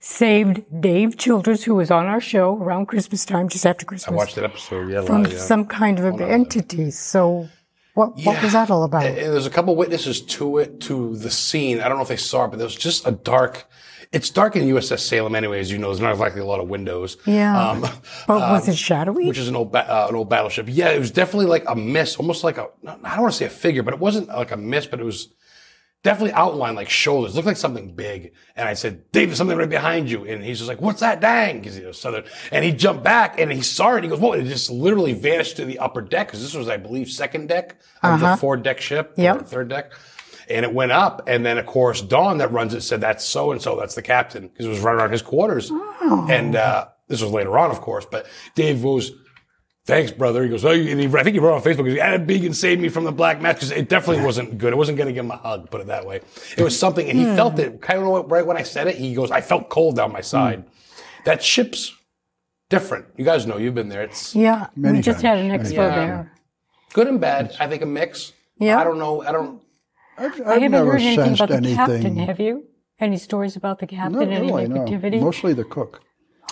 saved 0.00 0.64
Dave 0.80 1.16
Childers, 1.16 1.62
who 1.62 1.76
was 1.76 1.92
on 1.92 2.06
our 2.06 2.20
show 2.20 2.56
around 2.56 2.86
Christmas 2.86 3.24
time, 3.24 3.48
just 3.48 3.64
after 3.64 3.86
Christmas. 3.86 4.12
I 4.12 4.16
watched 4.16 4.34
that 4.34 4.42
episode. 4.42 4.90
Yeah, 4.90 5.02
from 5.02 5.26
yeah. 5.26 5.38
some 5.38 5.64
kind 5.66 6.00
of 6.00 6.20
entity. 6.20 6.90
So, 6.90 7.48
what 7.94 8.16
what 8.24 8.42
was 8.42 8.52
that 8.52 8.68
all 8.68 8.82
about? 8.82 9.06
And 9.06 9.16
there's 9.16 9.46
a 9.46 9.50
couple 9.50 9.76
witnesses 9.76 10.22
to 10.22 10.58
it, 10.58 10.80
to 10.82 11.16
the 11.16 11.30
scene. 11.30 11.80
I 11.80 11.88
don't 11.88 11.98
know 11.98 12.02
if 12.02 12.08
they 12.08 12.16
saw 12.16 12.46
it, 12.46 12.48
but 12.48 12.56
there 12.58 12.66
was 12.66 12.74
just 12.74 13.06
a 13.06 13.12
dark. 13.12 13.68
It's 14.10 14.30
dark 14.30 14.56
in 14.56 14.62
USS 14.64 15.00
Salem, 15.00 15.34
anyway, 15.34 15.60
as 15.60 15.70
you 15.70 15.76
know. 15.78 15.88
There's 15.88 16.00
not 16.00 16.12
exactly 16.12 16.40
a 16.40 16.44
lot 16.46 16.60
of 16.60 16.68
windows. 16.68 17.18
Yeah. 17.26 17.70
Um, 17.70 17.80
but 18.26 18.38
was 18.40 18.66
it 18.68 18.76
shadowy? 18.76 19.26
which 19.26 19.36
is 19.38 19.48
an 19.48 19.56
old 19.56 19.70
ba- 19.72 19.88
uh, 19.90 20.06
an 20.08 20.14
old 20.14 20.30
battleship. 20.30 20.66
Yeah, 20.70 20.90
it 20.90 20.98
was 20.98 21.10
definitely 21.10 21.46
like 21.46 21.64
a 21.68 21.74
mist, 21.76 22.18
almost 22.18 22.42
like 22.42 22.56
a. 22.56 22.68
I 22.86 22.92
don't 22.92 23.02
want 23.22 23.32
to 23.32 23.38
say 23.38 23.44
a 23.44 23.50
figure, 23.50 23.82
but 23.82 23.92
it 23.92 24.00
wasn't 24.00 24.28
like 24.28 24.50
a 24.50 24.56
mist, 24.56 24.90
but 24.90 24.98
it 25.00 25.04
was 25.04 25.28
definitely 26.04 26.32
outlined 26.32 26.76
like 26.76 26.88
shoulders. 26.88 27.34
Looked 27.34 27.46
like 27.48 27.56
something 27.58 27.94
big. 27.94 28.32
And 28.56 28.66
I 28.66 28.72
said, 28.74 29.10
"Dave, 29.12 29.28
there's 29.28 29.36
something 29.36 29.58
right 29.58 29.68
behind 29.68 30.10
you." 30.10 30.24
And 30.24 30.42
he's 30.42 30.56
just 30.58 30.68
like, 30.68 30.80
"What's 30.80 31.00
that? 31.00 31.20
Dang!" 31.20 31.58
Because 31.58 31.74
he 31.76 31.84
was 31.84 32.00
southern. 32.00 32.24
And 32.50 32.64
he 32.64 32.72
jumped 32.72 33.04
back 33.04 33.38
and 33.38 33.52
he 33.52 33.60
saw 33.60 33.92
it. 33.92 33.96
And 33.96 34.04
he 34.04 34.10
goes, 34.10 34.20
"Whoa!" 34.20 34.32
And 34.32 34.46
it 34.46 34.50
just 34.50 34.70
literally 34.70 35.12
vanished 35.12 35.56
to 35.56 35.66
the 35.66 35.78
upper 35.80 36.00
deck 36.00 36.28
because 36.28 36.40
this 36.40 36.54
was, 36.54 36.68
I 36.68 36.78
believe, 36.78 37.10
second 37.10 37.48
deck 37.48 37.76
of 38.02 38.20
the 38.20 38.36
four 38.36 38.56
deck 38.56 38.80
ship, 38.80 39.12
Yep. 39.16 39.48
third 39.48 39.68
deck. 39.68 39.92
And 40.50 40.64
it 40.64 40.72
went 40.72 40.92
up, 40.92 41.22
and 41.26 41.44
then 41.44 41.58
of 41.58 41.66
course 41.66 42.00
Dawn 42.00 42.38
that 42.38 42.52
runs 42.52 42.72
it 42.74 42.80
said 42.80 43.00
that's 43.00 43.24
so 43.24 43.52
and 43.52 43.60
so, 43.60 43.76
that's 43.76 43.94
the 43.94 44.02
captain, 44.02 44.48
because 44.48 44.66
it 44.66 44.70
was 44.70 44.80
right 44.80 44.94
around 44.94 45.12
his 45.12 45.22
quarters. 45.22 45.70
And 46.00 46.56
uh, 46.56 46.88
this 47.08 47.20
was 47.20 47.30
later 47.32 47.58
on, 47.58 47.70
of 47.70 47.80
course. 47.80 48.06
But 48.10 48.26
Dave 48.54 48.82
goes, 48.82 49.12
"Thanks, 49.84 50.10
brother." 50.10 50.42
He 50.42 50.48
goes, 50.48 50.64
"Oh," 50.64 50.70
and 50.70 51.00
he, 51.00 51.06
I 51.06 51.22
think 51.22 51.34
he 51.34 51.38
wrote 51.38 51.54
on 51.54 51.62
Facebook, 51.62 51.84
"Because 51.84 51.98
Adam 51.98 52.24
Began 52.26 52.54
saved 52.54 52.80
me 52.80 52.88
from 52.88 53.04
the 53.04 53.12
black 53.12 53.42
match," 53.42 53.56
because 53.56 53.72
it 53.72 53.88
definitely 53.88 54.24
wasn't 54.24 54.56
good. 54.58 54.72
It 54.72 54.76
wasn't 54.76 54.96
going 54.96 55.08
to 55.08 55.12
give 55.12 55.24
him 55.24 55.30
a 55.30 55.36
hug, 55.36 55.70
put 55.70 55.80
it 55.80 55.88
that 55.88 56.06
way. 56.06 56.20
It 56.56 56.62
was 56.62 56.78
something, 56.78 57.08
and 57.08 57.18
he 57.18 57.24
felt 57.24 57.58
it. 57.58 57.80
Kind 57.82 58.02
of 58.02 58.30
right 58.30 58.46
when 58.46 58.56
I 58.56 58.62
said 58.62 58.86
it, 58.86 58.96
he 58.96 59.14
goes, 59.14 59.30
"I 59.30 59.40
felt 59.40 59.68
cold 59.68 59.96
down 59.96 60.12
my 60.12 60.22
side." 60.22 60.64
That 61.24 61.42
ship's 61.42 61.94
different. 62.70 63.06
You 63.16 63.24
guys 63.24 63.46
know, 63.46 63.58
you've 63.58 63.74
been 63.74 63.88
there. 63.88 64.02
It's 64.02 64.34
yeah, 64.34 64.68
we 64.76 65.00
just 65.00 65.20
times, 65.20 65.22
had 65.22 65.38
an 65.38 65.50
expo 65.50 65.76
times. 65.76 65.94
there. 65.94 66.32
good 66.92 67.06
and 67.06 67.20
bad. 67.20 67.54
I 67.60 67.68
think 67.68 67.82
a 67.82 67.86
mix. 67.86 68.32
Yeah. 68.58 68.78
I 68.78 68.84
don't 68.84 68.98
know. 68.98 69.22
I 69.22 69.32
don't. 69.32 69.62
I've, 70.18 70.32
I've 70.40 70.46
I 70.46 70.52
haven't 70.54 70.72
never 70.72 70.92
heard 70.92 71.00
anything 71.00 71.36
sensed 71.36 71.40
about 71.42 71.62
the 71.62 71.74
captain. 71.74 72.16
Have 72.16 72.40
you? 72.40 72.64
Any 73.00 73.16
stories 73.16 73.56
about 73.56 73.78
the 73.78 73.86
captain? 73.86 74.12
Not 74.18 74.28
any 74.28 74.46
really, 74.50 74.66
no. 74.68 75.20
Mostly 75.20 75.52
the 75.52 75.64
cook. 75.64 76.02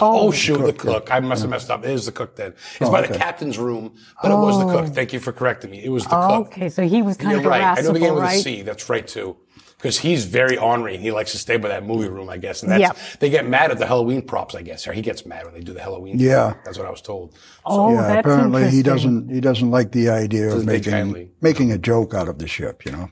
Oh, 0.00 0.30
shoot, 0.30 0.58
the 0.58 0.72
cook. 0.72 1.10
I 1.10 1.20
must 1.20 1.40
have 1.42 1.50
messed 1.50 1.70
up. 1.70 1.84
It 1.84 1.90
is 1.90 2.06
the 2.06 2.12
cook 2.12 2.36
then. 2.36 2.52
It's 2.52 2.82
oh, 2.82 2.92
by 2.92 3.00
the 3.06 3.16
captain's 3.16 3.58
room, 3.58 3.94
but 4.22 4.30
it 4.30 4.34
was 4.34 4.58
the 4.58 4.66
cook. 4.66 4.84
Oh. 4.84 4.92
Thank 4.92 5.12
you 5.12 5.20
for 5.20 5.32
correcting 5.32 5.70
me. 5.70 5.82
It 5.82 5.88
was 5.88 6.04
the 6.04 6.16
Oh, 6.16 6.44
cook. 6.44 6.52
okay, 6.52 6.68
so 6.68 6.82
he 6.86 7.02
was 7.02 7.16
kind 7.16 7.30
You're 7.32 7.40
of 7.40 7.46
right. 7.46 7.78
I 7.78 7.80
know 7.80 7.90
it 7.90 7.94
began 7.94 8.12
irascible, 8.12 8.14
with 8.14 8.46
a 8.46 8.50
right? 8.60 8.66
That's 8.66 8.88
right 8.90 9.06
too. 9.06 9.36
Because 9.78 9.98
he's 9.98 10.24
very 10.24 10.56
ornery 10.56 10.94
and 10.94 11.02
he 11.02 11.10
likes 11.12 11.32
to 11.32 11.38
stay 11.38 11.58
by 11.58 11.68
that 11.68 11.84
movie 11.84 12.08
room, 12.08 12.30
I 12.30 12.38
guess. 12.38 12.62
And 12.62 12.72
that's, 12.72 12.80
Yep. 12.80 12.96
they 13.20 13.30
get 13.30 13.46
mad 13.46 13.70
at 13.70 13.78
the 13.78 13.86
Halloween 13.86 14.22
props, 14.22 14.54
I 14.54 14.62
guess. 14.62 14.86
Or 14.88 14.92
he 14.94 15.02
gets 15.02 15.26
mad 15.26 15.44
when 15.44 15.52
they 15.54 15.60
do 15.60 15.72
the 15.74 15.82
Halloween. 15.82 16.18
Yeah. 16.18 16.52
thing. 16.52 16.60
That's 16.64 16.78
what 16.78 16.86
I 16.86 16.90
was 16.90 17.02
told. 17.02 17.34
Oh, 17.64 17.92
yeah, 17.92 18.02
that's 18.02 18.20
apparently 18.20 18.70
he 18.70 18.82
doesn't 18.82 19.28
he 19.30 19.40
doesn't 19.40 19.70
like 19.70 19.92
the 19.92 20.08
idea 20.10 20.46
of 20.46 20.52
Doesn't 20.66 20.68
take 20.68 20.86
making 20.86 21.30
making 21.40 21.72
a 21.72 21.78
joke 21.78 22.14
out 22.14 22.28
of 22.28 22.38
the 22.38 22.46
ship. 22.48 22.84
You 22.86 22.92
know, 22.92 23.10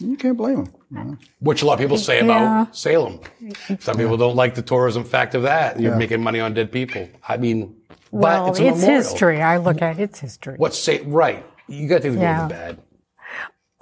you 0.00 0.16
can't 0.16 0.36
blame 0.36 0.64
them. 0.64 0.72
you. 1.10 1.18
Which 1.40 1.62
a 1.62 1.66
lot 1.66 1.74
of 1.74 1.80
people 1.80 1.98
say 1.98 2.18
Yeah. 2.18 2.24
about 2.62 2.76
Salem. 2.76 3.20
Some 3.78 3.96
people 3.96 4.16
don't 4.16 4.36
like 4.36 4.54
the 4.54 4.62
tourism 4.62 5.04
fact 5.04 5.34
of 5.34 5.42
that. 5.42 5.78
You're 5.80 5.96
making 5.96 6.22
money 6.22 6.40
on 6.40 6.54
dead 6.54 6.70
people. 6.72 7.08
I 7.28 7.36
mean, 7.36 7.76
Well, 8.10 8.46
but 8.46 8.50
it's, 8.50 8.60
it's 8.60 8.68
a 8.68 8.72
memorial. 8.80 8.96
history. 9.02 9.42
I 9.42 9.56
look 9.58 9.82
at 9.82 9.98
its 9.98 10.18
history. 10.20 10.54
What's 10.56 10.78
say 10.78 11.00
right? 11.02 11.44
You 11.68 11.88
got 11.88 11.96
to 11.96 12.02
take 12.02 12.12
the 12.12 12.16
good 12.18 12.22
Yeah. 12.22 12.48
the 12.48 12.54
bad. 12.54 12.78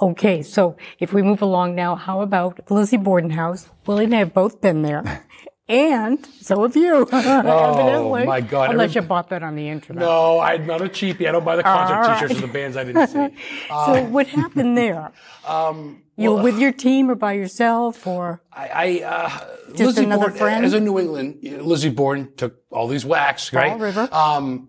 Okay, 0.00 0.42
so 0.42 0.76
if 1.00 1.12
we 1.12 1.22
move 1.22 1.42
along 1.42 1.74
now, 1.74 1.96
how 1.96 2.20
about 2.20 2.70
Lizzie 2.70 2.96
Borden 2.98 3.31
House? 3.31 3.68
Willie 3.87 4.04
and 4.04 4.14
I 4.14 4.18
have 4.18 4.33
both 4.35 4.61
been 4.61 4.83
there. 4.83 5.24
And 5.70 6.24
so 6.40 6.62
have 6.62 6.74
you. 6.76 7.07
Oh, 7.12 8.24
my 8.24 8.40
God. 8.40 8.70
Unless 8.70 8.92
Every- 8.92 9.02
you 9.02 9.07
bought 9.09 9.28
that 9.28 9.42
on 9.42 9.54
the 9.54 9.68
internet. 9.68 10.00
No, 10.00 10.40
I'm 10.40 10.66
not 10.66 10.81
a 10.81 10.87
cheapie. 10.87 11.28
I 11.28 11.33
don't 11.33 11.44
buy 11.44 11.57
the 11.57 11.62
concert 11.62 11.94
All 11.96 12.00
right. 12.04 12.14
t-shirts 12.22 12.37
of 12.37 12.40
the 12.40 12.46
bands 12.46 12.74
I 12.78 12.85
didn't 12.85 13.07
see. 13.09 13.28
so 13.68 14.04
what 14.04 14.26
happened 14.28 14.78
there? 14.78 15.12
Um, 15.46 16.00
you 16.18 16.33
were 16.33 16.42
with 16.42 16.59
your 16.59 16.72
team 16.87 17.11
or 17.11 17.14
by 17.14 17.33
yourself 17.35 18.07
or? 18.07 18.42
I, 18.52 18.68
I 19.04 19.04
uh, 19.07 19.28
Just 19.68 19.81
Lizzie 19.81 20.04
another 20.04 20.22
Borden, 20.24 20.38
friend? 20.38 20.64
as 20.64 20.72
a 20.74 20.81
New 20.81 20.98
England, 20.98 21.38
Lizzie 21.62 21.90
Borden 21.90 22.33
took 22.37 22.57
all 22.70 22.88
these 22.88 23.07
whacks, 23.07 23.52
right? 23.52 23.78
River. 23.78 24.09
Um, 24.12 24.68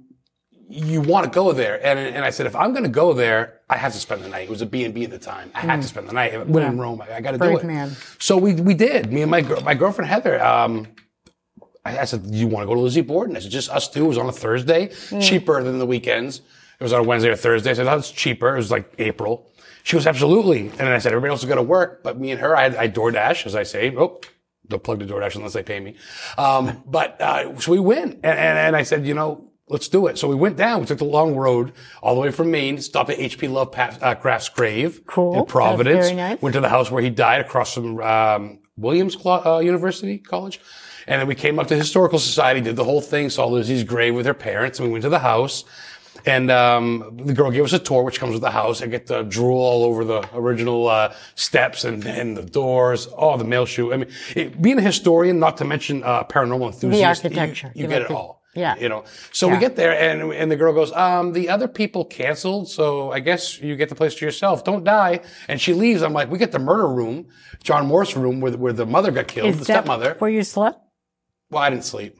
you 0.72 1.02
want 1.02 1.26
to 1.26 1.32
go 1.32 1.52
there, 1.52 1.84
and 1.84 1.98
and 1.98 2.24
I 2.24 2.30
said 2.30 2.46
if 2.46 2.56
I'm 2.56 2.72
going 2.74 2.84
to 2.84 2.90
go 2.90 3.12
there, 3.14 3.60
I 3.70 3.76
have 3.78 3.92
to 3.94 3.98
spend 4.00 4.24
the 4.24 4.30
night. 4.30 4.44
It 4.44 4.50
was 4.52 4.62
a 4.62 4.68
B 4.68 4.84
and 4.86 4.94
B 4.94 5.04
at 5.04 5.10
the 5.10 5.18
time. 5.18 5.50
I 5.56 5.62
had 5.62 5.82
to 5.82 5.88
spend 5.88 6.08
the 6.08 6.14
night. 6.14 6.46
When 6.48 6.64
in 6.64 6.78
Rome, 6.78 7.02
I, 7.02 7.16
I 7.16 7.22
got 7.22 7.32
to 7.32 7.38
do 7.40 7.46
Mm. 7.46 7.60
It. 7.60 7.66
man. 7.66 7.92
So 8.20 8.38
we 8.38 8.54
we 8.54 8.76
did. 8.76 9.12
Me 9.12 9.24
and 9.24 9.32
my 9.32 9.42
my 9.64 9.74
girlfriend 9.74 10.10
Heather. 10.12 10.40
Um, 10.44 10.88
I, 11.84 12.00
I 12.00 12.06
said, 12.06 12.22
"You 12.28 12.46
want 12.48 12.64
to 12.64 12.68
go 12.68 12.76
to 12.76 12.82
Lizzie 12.82 13.02
Borden?" 13.02 13.36
I 13.36 13.40
said, 13.40 13.50
"Just 13.50 13.72
us 13.72 13.88
two. 13.88 14.06
It 14.06 14.08
was 14.10 14.20
on 14.20 14.28
a 14.28 14.32
Thursday, 14.32 14.90
Mm. 15.10 15.22
cheaper 15.28 15.64
than 15.64 15.80
the 15.80 15.88
weekends. 15.88 16.42
It 16.80 16.84
was 16.84 16.94
on 16.94 17.00
a 17.00 17.04
Wednesday 17.04 17.30
or 17.32 17.36
Thursday. 17.36 17.72
I 17.72 17.74
said, 17.74 17.88
"Oh, 17.88 17.98
it's 17.98 18.12
cheaper." 18.12 18.54
It 18.54 18.58
was 18.58 18.70
like 18.70 18.94
April. 19.00 19.50
She 19.84 19.96
goes, 19.96 20.06
"Absolutely." 20.08 20.62
And 20.68 20.78
then 20.78 20.88
I 20.92 20.98
said, 21.00 21.12
"Everybody 21.14 21.32
else 21.32 21.42
is 21.42 21.46
going 21.48 21.58
to 21.58 21.64
work, 21.64 22.04
but 22.04 22.20
me 22.20 22.32
and 22.32 22.40
her, 22.42 22.56
I, 22.56 22.66
I 22.66 22.88
DoorDash, 22.90 23.46
as 23.46 23.56
I 23.56 23.64
say." 23.64 23.94
Oh, 23.96 24.20
don't 24.68 24.84
plug 24.84 25.00
the 25.00 25.06
DoorDash 25.06 25.36
unless 25.36 25.54
they 25.54 25.64
pay 25.64 25.80
me. 25.80 25.96
Um, 26.38 26.84
but 26.86 27.20
uh, 27.22 27.60
so 27.60 27.72
we 27.72 27.80
went, 27.80 28.16
and, 28.16 28.26
and, 28.26 28.58
and 28.58 28.76
I 28.76 28.84
said, 28.84 29.06
"You 29.06 29.14
know." 29.14 29.46
Let's 29.72 29.88
do 29.88 30.08
it. 30.08 30.18
So 30.18 30.28
we 30.28 30.34
went 30.34 30.58
down. 30.58 30.80
We 30.80 30.88
took 30.88 30.98
the 30.98 31.04
long 31.04 31.36
road 31.36 31.74
all 32.02 32.16
the 32.16 32.22
way 32.22 32.32
from 32.32 32.50
Maine. 32.50 32.82
Stopped 32.82 33.12
at 33.12 33.20
H.P. 33.20 33.50
Lovecraft's 33.50 34.02
uh, 34.02 34.16
Craft's 34.16 34.50
grave 34.50 35.06
Cool. 35.06 35.38
in 35.38 35.46
Providence. 35.46 36.08
very 36.08 36.18
nice. 36.18 36.42
Went 36.42 36.56
to 36.56 36.60
the 36.60 36.70
house 36.70 36.90
where 36.90 37.04
he 37.04 37.12
died 37.12 37.42
across 37.42 37.76
from 37.76 38.02
um, 38.02 38.62
Williams 38.78 39.16
uh, 39.24 39.60
University 39.64 40.18
College. 40.18 40.60
And 41.06 41.22
then 41.22 41.28
we 41.28 41.36
came 41.36 41.60
up 41.60 41.68
to 41.68 41.76
Historical 41.76 42.18
Society, 42.18 42.62
did 42.62 42.78
the 42.78 42.84
whole 42.84 43.00
thing, 43.00 43.30
saw 43.30 43.46
Lizzie's 43.46 43.84
grave 43.84 44.16
with 44.16 44.26
her 44.26 44.34
parents, 44.34 44.80
and 44.80 44.88
we 44.88 44.92
went 44.92 45.04
to 45.04 45.10
the 45.10 45.20
house. 45.20 45.66
And 46.26 46.52
um, 46.52 47.18
the 47.24 47.34
girl 47.34 47.52
gave 47.52 47.64
us 47.64 47.74
a 47.74 47.80
tour, 47.80 48.04
which 48.04 48.20
comes 48.20 48.34
with 48.34 48.42
the 48.42 48.52
house. 48.52 48.82
I 48.82 48.88
get 48.88 49.08
to 49.08 49.24
drool 49.24 49.60
all 49.60 49.84
over 49.84 50.04
the 50.04 50.30
original 50.34 50.88
uh, 50.88 51.14
steps 51.36 51.86
and, 51.86 52.06
and 52.06 52.36
the 52.36 52.44
doors. 52.44 53.08
Oh, 53.18 53.38
the 53.38 53.44
mail 53.46 53.66
chute. 53.66 53.94
I 53.94 53.98
mean, 53.98 54.10
it, 54.36 54.62
being 54.62 54.78
a 54.78 54.82
historian, 54.82 55.40
not 55.40 55.58
to 55.58 55.66
mention 55.66 56.04
uh, 56.04 56.24
paranormal 56.26 56.68
enthusiast, 56.74 57.24
you- 57.24 57.30
architecture. 57.30 57.72
you, 57.76 57.84
You 57.84 57.88
get 57.88 58.02
it 58.04 58.12
all. 58.12 58.42
yeah. 58.56 58.76
You 58.78 58.90
know, 58.90 59.04
so 59.32 59.48
we 59.48 59.58
get 59.58 59.76
there 59.76 59.92
and, 59.98 60.34
and 60.34 60.52
the 60.52 60.56
girl 60.56 60.74
goes, 60.74 60.92
um, 60.94 61.34
the 61.34 61.50
other 61.50 61.68
people 61.68 62.04
canceled. 62.04 62.68
So 62.70 63.12
I 63.12 63.20
guess 63.20 63.62
you 63.62 63.76
get 63.76 63.90
the 63.90 63.96
place 63.96 64.16
to 64.16 64.26
yourself. 64.26 64.64
Don't 64.64 64.84
die. 64.84 65.22
And 65.48 65.62
she 65.62 65.74
leaves. 65.74 66.02
I'm 66.02 66.14
like, 66.14 66.30
we 66.32 66.38
get 66.40 66.52
the 66.52 66.60
murder 66.60 66.88
room, 66.88 67.28
John 67.64 67.86
Morse 67.88 68.16
room 68.16 68.40
where, 68.42 68.52
the- 68.52 68.58
where 68.58 68.74
the 68.74 68.86
mother 68.86 69.12
got 69.12 69.28
killed, 69.28 69.54
the 69.54 69.62
Is 69.62 69.68
that 69.68 69.84
stepmother. 69.84 70.16
where 70.20 70.32
you 70.32 70.44
slept? 70.44 70.80
Well, 71.52 71.62
I 71.64 71.70
didn't 71.70 71.86
sleep. 71.86 72.18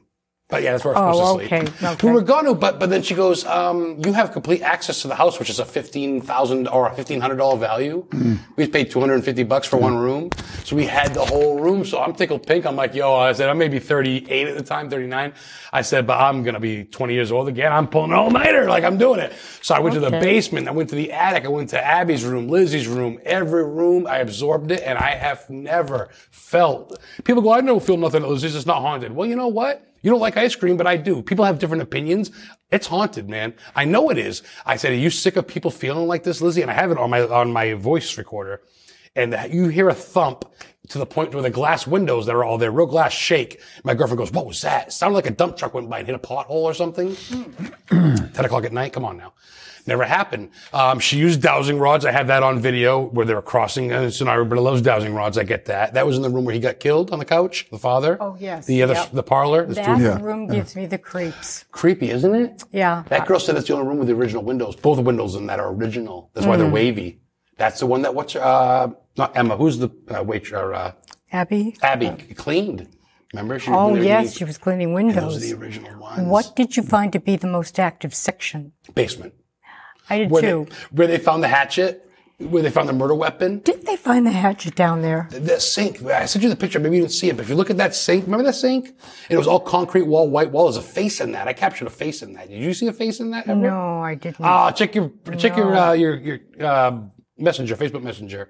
But 0.50 0.62
yeah, 0.62 0.72
that's 0.72 0.84
where 0.84 0.96
I 0.96 1.06
was 1.08 1.16
Oh, 1.18 1.38
supposed 1.38 1.48
to 1.50 1.56
okay, 1.56 1.66
sleep. 1.66 1.82
okay. 1.92 2.06
We 2.08 2.12
were 2.12 2.22
going 2.22 2.44
to, 2.46 2.54
but, 2.54 2.80
but 2.80 2.90
then 2.90 3.02
she 3.02 3.14
goes, 3.14 3.44
um, 3.46 4.00
you 4.04 4.12
have 4.12 4.32
complete 4.32 4.62
access 4.62 5.02
to 5.02 5.08
the 5.08 5.14
house, 5.14 5.38
which 5.38 5.48
is 5.48 5.60
a 5.60 5.64
15,000 5.64 6.66
or 6.68 6.86
a 6.88 6.90
$1,500 6.94 7.58
value. 7.58 8.06
We 8.56 8.66
paid 8.66 8.90
250 8.90 9.44
bucks 9.44 9.66
for 9.68 9.76
one 9.76 9.96
room. 9.96 10.30
So 10.64 10.74
we 10.76 10.86
had 10.86 11.14
the 11.14 11.24
whole 11.24 11.60
room. 11.60 11.84
So 11.84 12.00
I'm 12.00 12.14
tickled 12.14 12.46
pink. 12.46 12.66
I'm 12.66 12.76
like, 12.76 12.94
yo, 12.94 13.14
I 13.14 13.32
said, 13.32 13.48
I'm 13.48 13.58
maybe 13.58 13.78
38 13.78 14.48
at 14.48 14.56
the 14.56 14.62
time, 14.62 14.90
39. 14.90 15.32
I 15.72 15.82
said, 15.82 16.06
but 16.06 16.18
I'm 16.18 16.42
going 16.42 16.54
to 16.54 16.60
be 16.60 16.84
20 16.84 17.14
years 17.14 17.30
old 17.30 17.48
again. 17.48 17.72
I'm 17.72 17.86
pulling 17.86 18.10
an 18.10 18.16
all-nighter. 18.18 18.68
Like 18.68 18.82
I'm 18.84 18.98
doing 18.98 19.20
it. 19.20 19.32
So 19.62 19.74
I 19.74 19.78
went 19.80 19.94
to 19.94 20.00
the 20.00 20.10
basement. 20.10 20.66
I 20.68 20.72
went 20.72 20.88
to 20.90 20.96
the 20.96 21.12
attic. 21.12 21.44
I 21.44 21.48
went 21.48 21.70
to 21.70 21.84
Abby's 21.84 22.24
room, 22.24 22.48
Lizzie's 22.48 22.88
room, 22.88 23.20
every 23.24 23.64
room. 23.64 24.06
I 24.06 24.18
absorbed 24.18 24.70
it 24.72 24.82
and 24.84 24.98
I 24.98 25.10
have 25.14 25.48
never 25.48 26.08
felt, 26.30 26.98
people 27.24 27.42
go, 27.42 27.50
I 27.50 27.60
don't 27.60 27.82
feel 27.82 27.96
nothing 27.96 28.22
at 28.24 28.28
Lizzie's. 28.28 28.56
It's 28.56 28.66
not 28.66 28.80
haunted. 28.80 29.12
Well, 29.12 29.28
you 29.28 29.36
know 29.36 29.48
what? 29.48 29.86
You 30.02 30.10
don't 30.10 30.20
like 30.20 30.36
ice 30.36 30.56
cream, 30.56 30.76
but 30.76 30.86
I 30.86 30.96
do. 30.96 31.22
People 31.22 31.44
have 31.44 31.58
different 31.58 31.82
opinions. 31.82 32.30
It's 32.70 32.86
haunted, 32.86 33.28
man. 33.28 33.54
I 33.74 33.84
know 33.84 34.10
it 34.10 34.18
is. 34.18 34.42
I 34.64 34.76
said, 34.76 34.92
are 34.92 34.96
you 34.96 35.10
sick 35.10 35.36
of 35.36 35.46
people 35.46 35.70
feeling 35.70 36.06
like 36.06 36.22
this, 36.22 36.40
Lizzie? 36.40 36.62
And 36.62 36.70
I 36.70 36.74
have 36.74 36.90
it 36.90 36.98
on 36.98 37.10
my, 37.10 37.22
on 37.22 37.52
my 37.52 37.74
voice 37.74 38.16
recorder. 38.16 38.62
And 39.14 39.36
you 39.52 39.68
hear 39.68 39.88
a 39.88 39.94
thump 39.94 40.44
to 40.88 40.98
the 40.98 41.06
point 41.06 41.34
where 41.34 41.42
the 41.42 41.50
glass 41.50 41.86
windows 41.86 42.26
that 42.26 42.34
are 42.34 42.44
all 42.44 42.58
there, 42.58 42.70
real 42.70 42.86
glass 42.86 43.12
shake. 43.12 43.60
My 43.84 43.94
girlfriend 43.94 44.18
goes, 44.18 44.32
what 44.32 44.46
was 44.46 44.62
that? 44.62 44.88
It 44.88 44.92
sounded 44.92 45.14
like 45.14 45.26
a 45.26 45.30
dump 45.30 45.56
truck 45.56 45.74
went 45.74 45.90
by 45.90 45.98
and 45.98 46.06
hit 46.06 46.16
a 46.16 46.18
pothole 46.18 46.50
or 46.50 46.74
something. 46.74 47.16
10 47.88 48.44
o'clock 48.44 48.64
at 48.64 48.72
night. 48.72 48.92
Come 48.92 49.04
on 49.04 49.16
now. 49.16 49.32
Never 49.90 50.04
happened. 50.04 50.50
Um, 50.72 51.00
she 51.00 51.18
used 51.18 51.42
dowsing 51.42 51.80
rods. 51.80 52.06
I 52.06 52.12
have 52.12 52.28
that 52.28 52.44
on 52.44 52.60
video 52.60 53.00
where 53.06 53.26
they 53.26 53.34
were 53.34 53.42
crossing. 53.42 53.90
And 53.90 54.04
it's 54.04 54.20
an 54.20 54.28
everybody 54.28 54.60
loves 54.60 54.80
dowsing 54.82 55.12
rods. 55.14 55.36
I 55.36 55.42
get 55.42 55.64
that. 55.64 55.94
That 55.94 56.06
was 56.06 56.16
in 56.16 56.22
the 56.22 56.30
room 56.30 56.44
where 56.44 56.54
he 56.54 56.60
got 56.60 56.78
killed 56.78 57.10
on 57.10 57.18
the 57.18 57.24
couch, 57.24 57.66
the 57.72 57.78
father. 57.78 58.16
Oh, 58.20 58.36
yes. 58.38 58.66
The 58.66 58.84
other, 58.84 58.94
Yep. 58.94 59.10
the 59.10 59.22
parlor. 59.24 59.66
There's 59.66 59.84
two- 59.84 60.00
That 60.02 60.20
Yeah, 60.20 60.24
room 60.24 60.46
gives 60.46 60.76
me 60.76 60.86
the 60.86 60.96
creeps. 60.96 61.64
creepy, 61.72 62.10
isn't 62.10 62.34
it? 62.36 62.62
Yeah. 62.70 63.02
That 63.08 63.26
girl 63.26 63.40
said 63.40 63.56
that's 63.56 63.66
the 63.66 63.74
only 63.74 63.88
room 63.88 63.98
with 63.98 64.06
the 64.06 64.14
original 64.14 64.44
windows. 64.44 64.76
Both 64.76 65.00
windows 65.00 65.34
in 65.34 65.46
that 65.48 65.58
are 65.58 65.72
original. 65.74 66.30
That's 66.34 66.46
why 66.46 66.54
Mm. 66.54 66.58
they're 66.60 66.70
wavy. 66.70 67.20
That's 67.58 67.80
the 67.80 67.86
one 67.86 68.02
that 68.02 68.14
what's 68.14 68.36
uh 68.36 68.90
not 69.18 69.36
Emma. 69.36 69.56
Who's 69.56 69.78
the 69.78 69.90
uh, 70.08 70.22
wait 70.22 70.52
uh, 70.52 70.56
uh, 70.58 70.92
Abby? 71.32 71.74
Abby 71.82 72.10
cleaned? 72.36 72.86
Remember? 73.34 73.58
She 73.58 73.72
Oh, 73.72 73.94
yes, 73.96 74.36
she 74.36 74.44
was 74.44 74.56
cleaning 74.56 74.94
Those 74.94 75.02
are 75.02 75.04
windows. 75.26 75.40
the 75.50 75.56
original 75.56 76.00
ones. 76.00 76.28
What 76.28 76.54
did 76.54 76.76
you 76.76 76.84
find 76.84 77.12
to 77.12 77.18
be 77.20 77.34
the 77.34 77.48
most 77.48 77.80
active 77.80 78.14
section? 78.14 78.72
basement? 78.94 79.34
I 80.10 80.18
did 80.18 80.30
Where 80.30 80.42
too. 80.42 80.66
they, 80.68 80.74
where 80.96 81.06
they 81.06 81.18
found 81.18 81.42
the 81.42 81.48
hatchet. 81.48 82.06
where 82.38 82.62
they 82.62 82.70
found 82.70 82.88
the 82.88 82.92
murder 82.94 83.14
weapon. 83.14 83.60
Did 83.60 83.84
they 83.86 83.96
find 83.96 84.26
the 84.26 84.30
hatchet 84.30 84.74
down 84.74 85.02
there? 85.02 85.28
The 85.30 85.60
sink. 85.60 86.02
I 86.02 86.24
sent 86.26 86.42
you 86.42 86.48
the 86.48 86.56
picture. 86.56 86.78
Maybe 86.78 86.96
you 86.96 87.02
didn't 87.02 87.12
see 87.12 87.28
it, 87.28 87.36
but 87.36 87.42
if 87.42 87.48
you 87.50 87.54
look 87.54 87.68
at 87.70 87.76
that 87.76 87.94
sink, 87.94 88.24
remember 88.24 88.44
that 88.44 88.54
sink? 88.54 88.86
And 88.88 88.96
it 89.28 89.36
was 89.36 89.46
all 89.46 89.60
concrete 89.60 90.02
wall, 90.02 90.28
white 90.30 90.50
wall. 90.50 90.64
There's 90.64 90.76
a 90.78 90.82
face 90.88 91.20
in 91.20 91.32
that. 91.32 91.48
I 91.48 91.52
captured 91.52 91.86
a 91.86 91.90
face 91.90 92.22
in 92.22 92.32
that. 92.34 92.48
Did 92.48 92.62
you 92.62 92.72
see 92.74 92.86
a 92.86 92.92
face 92.94 93.20
in 93.20 93.30
that? 93.32 93.46
Ever? 93.46 93.60
No, 93.60 94.00
I 94.00 94.14
didn't. 94.14 94.40
Ah, 94.40 94.70
check 94.72 94.94
your 94.94 95.12
check 95.36 95.56
your 95.56 95.74
uh, 95.76 95.92
your 95.92 96.14
your 96.16 96.38
uh, 96.60 96.98
messenger, 97.36 97.76
Facebook 97.76 98.02
Messenger. 98.02 98.48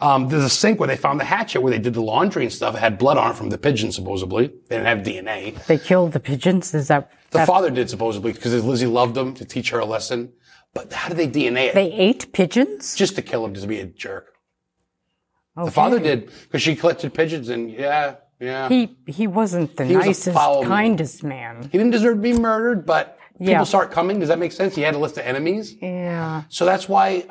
Um, 0.00 0.28
there's 0.28 0.42
a 0.44 0.48
sink 0.50 0.80
where 0.80 0.88
they 0.88 0.96
found 0.96 1.20
the 1.20 1.24
hatchet 1.24 1.60
where 1.60 1.70
they 1.72 1.78
did 1.78 1.94
the 1.94 2.02
laundry 2.02 2.42
and 2.44 2.52
stuff. 2.52 2.74
It 2.74 2.78
had 2.80 2.98
blood 2.98 3.18
on 3.18 3.30
it 3.30 3.36
from 3.36 3.50
the 3.50 3.58
pigeon, 3.58 3.92
supposedly. 3.92 4.48
They 4.68 4.76
didn't 4.76 4.86
have 4.86 4.98
DNA. 5.06 5.64
they 5.66 5.78
killed 5.78 6.12
the 6.12 6.18
pigeons. 6.20 6.74
Is 6.74 6.88
that? 6.88 7.10
The 7.30 7.38
that 7.38 7.46
father 7.46 7.70
did 7.70 7.88
supposedly 7.88 8.32
because 8.32 8.52
Lizzie 8.64 8.86
loved 8.86 9.14
them 9.14 9.32
to 9.34 9.44
teach 9.44 9.70
her 9.70 9.78
a 9.78 9.84
lesson. 9.84 10.32
But 10.74 10.92
how 10.92 11.08
did 11.08 11.18
they 11.18 11.28
DNA 11.28 11.66
it? 11.68 11.74
they 11.74 11.92
ate 11.92 12.32
pigeons. 12.32 12.94
Just 12.94 13.14
to 13.16 13.22
kill 13.22 13.44
him, 13.44 13.52
just 13.54 13.64
to 13.64 13.68
be 13.68 13.80
a 13.80 13.86
jerk. 13.86 14.34
Okay. 15.56 15.66
The 15.66 15.70
father 15.70 15.98
did 15.98 16.30
because 16.42 16.62
she 16.62 16.74
collected 16.74 17.12
pigeons 17.12 17.50
and 17.50 17.70
yeah, 17.70 18.16
yeah. 18.40 18.68
He 18.68 18.96
he 19.06 19.26
wasn't 19.26 19.76
the 19.76 19.84
a 19.84 19.86
nicest, 19.92 20.34
kindest 20.34 21.22
man. 21.22 21.62
He 21.70 21.76
didn't 21.78 21.90
deserve 21.90 22.16
to 22.16 22.22
be 22.22 22.32
murdered, 22.32 22.86
but 22.86 23.18
people 23.38 23.52
Yeah. 23.52 23.64
start 23.64 23.90
coming. 23.90 24.18
Does 24.18 24.28
that 24.30 24.38
make 24.38 24.52
sense? 24.52 24.74
He 24.74 24.80
had 24.80 24.94
a 24.94 24.98
list 24.98 25.18
of 25.18 25.26
enemies. 25.26 25.74
Yeah. 25.80 26.44
So 26.48 26.64
that's 26.64 26.88
why. 26.88 27.24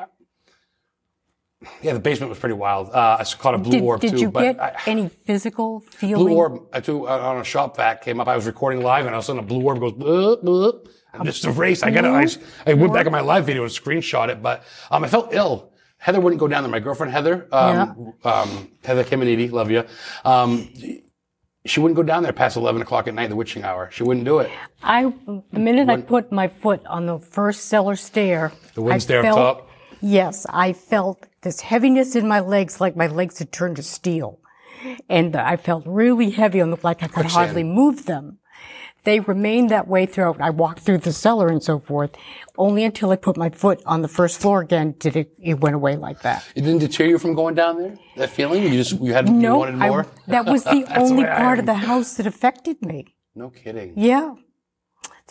Yeah, 1.84 1.94
the 1.94 2.00
basement 2.00 2.30
was 2.32 2.40
pretty 2.40 2.56
wild. 2.56 2.90
Uh, 2.90 3.18
I 3.20 3.24
caught 3.24 3.54
a 3.54 3.58
blue 3.60 3.72
Did, 3.74 3.84
orb 3.84 4.02
did 4.02 4.12
too, 4.12 4.20
you 4.20 4.32
but 4.32 4.42
get 4.42 4.60
I, 4.60 4.76
any 4.88 5.10
physical 5.10 5.82
feeling? 5.82 6.26
blue 6.26 6.36
orb 6.36 6.60
I 6.74 6.80
too, 6.80 7.08
uh, 7.08 7.20
on 7.20 7.38
a 7.38 7.44
shop 7.44 7.78
vac 7.78 8.04
came 8.04 8.20
up. 8.20 8.28
I 8.28 8.36
was 8.36 8.48
recording 8.48 8.82
live, 8.82 9.06
and 9.06 9.14
all 9.14 9.20
of 9.20 9.24
a 9.24 9.28
sudden 9.28 9.44
a 9.44 9.46
blue 9.46 9.62
orb 9.64 9.80
goes. 9.80 9.94
Bloop, 9.94 10.44
bloop. 10.44 10.88
I'm 11.14 11.26
just 11.26 11.46
erased. 11.46 11.84
I 11.84 11.92
got. 11.92 12.06
I, 12.06 12.28
I 12.66 12.74
went 12.74 12.94
back 12.94 13.06
on 13.06 13.12
my 13.12 13.22
live 13.22 13.46
video 13.46 13.64
and 13.64 13.72
screenshot 13.72 14.30
it, 14.30 14.42
but 14.42 14.64
um, 14.90 15.04
I 15.04 15.08
felt 15.08 15.34
ill. 15.34 15.72
Heather 15.98 16.20
wouldn't 16.20 16.40
go 16.40 16.48
down 16.48 16.64
there. 16.64 16.72
My 16.72 16.80
girlfriend 16.80 17.12
Heather, 17.14 17.48
um, 17.52 18.14
um, 18.24 18.72
Heather 18.84 19.04
Kiminiti, 19.04 19.52
love 19.52 19.70
you. 19.70 19.84
Um, 20.26 20.70
she 21.66 21.80
wouldn't 21.80 21.96
go 21.96 22.02
down 22.02 22.24
there 22.24 22.34
past 22.34 22.58
11 22.58 22.82
o'clock 22.82 23.08
at 23.08 23.14
night, 23.14 23.30
the 23.30 23.36
witching 23.36 23.64
hour. 23.64 23.90
She 23.92 24.02
wouldn't 24.04 24.26
do 24.26 24.40
it. 24.40 24.50
I 24.82 25.14
the 25.52 25.60
minute 25.60 25.90
I 25.90 26.02
put 26.02 26.32
my 26.32 26.48
foot 26.48 26.84
on 26.88 27.06
the 27.06 27.20
first 27.20 27.66
cellar 27.66 27.96
stair, 27.96 28.52
The 28.74 28.82
wooden 28.82 28.96
I 28.96 29.00
stair 29.00 29.26
up 29.26 29.36
top? 29.36 29.70
Yes, 30.02 30.48
I 30.50 30.74
felt 30.74 31.28
this 31.44 31.62
heaviness 31.62 32.16
in 32.16 32.28
my 32.28 32.40
legs, 32.40 32.82
like 32.82 32.96
my 32.96 33.06
legs 33.06 33.38
had 33.38 33.52
turned 33.52 33.76
to 33.76 33.84
steel, 33.84 34.40
and 35.08 35.36
I 35.36 35.58
felt 35.58 35.84
really 35.86 36.32
heavy 36.32 36.62
on 36.62 36.72
the 36.72 36.78
like 36.82 37.04
I 37.04 37.08
could 37.08 37.14
Quicksand. 37.14 37.46
hardly 37.46 37.64
move 37.64 38.06
them. 38.06 38.40
They 39.04 39.20
remained 39.20 39.70
that 39.72 39.88
way 39.88 40.06
throughout. 40.06 40.40
I 40.40 40.52
walked 40.52 40.82
through 40.82 41.00
the 41.00 41.12
cellar 41.12 41.48
and 41.48 41.64
so 41.64 41.80
forth. 41.80 42.12
Only 42.58 42.84
until 42.84 43.10
I 43.12 43.16
put 43.16 43.36
my 43.36 43.50
foot 43.50 43.82
on 43.86 44.02
the 44.04 44.08
first 44.08 44.40
floor 44.40 44.62
again 44.62 44.94
did 45.00 45.16
it. 45.16 45.34
It 45.42 45.60
went 45.60 45.76
away 45.76 45.96
like 45.98 46.22
that. 46.22 46.46
It 46.56 46.62
didn't 46.62 46.80
deter 46.80 47.06
you 47.06 47.18
from 47.18 47.34
going 47.34 47.56
down 47.56 47.80
there? 47.82 47.98
That 48.18 48.30
feeling? 48.30 48.62
You 48.64 48.70
just 48.70 49.00
you 49.02 49.14
had 49.14 49.28
you 49.28 49.34
No, 49.36 49.58
wanted 49.58 49.76
I- 49.82 49.90
more? 49.90 50.06
that 50.28 50.46
was 50.46 50.64
the 50.66 50.86
only 50.96 51.24
the 51.24 51.30
part 51.30 51.58
of 51.60 51.66
the 51.66 51.74
house 51.74 52.14
that 52.16 52.28
affected 52.28 52.82
me. 52.86 53.16
No 53.34 53.50
kidding. 53.50 53.94
Yeah. 53.96 54.36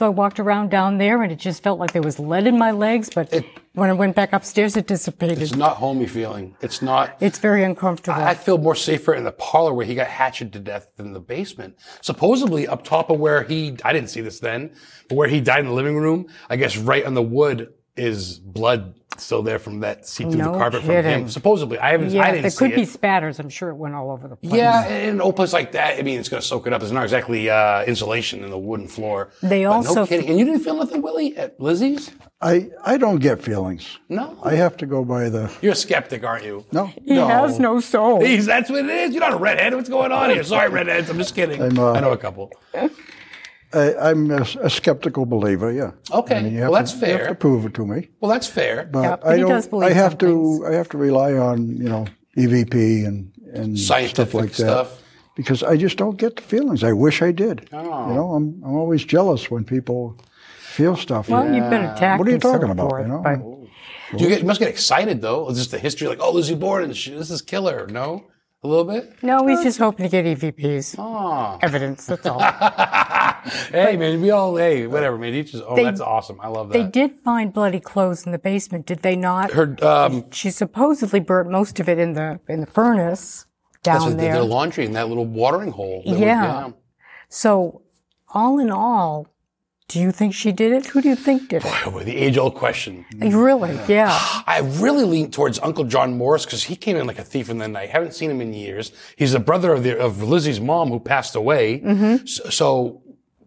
So 0.01 0.07
I 0.07 0.09
walked 0.09 0.41
around 0.41 0.71
down 0.71 0.97
there 0.97 1.23
and 1.23 1.31
it 1.31 1.39
just 1.39 1.63
felt 1.63 1.79
like 1.79 1.93
there 1.93 2.01
was 2.01 2.19
lead 2.19 2.47
in 2.47 2.57
my 2.57 2.71
legs, 2.71 3.11
but 3.15 3.45
when 3.75 3.91
I 3.91 3.93
went 3.93 4.17
back 4.17 4.33
upstairs, 4.33 4.75
it 4.75 4.87
dissipated. 4.87 5.43
It's 5.43 5.55
not 5.55 5.77
homey 5.77 6.07
feeling. 6.07 6.57
It's 6.63 6.81
not. 6.81 7.19
It's 7.21 7.39
very 7.39 7.65
uncomfortable. 7.65 8.19
I 8.19 8.33
feel 8.33 8.57
more 8.57 8.75
safer 8.75 9.13
in 9.13 9.25
the 9.25 9.33
parlor 9.33 9.75
where 9.75 9.85
he 9.85 9.95
got 9.95 10.07
hatcheted 10.07 10.55
to 10.55 10.59
death 10.59 10.87
than 10.97 11.13
the 11.13 11.21
basement. 11.21 11.77
Supposedly 12.01 12.67
up 12.67 12.83
top 12.83 13.11
of 13.11 13.21
where 13.21 13.43
he, 13.43 13.77
I 13.85 13.93
didn't 13.93 14.09
see 14.09 14.23
this 14.23 14.41
then, 14.41 14.75
but 15.11 15.17
where 15.17 15.29
he 15.29 15.39
died 15.43 15.61
in 15.61 15.67
the 15.67 15.75
living 15.75 15.99
room, 15.99 16.29
I 16.49 16.57
guess 16.57 16.79
right 16.79 17.05
on 17.05 17.13
the 17.13 17.21
wood 17.21 17.75
is 17.95 18.39
blood 18.39 18.95
still 19.21 19.43
there 19.43 19.59
from 19.59 19.81
that 19.81 20.07
seep 20.07 20.29
through 20.29 20.39
No 20.39 20.53
the 20.53 20.59
carpet 20.59 20.81
from 20.81 20.91
kidding. 20.91 21.11
him. 21.23 21.29
Supposedly, 21.29 21.79
I 21.79 21.91
haven't. 21.93 22.09
I 22.09 22.13
yeah, 22.13 22.27
didn't 22.31 22.43
there 22.43 22.51
see 22.51 22.59
could 22.59 22.71
it. 22.73 22.77
be 22.77 22.85
spatters. 22.85 23.39
I'm 23.39 23.49
sure 23.49 23.69
it 23.71 23.75
went 23.77 23.95
all 23.95 24.11
over 24.11 24.29
the 24.29 24.37
place. 24.37 24.53
Yeah, 24.55 24.87
in 24.89 25.09
an 25.11 25.21
old 25.21 25.37
place 25.37 25.53
like 25.53 25.73
that, 25.73 25.99
I 25.99 26.03
mean, 26.03 26.19
it's 26.19 26.29
going 26.29 26.41
to 26.41 26.47
soak 26.47 26.67
it 26.67 26.73
up. 26.73 26.83
It's 26.83 26.91
not 26.91 27.05
exactly 27.05 27.49
uh, 27.51 27.85
insulation 27.85 28.43
in 28.45 28.51
the 28.51 28.59
wooden 28.59 28.89
floor. 28.89 29.31
They 29.43 29.65
But 29.65 29.71
also- 29.73 29.95
no 29.95 30.07
kidding. 30.07 30.29
And 30.29 30.39
you 30.39 30.45
didn't 30.45 30.61
feel 30.61 30.75
nothing, 30.77 31.03
Willie, 31.03 31.37
at 31.37 31.61
Lizzie's? 31.61 32.11
I, 32.43 32.71
I 32.83 32.97
don't 32.97 33.19
get 33.19 33.43
feelings. 33.43 33.99
No. 34.09 34.39
I 34.43 34.55
have 34.55 34.77
to 34.79 34.87
go 34.87 35.05
by 35.05 35.29
the. 35.29 35.53
You're 35.61 35.73
a 35.73 35.77
skeptic, 35.77 36.25
aren't 36.25 36.45
you? 36.45 36.65
No. 36.73 36.87
He 37.05 37.17
has 37.17 37.59
no 37.59 37.81
soul. 37.81 38.25
He's, 38.25 38.47
that's 38.47 38.71
what 38.71 38.85
it 38.85 38.89
is. 38.91 39.13
You're 39.13 39.21
not 39.21 39.35
a 39.35 39.37
redhead. 39.37 39.75
What's 39.75 39.91
going 39.91 40.11
on 40.11 40.31
here? 40.31 40.43
Sorry, 40.43 40.71
redheads. 40.71 41.11
I'm 41.11 41.19
just 41.19 41.35
kidding. 41.35 41.61
I'm, 41.63 41.79
uh, 41.79 41.93
I 41.93 42.01
know 42.01 42.13
a 42.13 42.17
couple. 42.17 42.51
I, 43.73 43.95
I'm 44.11 44.31
a, 44.31 44.45
a 44.63 44.71
skeptical 44.71 45.27
believer, 45.27 45.71
yeah. 45.73 45.93
Okay. 46.13 46.37
I 46.39 46.43
mean, 46.43 46.59
Well, 46.61 46.73
that's 46.73 46.93
to, 46.93 46.99
You 46.99 47.13
have 47.13 47.19
fair. 47.21 47.29
to 47.29 47.35
prove 47.35 47.67
it 47.67 47.75
to 47.75 47.87
me. 47.87 48.09
Well, 48.21 48.31
that's 48.31 48.47
fair. 48.49 48.89
But 48.91 49.03
Yeah, 49.03 49.17
I 49.25 49.37
don't. 49.39 49.49
does 49.51 49.69
believe 49.69 49.91
I 49.91 49.95
have 49.95 50.19
to. 50.19 50.27
things. 50.27 50.65
I 50.65 50.73
have 50.73 50.89
to 50.91 50.99
rely 50.99 51.35
on 51.35 51.77
you 51.77 51.89
know 51.89 52.07
EVP 52.37 53.07
and 53.07 53.31
and 53.53 53.79
Scientific 53.79 54.15
stuff 54.29 54.35
like 54.35 54.51
that 54.53 54.57
stuff. 54.57 55.03
because 55.37 55.63
I 55.63 55.77
just 55.77 55.97
don't 55.97 56.17
get 56.17 56.37
the 56.37 56.43
feelings. 56.43 56.83
I 56.85 56.93
wish 56.93 57.23
I 57.23 57.33
did. 57.33 57.69
Oh. 57.73 58.09
You 58.09 58.15
know, 58.15 58.33
I'm 58.33 58.63
I'm 58.65 58.75
always 58.77 59.05
jealous 59.05 59.51
when 59.51 59.65
people 59.65 60.17
feel 60.59 60.97
stuff. 60.97 61.29
Well, 61.29 61.45
you've 61.55 61.71
been 61.71 61.85
attacked. 61.85 62.19
What 62.19 62.27
are 62.29 62.31
you 62.31 62.35
and 62.35 62.43
so 62.43 62.53
talking 62.53 62.71
about, 62.71 62.91
forth, 62.91 63.07
you 63.07 63.13
know? 63.13 63.23
but- 63.23 63.39
Do 64.19 64.25
you, 64.25 64.29
get, 64.31 64.41
you 64.41 64.47
must 64.47 64.59
get 64.59 64.69
excited, 64.69 65.21
though. 65.21 65.49
It's 65.49 65.59
just 65.59 65.71
the 65.71 65.79
history, 65.79 66.09
like, 66.09 66.19
oh, 66.21 66.33
Lizzie 66.33 66.57
Borden, 66.57 66.89
this 66.91 67.31
is 67.31 67.43
killer. 67.43 67.87
No? 67.89 68.25
A 68.63 68.69
little 68.69 68.85
bit? 68.85 69.23
no, 69.23 69.47
he's 69.47 69.63
just 69.63 69.79
hoping 69.79 70.05
to 70.09 70.11
get 70.11 70.27
EVPs. 70.39 70.99
Aw. 70.99 71.59
Evidence, 71.63 72.05
that's 72.05 72.27
all. 72.27 72.41
hey, 73.73 73.97
man, 73.97 74.21
we 74.21 74.31
all, 74.31 74.55
hey, 74.57 74.87
whatever, 74.87 75.17
man. 75.17 75.33
Each 75.33 75.55
is, 75.55 75.63
oh, 75.67 75.75
They- 75.77 75.85
that's 75.85 76.01
awesome. 76.03 76.39
I 76.43 76.49
love 76.49 76.69
that. 76.69 76.75
They 76.75 76.85
did 76.85 77.19
find 77.21 77.55
bloody 77.55 77.81
clothes 77.81 78.27
in 78.27 78.33
the 78.33 78.39
basement, 78.39 78.85
did 78.85 78.99
they 79.01 79.17
not? 79.17 79.51
Her, 79.53 79.77
um, 79.83 80.31
She 80.31 80.51
supposedly 80.51 81.21
burnt 81.21 81.51
most 81.51 81.81
of 81.81 81.89
it 81.89 81.99
in 81.99 82.13
the 82.13 82.39
in 82.49 82.61
the 82.61 82.67
furnace 82.67 83.47
that's 83.83 84.01
down 84.01 84.11
what 84.11 84.19
they 84.19 84.25
did 84.25 84.33
there. 84.33 84.33
their 84.35 84.43
laundry 84.45 84.85
in 84.85 84.93
that 84.93 85.09
little 85.09 85.25
watering 85.27 85.71
hole. 85.71 86.03
That 86.05 86.11
was- 86.13 86.21
Yeah. 86.21 86.71
So, 87.31 87.81
all 88.35 88.59
in 88.59 88.71
all, 88.71 89.27
do 89.91 89.99
you 89.99 90.13
think 90.13 90.35
she 90.35 90.53
did 90.53 90.71
it? 90.71 90.87
Who 90.87 91.03
do 91.03 91.09
you 91.09 91.17
think 91.17 91.49
did 91.49 91.65
it? 91.65 91.69
yeah. 91.69 92.03
The 92.05 92.17
age 92.17 92.39
old 92.39 92.55
question. 92.55 93.05
Really? 93.19 93.77
Yeah. 93.89 94.17
I 94.47 94.61
really 94.77 95.03
lean 95.03 95.33
towards 95.33 95.59
Uncle 95.59 95.83
John 95.83 96.17
Morris 96.17 96.45
because 96.45 96.63
he 96.63 96.77
came 96.77 96.97
in 96.97 97.09
like 97.09 97.19
a 97.19 97.25
thief 97.25 97.51
in 97.51 97.59
the 97.59 97.67
night. 97.67 97.91
haven't 97.91 98.15
seen 98.15 98.31
him 98.31 98.41
in 98.41 98.55
years. 98.55 98.93
He's 99.17 99.33
the 99.33 99.41
brother 99.41 99.73
of 99.73 99.83
the 99.83 99.99
of 99.99 100.23
Lizzie's 100.23 100.61
mom 100.61 100.91
who 100.91 101.01
passed 101.01 101.35
away. 101.35 101.81
So, 102.25 102.51
so, 102.51 103.03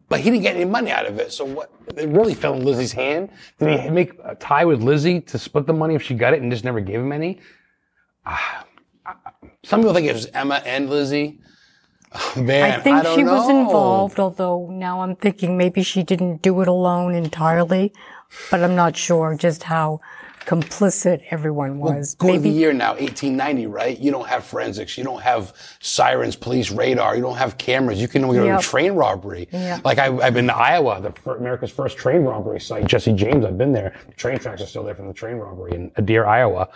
but 0.09 0.19
he 0.19 0.29
didn't 0.31 0.43
get 0.43 0.57
any 0.57 0.65
money 0.65 0.91
out 0.91 1.05
of 1.05 1.17
it. 1.17 1.31
So 1.31 1.45
what? 1.45 1.71
It 1.95 2.09
really 2.09 2.33
fell 2.33 2.55
in 2.55 2.65
Lizzie's 2.65 2.91
hand. 2.91 3.29
Did 3.57 3.79
he 3.79 3.89
make 3.89 4.11
a 4.25 4.35
tie 4.35 4.65
with 4.65 4.83
Lizzie 4.83 5.21
to 5.21 5.39
split 5.39 5.65
the 5.65 5.73
money 5.73 5.95
if 5.95 6.01
she 6.03 6.13
got 6.13 6.33
it 6.33 6.41
and 6.41 6.51
just 6.51 6.65
never 6.65 6.81
gave 6.81 6.99
him 6.99 7.13
any? 7.13 7.39
Ah, 8.25 8.65
some 9.63 9.79
people 9.79 9.93
think 9.93 10.07
it 10.07 10.13
was 10.13 10.25
Emma 10.33 10.61
and 10.65 10.89
Lizzie. 10.89 11.39
Man, 12.37 12.71
I 12.71 12.79
think 12.79 13.03
don't 13.03 13.17
she 13.17 13.23
was 13.23 13.49
involved, 13.49 14.19
although 14.19 14.67
now 14.69 15.01
I'm 15.01 15.15
thinking 15.15 15.57
maybe 15.57 15.83
she 15.83 16.03
didn't 16.03 16.41
do 16.41 16.61
it 16.61 16.67
alone 16.67 17.15
entirely, 17.15 17.93
but 18.51 18.63
I'm 18.63 18.75
not 18.75 18.95
sure 18.95 19.35
just 19.35 19.63
how 19.63 19.99
complicit 20.45 21.23
everyone 21.31 21.79
was. 21.79 22.15
Go 22.15 22.33
to 22.33 22.39
the 22.39 22.49
year 22.49 22.73
now, 22.73 22.91
1890, 22.91 23.67
right? 23.67 23.97
You 23.99 24.11
don't 24.11 24.27
have 24.27 24.43
forensics. 24.43 24.97
You 24.97 25.03
don't 25.03 25.21
have 25.21 25.53
sirens, 25.79 26.35
police, 26.35 26.69
radar. 26.69 27.15
You 27.15 27.21
don't 27.21 27.37
have 27.37 27.57
cameras. 27.57 28.01
You 28.01 28.07
can 28.07 28.23
only 28.23 28.37
go 28.37 28.45
to 28.45 28.57
a 28.57 28.61
train 28.61 28.93
robbery. 28.93 29.47
Yeah. 29.51 29.79
Like 29.83 29.99
I, 29.99 30.15
I've 30.17 30.33
been 30.33 30.47
to 30.47 30.55
Iowa, 30.55 31.01
the 31.01 31.11
fir- 31.11 31.37
America's 31.37 31.71
first 31.71 31.97
train 31.97 32.21
robbery 32.21 32.59
site. 32.59 32.85
Jesse 32.85 33.13
James, 33.13 33.45
I've 33.45 33.57
been 33.57 33.71
there. 33.73 33.95
The 34.07 34.13
train 34.15 34.37
tracks 34.39 34.61
are 34.61 34.67
still 34.67 34.83
there 34.83 34.95
from 34.95 35.07
the 35.07 35.13
train 35.13 35.37
robbery 35.37 35.75
in 35.75 35.91
Adair, 35.95 36.27
Iowa. 36.27 36.69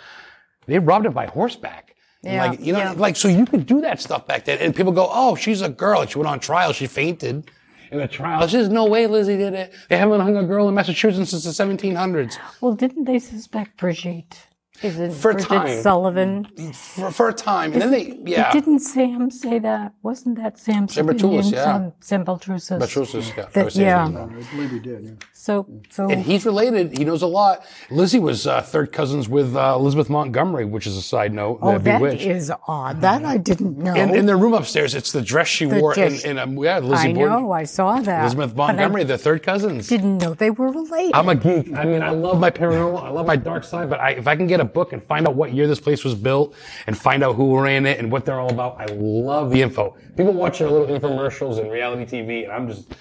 They 0.66 0.78
robbed 0.78 1.06
it 1.06 1.14
by 1.14 1.26
horseback. 1.26 1.94
And 2.24 2.32
Yeah, 2.34 2.46
Like, 2.50 2.60
you 2.60 2.72
know, 2.72 2.78
yeah. 2.80 2.92
like, 2.92 3.16
so 3.16 3.28
you 3.28 3.46
could 3.46 3.66
do 3.66 3.80
that 3.82 4.00
stuff 4.00 4.26
back 4.26 4.44
then. 4.44 4.58
And 4.58 4.74
people 4.74 4.92
go, 4.92 5.08
oh, 5.10 5.34
she's 5.36 5.60
a 5.62 5.68
girl. 5.68 6.04
She 6.06 6.18
went 6.18 6.28
on 6.28 6.40
trial. 6.40 6.72
She 6.72 6.86
fainted 6.86 7.50
in 7.92 7.98
the 7.98 8.08
trial. 8.08 8.40
There's 8.40 8.52
just 8.52 8.70
no 8.70 8.86
way 8.86 9.06
Lizzie 9.06 9.36
did 9.36 9.54
it. 9.54 9.72
They 9.88 9.96
haven't 9.96 10.20
hung 10.20 10.36
a 10.36 10.44
girl 10.44 10.68
in 10.68 10.74
Massachusetts 10.74 11.30
since 11.30 11.44
the 11.44 11.50
1700s. 11.64 12.36
well, 12.60 12.74
didn't 12.74 13.04
they 13.04 13.18
suspect 13.18 13.76
Bridget? 13.78 14.36
Is 14.80 14.96
it 15.00 15.12
For 15.12 15.32
a 15.32 15.34
time. 15.40 15.82
Sullivan? 15.82 16.44
For, 16.72 17.10
for 17.10 17.28
a 17.30 17.32
time. 17.32 17.72
And 17.72 17.82
then 17.82 17.90
they, 17.90 18.20
yeah. 18.26 18.52
Didn't 18.52 18.78
Sam 18.78 19.28
say 19.28 19.58
that? 19.58 19.92
Wasn't 20.04 20.36
that 20.38 20.56
Sam? 20.56 20.86
Sam 20.86 21.04
Bertullis, 21.08 21.50
yeah. 21.50 21.64
Sam, 21.64 21.92
Sam 21.98 22.24
Baltrusis. 22.24 22.78
Bertrusis, 22.80 23.36
yeah. 23.36 23.42
I 23.44 23.50
That- 23.50 23.64
was 23.64 23.74
saying 23.74 23.86
his 23.88 23.92
yeah. 23.92 24.08
name. 24.08 24.38
I 24.38 24.54
believe 24.54 24.70
he 24.70 24.78
did. 24.78 25.04
Yeah. 25.04 25.10
So, 25.48 25.66
so 25.88 26.10
And 26.10 26.20
he's 26.20 26.44
related. 26.44 26.98
He 26.98 27.06
knows 27.06 27.22
a 27.22 27.26
lot. 27.26 27.64
Lizzie 27.90 28.18
was 28.18 28.46
uh, 28.46 28.60
third 28.60 28.92
cousins 28.92 29.30
with 29.30 29.56
uh, 29.56 29.76
Elizabeth 29.78 30.10
Montgomery, 30.10 30.66
which 30.66 30.86
is 30.86 30.94
a 30.94 31.00
side 31.00 31.32
note. 31.32 31.60
oh, 31.62 31.78
the 31.78 31.84
that 31.84 31.98
Bewitched. 32.00 32.26
is 32.26 32.52
odd. 32.66 33.00
That 33.00 33.24
I 33.24 33.38
didn't 33.38 33.78
know. 33.78 33.94
in, 33.94 34.14
in 34.14 34.26
their 34.26 34.36
room 34.36 34.52
upstairs, 34.52 34.94
it's 34.94 35.10
the 35.10 35.22
dress 35.22 35.48
she 35.48 35.64
wore 35.64 35.94
in, 35.94 35.98
dress- 36.10 36.24
in 36.26 36.38
um, 36.38 36.58
yeah, 36.58 36.80
Lizzie 36.80 37.08
I 37.08 37.12
Borden. 37.14 37.44
know. 37.44 37.52
I 37.52 37.64
saw 37.64 37.98
that. 37.98 38.20
Elizabeth 38.24 38.54
Montgomery, 38.54 39.04
they're 39.04 39.16
third 39.16 39.42
cousins. 39.42 39.88
didn't 39.88 40.18
know 40.18 40.34
they 40.34 40.50
were 40.50 40.70
related. 40.70 41.14
I'm 41.14 41.30
a 41.30 41.34
geek. 41.34 41.72
I 41.74 41.86
mean, 41.86 42.02
I 42.02 42.10
love 42.10 42.38
my 42.38 42.50
paranormal. 42.50 43.02
I 43.02 43.08
love 43.08 43.26
my 43.26 43.36
dark 43.36 43.64
side. 43.64 43.88
But 43.88 44.00
I, 44.00 44.10
if 44.10 44.26
I 44.28 44.36
can 44.36 44.48
get 44.48 44.60
a 44.60 44.66
book 44.66 44.92
and 44.92 45.02
find 45.02 45.26
out 45.26 45.34
what 45.34 45.54
year 45.54 45.66
this 45.66 45.80
place 45.80 46.04
was 46.04 46.14
built 46.14 46.54
and 46.86 46.94
find 46.94 47.22
out 47.24 47.36
who 47.36 47.58
ran 47.58 47.86
it 47.86 47.98
and 47.98 48.12
what 48.12 48.26
they're 48.26 48.38
all 48.38 48.52
about, 48.52 48.78
I 48.78 48.84
love 48.92 49.50
the 49.50 49.62
info. 49.62 49.96
People 50.14 50.34
watch 50.34 50.58
their 50.58 50.68
little 50.68 50.88
infomercials 50.88 51.58
and 51.58 51.70
reality 51.72 52.04
TV, 52.04 52.42
and 52.44 52.52
I'm 52.52 52.68
just, 52.68 52.94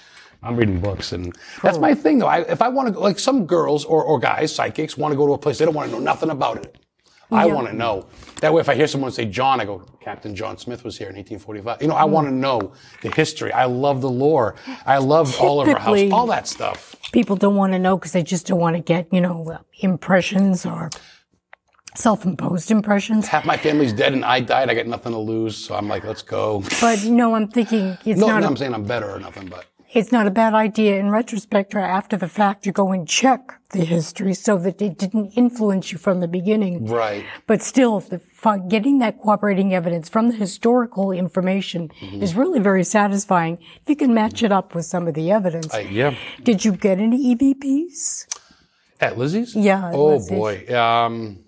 I'm 0.43 0.55
reading 0.55 0.79
books, 0.79 1.11
and 1.13 1.35
that's 1.63 1.77
my 1.79 1.93
thing. 1.93 2.19
Though, 2.19 2.27
I, 2.27 2.41
if 2.41 2.61
I 2.61 2.67
want 2.69 2.87
to, 2.87 2.93
go, 2.93 3.01
like 3.01 3.19
some 3.19 3.45
girls 3.45 3.83
or, 3.85 4.03
or 4.03 4.19
guys, 4.19 4.53
psychics, 4.53 4.95
want 4.97 5.11
to 5.11 5.15
go 5.17 5.25
to 5.27 5.33
a 5.33 5.37
place, 5.37 5.57
they 5.57 5.65
don't 5.65 5.73
want 5.73 5.89
to 5.89 5.95
know 5.97 6.01
nothing 6.03 6.29
about 6.29 6.57
it. 6.57 6.77
I 7.29 7.45
Yeah. 7.47 7.55
want 7.55 7.67
to 7.67 7.73
know. 7.73 8.05
That 8.39 8.53
way, 8.53 8.61
if 8.61 8.69
I 8.69 8.75
hear 8.75 8.87
someone 8.87 9.11
say 9.11 9.25
John, 9.25 9.59
I 9.59 9.65
go, 9.65 9.79
Captain 9.99 10.33
John 10.35 10.57
Smith 10.57 10.85
was 10.85 10.97
here 10.97 11.09
in 11.09 11.15
1845. 11.15 11.81
You 11.81 11.89
know, 11.89 11.95
I 11.95 12.03
Mm. 12.03 12.09
want 12.09 12.27
to 12.27 12.33
know 12.33 12.71
the 13.01 13.09
history. 13.09 13.51
I 13.51 13.65
love 13.65 13.99
the 14.01 14.09
lore. 14.09 14.55
I 14.85 14.99
love 14.99 15.35
Oliver 15.41 15.77
House, 15.77 15.99
all 16.13 16.27
that 16.27 16.47
stuff. 16.47 16.95
People 17.11 17.35
don't 17.35 17.55
want 17.55 17.73
to 17.73 17.79
know 17.79 17.97
because 17.97 18.13
they 18.13 18.23
just 18.23 18.47
don't 18.47 18.59
want 18.59 18.77
to 18.77 18.81
get, 18.81 19.07
you 19.11 19.19
know, 19.19 19.43
uh, 19.51 19.57
impressions 19.81 20.65
or 20.65 20.89
self-imposed 21.95 22.69
impressions. 22.71 23.27
Half 23.27 23.45
my 23.45 23.57
family's 23.57 23.91
dead 23.91 24.13
and 24.13 24.23
I 24.23 24.39
died. 24.39 24.69
I 24.69 24.75
got 24.75 24.87
nothing 24.87 25.11
to 25.13 25.17
lose. 25.17 25.57
So 25.57 25.75
I'm 25.75 25.87
like, 25.87 26.03
let's 26.05 26.21
go. 26.21 26.63
But 26.79 27.03
you 27.03 27.11
know, 27.11 27.33
I'm 27.35 27.47
thinking 27.47 27.97
it's 28.05 28.19
No, 28.19 28.27
not. 28.27 28.39
no, 28.41 28.45
a- 28.45 28.49
I'm 28.51 28.57
saying 28.57 28.73
I'm 28.73 28.83
better 28.83 29.09
or 29.09 29.19
nothing, 29.19 29.47
but 29.47 29.65
it's 29.93 30.11
not 30.11 30.27
a 30.27 30.31
bad 30.31 30.53
idea 30.53 30.99
in 30.99 31.09
retrospect 31.09 31.73
or 31.75 31.79
after 31.79 32.17
the 32.17 32.27
fact 32.27 32.63
to 32.63 32.71
go 32.71 32.91
and 32.91 33.07
check 33.07 33.53
the 33.71 33.83
history 33.85 34.33
so 34.33 34.57
that 34.57 34.81
it 34.81 34.97
didn't 34.97 35.31
influence 35.35 35.91
you 35.91 35.97
from 35.97 36.19
the 36.19 36.27
beginning. 36.27 36.85
right. 36.87 37.25
But 37.47 37.61
still, 37.61 37.99
the, 37.99 38.21
getting 38.69 38.99
that 38.99 39.19
cooperating 39.19 39.73
evidence 39.73 40.07
from 40.09 40.29
the 40.29 40.35
historical 40.35 41.11
information 41.11 41.89
Mm-hmm. 42.01 42.21
is 42.23 42.35
really 42.35 42.59
very 42.59 42.83
satisfying 42.83 43.57
if 43.81 43.89
you 43.89 43.95
can 43.95 44.13
match 44.13 44.43
it 44.43 44.51
up 44.51 44.73
with 44.75 44.85
some 44.85 45.07
of 45.07 45.13
the 45.15 45.31
evidence. 45.31 45.73
I, 45.73 45.79
yeah. 45.81 46.15
Did 46.43 46.63
you 46.65 46.71
get 46.73 46.99
any 46.99 47.35
EVPs? 47.35 48.25
At 49.01 49.17
Lizzie's? 49.17 49.55
Yeah, 49.55 49.89
at 49.89 49.93
Oh 49.95 50.15
Lizzie's. 50.15 50.29
boy. 50.29 50.75
Um, 50.75 51.43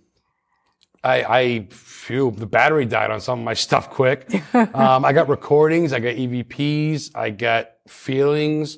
I, 1.03 1.23
I, 1.23 1.67
phew, 1.71 2.31
the 2.35 2.45
battery 2.45 2.85
died 2.85 3.11
on 3.11 3.21
some 3.21 3.39
of 3.39 3.45
my 3.45 3.53
stuff 3.67 3.89
quick. 3.89 4.29
um, 4.53 5.05
I 5.05 5.13
got 5.13 5.29
recordings. 5.29 5.93
I 5.93 5.99
got 5.99 6.15
EVPs. 6.15 7.11
I 7.15 7.29
got 7.29 7.69
feelings. 7.89 8.77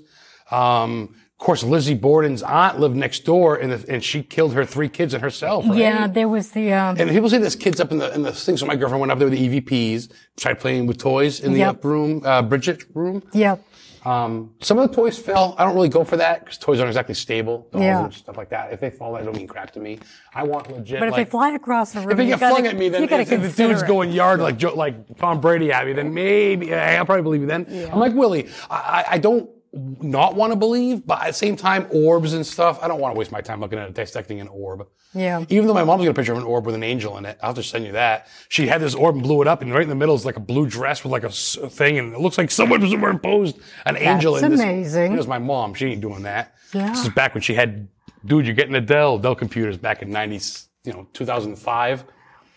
Um, 0.49 1.16
of 1.39 1.45
course, 1.45 1.64
Lizzie 1.64 1.95
Borden's 1.95 2.43
aunt 2.43 2.80
lived 2.80 2.95
next 2.95 3.26
door, 3.26 3.55
and, 3.55 3.72
the, 3.72 3.91
and 3.91 4.03
she 4.03 4.22
killed 4.22 4.53
her 4.53 4.64
three 4.64 4.89
kids 4.89 5.14
and 5.16 5.24
herself. 5.24 5.68
Right? 5.68 5.78
Yeah, 5.80 6.05
there 6.07 6.28
was 6.28 6.51
the. 6.51 6.72
Um, 6.72 6.97
And 6.99 7.09
people 7.09 7.30
say 7.32 7.39
there's 7.39 7.55
kids 7.55 7.80
up 7.80 7.91
in 7.91 7.97
the 7.97 8.14
in 8.14 8.22
the 8.22 8.32
thing. 8.32 8.57
So 8.57 8.68
my 8.68 8.76
girlfriend 8.76 8.99
went 9.01 9.12
up 9.12 9.18
there 9.18 9.28
with 9.28 9.39
the 9.39 9.62
EVPs, 9.62 10.12
tried 10.38 10.59
playing 10.59 10.86
with 10.86 10.99
toys 10.99 11.39
in 11.39 11.53
the 11.53 11.59
Yep. 11.59 11.70
up 11.78 11.84
room, 11.86 12.22
uh, 12.26 12.43
Bridget 12.43 12.84
room. 12.93 13.24
yeah, 13.34 13.55
Um, 14.04 14.56
some 14.62 14.80
of 14.80 14.89
the 14.89 14.95
toys 14.95 15.18
fell. 15.20 15.56
I 15.58 15.64
don't 15.64 15.76
really 15.76 15.89
go 15.89 16.04
for 16.04 16.18
that 16.18 16.39
because 16.39 16.58
toys 16.58 16.80
aren't 16.80 16.89
exactly 16.89 17.14
stable. 17.14 17.68
Dolls 17.72 17.84
Yeah. 17.84 18.04
and 18.06 18.14
stuff 18.14 18.38
like 18.38 18.49
that. 18.49 18.74
If 18.74 18.80
they 18.80 18.89
fall, 18.89 19.14
that 19.14 19.24
don't 19.26 19.36
mean 19.36 19.47
crap 19.47 19.72
to 19.72 19.80
me. 19.80 19.99
I 20.34 20.43
want 20.43 20.72
legit. 20.72 20.99
but 20.99 21.08
if 21.08 21.14
like, 21.14 21.28
they 21.28 21.30
fly 21.30 21.52
across 21.52 21.93
the 21.93 21.99
room, 22.02 22.12
if 22.12 22.18
they 22.18 22.26
get 22.26 22.39
gotta, 22.39 22.56
flung 22.56 22.68
at 22.68 22.78
me, 22.78 22.89
then 22.89 23.04
if, 23.04 23.12
if 23.12 23.41
the 23.41 23.49
dude's 23.68 23.84
it. 23.84 23.88
going 23.88 24.12
yard 24.12 24.39
like 24.39 24.62
like 24.76 25.18
Tom 25.18 25.39
Brady 25.39 25.72
at 25.72 25.86
me, 25.86 25.93
then 25.93 26.14
maybe 26.14 26.74
I'll 26.74 27.06
probably 27.06 27.24
believe 27.24 27.41
you 27.41 27.47
then. 27.47 27.68
I'm 27.91 27.99
like 27.99 28.14
Willie. 28.14 28.49
I, 28.70 29.06
I 29.12 29.18
don't 29.20 29.49
not 29.74 30.36
want 30.36 30.51
to 30.51 30.57
believe, 30.57 31.05
but 31.05 31.22
at 31.22 31.28
the 31.28 31.34
same 31.34 31.55
time, 31.55 31.88
orbs 31.91 32.34
and 32.34 32.45
stuff. 32.45 32.80
I 32.82 32.88
don't 32.88 32.99
want 32.99 33.15
to 33.15 33.19
waste 33.19 33.32
my 33.32 33.39
time 33.41 33.61
looking 33.61 33.80
at 33.80 33.93
dissecting 33.93 34.41
an 34.41 34.49
orb. 34.49 34.86
Yeah. 35.13 35.45
Even 35.49 35.67
though 35.67 35.74
my 35.74 35.84
mom's 35.84 36.03
got 36.03 36.11
a 36.11 36.13
picture 36.13 36.34
of 36.34 36.38
an 36.38 36.43
orb 36.43 36.65
with 36.65 36.76
an 36.76 36.84
angel 36.84 37.17
in 37.17 37.26
it, 37.26 37.38
I'll 37.41 37.53
just 37.53 37.69
send 37.69 37.86
you 37.86 37.93
that. 37.93 38.28
She 38.49 38.67
had 38.67 38.82
this 38.82 38.93
orb 38.95 39.15
and 39.15 39.24
blew 39.24 39.41
it 39.41 39.47
up, 39.47 39.61
and 39.61 39.74
right 39.74 39.84
in 39.84 39.89
the 39.89 39.95
middle 39.95 40.15
is 40.15 40.26
like 40.26 40.36
a 40.36 40.41
blue 40.41 40.67
dress 40.67 41.03
with 41.03 41.11
like 41.11 41.24
a 41.24 41.30
thing, 41.30 41.97
and 41.99 42.13
it 42.13 42.19
looks 42.19 42.38
like 42.38 42.51
someone 42.51 42.82
was 42.82 42.91
superimposed 42.91 43.59
an 43.86 43.97
angel 43.97 44.34
That's 44.34 44.43
in 44.45 44.51
this. 44.51 44.61
amazing. 44.61 45.13
It 45.13 45.17
was 45.17 45.28
my 45.28 45.39
mom. 45.39 45.74
She 45.74 45.88
ain't 45.88 46.01
doing 46.01 46.24
that. 46.24 46.55
Yeah. 46.74 46.89
This 46.89 47.03
is 47.03 47.09
back 47.09 47.34
when 47.34 47.41
she 47.41 47.53
had, 47.53 47.88
dude, 48.26 48.45
you're 48.45 48.55
getting 48.55 48.76
a 48.76 48.82
Dell, 48.82 49.17
Dell 49.17 49.36
computers 49.36 49.78
back 49.78 50.01
in 50.01 50.09
90s, 50.09 50.67
you 50.84 50.91
know, 50.93 51.07
2005. 51.13 52.03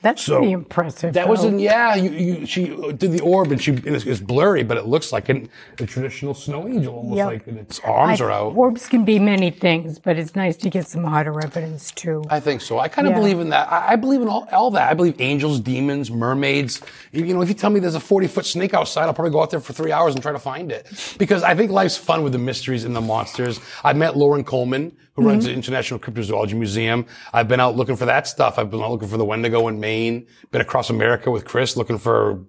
That's 0.05 0.23
So, 0.23 0.37
pretty 0.39 0.53
impressive. 0.53 1.15
That 1.15 1.25
though. 1.25 1.31
was 1.31 1.45
in 1.45 1.59
yeah. 1.59 1.95
You, 1.97 2.11
you 2.11 2.47
she 2.47 2.67
did 2.93 3.11
the 3.11 3.21
orb 3.23 3.51
and 3.51 3.61
she 3.61 3.73
it's, 3.73 4.05
it's 4.05 4.21
blurry, 4.21 4.63
but 4.63 4.77
it 4.77 4.87
looks 4.87 5.13
like 5.13 5.29
an, 5.31 5.49
a 5.81 5.87
traditional 5.87 6.35
snow 6.35 6.69
angel, 6.69 6.95
almost 6.95 7.17
Yep. 7.17 7.27
like 7.27 7.47
and 7.47 7.59
its 7.59 7.81
arms 7.81 8.21
I- 8.21 8.25
are 8.27 8.31
out. 8.31 8.55
Orbs 8.55 8.87
can 8.87 9.05
be 9.05 9.19
many 9.19 9.51
things, 9.51 9.99
but 9.99 10.19
it's 10.19 10.37
nice 10.37 10.57
to 10.59 10.69
get 10.71 10.87
some 10.87 11.05
harder 11.05 11.41
evidence 11.43 11.91
too. 11.91 12.23
I 12.29 12.39
think 12.39 12.61
so. 12.61 12.79
I 12.79 12.89
kind 12.89 13.09
of 13.09 13.13
Yeah. 13.15 13.19
believe 13.21 13.41
in 13.41 13.49
that. 13.49 13.73
I, 13.73 13.93
I 13.93 13.97
believe 13.97 14.21
in 14.21 14.29
all, 14.29 14.47
all 14.53 14.71
that. 14.73 14.91
I 14.91 14.95
believe 14.95 15.21
angels, 15.21 15.59
demons, 15.59 16.11
mermaids. 16.11 16.83
You, 17.13 17.25
you 17.25 17.33
know, 17.35 17.41
if 17.43 17.49
you 17.49 17.55
tell 17.55 17.71
me 17.71 17.81
there's 17.81 17.95
a 17.95 18.01
40 18.01 18.27
foot 18.29 18.45
snake 18.47 18.75
outside, 18.75 19.05
I'll 19.07 19.15
probably 19.15 19.33
go 19.33 19.41
out 19.43 19.51
there 19.51 19.61
for 19.61 19.73
three 19.73 19.91
hours 19.93 20.15
and 20.15 20.23
try 20.23 20.33
to 20.33 20.39
find 20.39 20.71
it. 20.71 20.87
Because 21.19 21.43
I 21.43 21.55
think 21.55 21.71
life's 21.71 21.97
fun 21.97 22.23
with 22.23 22.33
the 22.33 22.39
mysteries 22.39 22.85
and 22.85 22.95
the 22.95 23.01
monsters. 23.01 23.59
I 23.83 23.95
met 23.95 24.17
Loren 24.17 24.45
Coleman, 24.45 24.97
who 25.15 25.23
runs 25.23 25.45
mm-hmm. 25.45 25.53
the 25.53 25.55
International 25.55 26.01
Cryptozoology 26.01 26.55
Museum. 26.55 27.07
I've 27.33 27.49
been 27.49 27.61
out 27.61 27.77
looking 27.77 27.97
for 27.97 28.07
that 28.07 28.27
stuff. 28.27 28.59
I've 28.59 28.71
been 28.71 28.83
out 28.83 28.91
looking 28.91 29.09
for 29.09 29.17
the 29.17 29.25
Wendigo 29.25 29.69
in 29.69 29.81
Maine. 29.81 30.27
Been 30.51 30.61
across 30.61 30.91
America 30.91 31.31
with 31.31 31.45
Chris 31.45 31.77
looking 31.77 31.99
for 31.99 32.45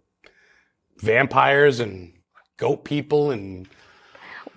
vampires 0.97 1.79
and 1.79 2.13
goat 2.57 2.85
people 2.85 3.31
and 3.31 3.67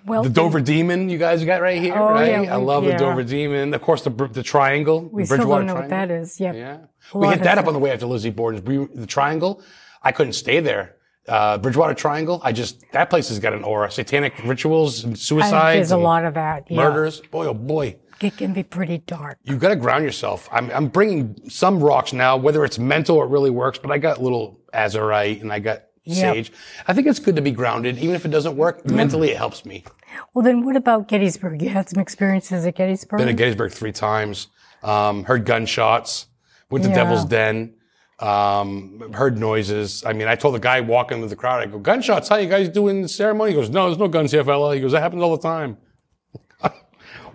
well, 0.05 0.23
the 0.23 0.29
Dover 0.29 0.61
Demon, 0.61 1.09
you 1.09 1.17
guys 1.17 1.43
got 1.43 1.61
right 1.61 1.79
here, 1.79 1.93
Oh, 1.93 2.11
right? 2.11 2.43
yeah, 2.43 2.53
I 2.53 2.55
love 2.55 2.83
yeah. 2.85 2.93
the 2.93 2.97
Dover 2.97 3.21
Demon. 3.21 3.73
Of 3.73 3.81
course, 3.81 4.01
the 4.01 4.09
the 4.09 4.41
triangle, 4.41 5.09
we 5.11 5.23
the 5.23 5.35
still 5.35 5.49
don't 5.49 5.65
know 5.65 5.75
what 5.75 5.89
that 5.89 6.09
is. 6.09 6.39
Yep. 6.39 6.55
Yeah, 6.55 6.77
we 7.13 7.27
hit 7.27 7.43
that 7.43 7.57
up 7.57 7.67
on 7.67 7.73
the 7.73 7.79
way 7.79 7.91
after 7.91 8.05
Lizzie 8.05 8.29
Borden's. 8.29 8.63
The 8.95 9.05
triangle, 9.05 9.61
I 10.01 10.11
couldn't 10.11 10.33
stay 10.33 10.61
there. 10.61 10.95
Uh, 11.29 11.57
Bridgewater 11.59 11.93
Triangle, 11.93 12.41
I 12.43 12.51
just 12.51 12.83
that 12.91 13.09
place 13.09 13.29
has 13.29 13.39
got 13.39 13.53
an 13.53 13.63
aura. 13.63 13.89
Satanic 13.91 14.33
rituals 14.43 15.03
and 15.03 15.17
suicides, 15.17 15.75
there's 15.77 15.91
a 15.91 15.97
lot 15.97 16.25
of 16.25 16.33
that. 16.33 16.69
Yeah. 16.69 16.77
murders. 16.77 17.21
Boy, 17.21 17.45
oh 17.47 17.53
boy. 17.53 17.95
It 18.21 18.35
can 18.35 18.51
be 18.51 18.63
pretty 18.63 18.97
dark. 18.97 19.37
You've 19.43 19.59
got 19.59 19.69
to 19.69 19.77
ground 19.77 20.03
yourself. 20.03 20.49
I'm, 20.51 20.69
I'm 20.71 20.87
bringing 20.87 21.39
some 21.49 21.81
rocks 21.81 22.11
now, 22.11 22.35
whether 22.35 22.65
it's 22.65 22.77
mental 22.77 23.15
or 23.15 23.23
it 23.25 23.29
really 23.29 23.49
works, 23.49 23.79
but 23.79 23.91
I 23.91 23.97
got 23.97 24.21
little 24.21 24.59
azurite 24.73 25.41
and 25.41 25.53
I 25.53 25.59
got 25.59 25.83
Yep. 26.05 26.17
sage. 26.35 26.51
I 26.87 26.93
think 26.93 27.05
it's 27.05 27.19
good 27.19 27.35
to 27.35 27.41
be 27.41 27.51
grounded, 27.51 27.99
even 27.99 28.15
if 28.15 28.25
it 28.25 28.29
doesn't 28.29 28.57
work. 28.57 28.83
Mentally, 28.89 29.29
it 29.29 29.37
helps 29.37 29.63
me. 29.63 29.83
Well, 30.33 30.43
then 30.43 30.65
what 30.65 30.75
about 30.75 31.07
Gettysburg? 31.07 31.61
You 31.61 31.69
had 31.69 31.87
some 31.87 32.01
experiences 32.01 32.65
at 32.65 32.75
Gettysburg. 32.75 33.19
Been 33.19 33.27
to 33.27 33.33
Gettysburg 33.33 33.71
three 33.73 33.91
times. 33.91 34.47
Um, 34.81 35.23
heard 35.25 35.45
gunshots. 35.45 36.25
Went 36.71 36.83
to 36.85 36.89
Yeah. 36.89 36.95
Devil's 36.95 37.25
Den. 37.25 37.75
Um, 38.19 39.13
heard 39.13 39.37
noises. 39.37 40.03
I 40.05 40.11
mean, 40.11 40.27
I 40.27 40.35
told 40.35 40.55
the 40.55 40.59
guy 40.59 40.81
walking 40.81 41.21
with 41.21 41.29
the 41.29 41.35
crowd, 41.35 41.61
I 41.61 41.67
go, 41.67 41.79
gunshots, 41.79 42.27
how 42.27 42.35
you 42.35 42.49
guys 42.49 42.67
doing 42.67 43.01
the 43.01 43.07
ceremony? 43.07 43.51
He 43.51 43.55
goes, 43.55 43.69
no, 43.69 43.85
there's 43.85 43.97
no 43.97 44.09
guns 44.09 44.31
here, 44.31 44.43
fella. 44.43 44.75
He 44.75 44.81
goes, 44.81 44.91
that 44.91 45.01
happens 45.01 45.21
all 45.23 45.35
the 45.37 45.41
time. 45.41 45.77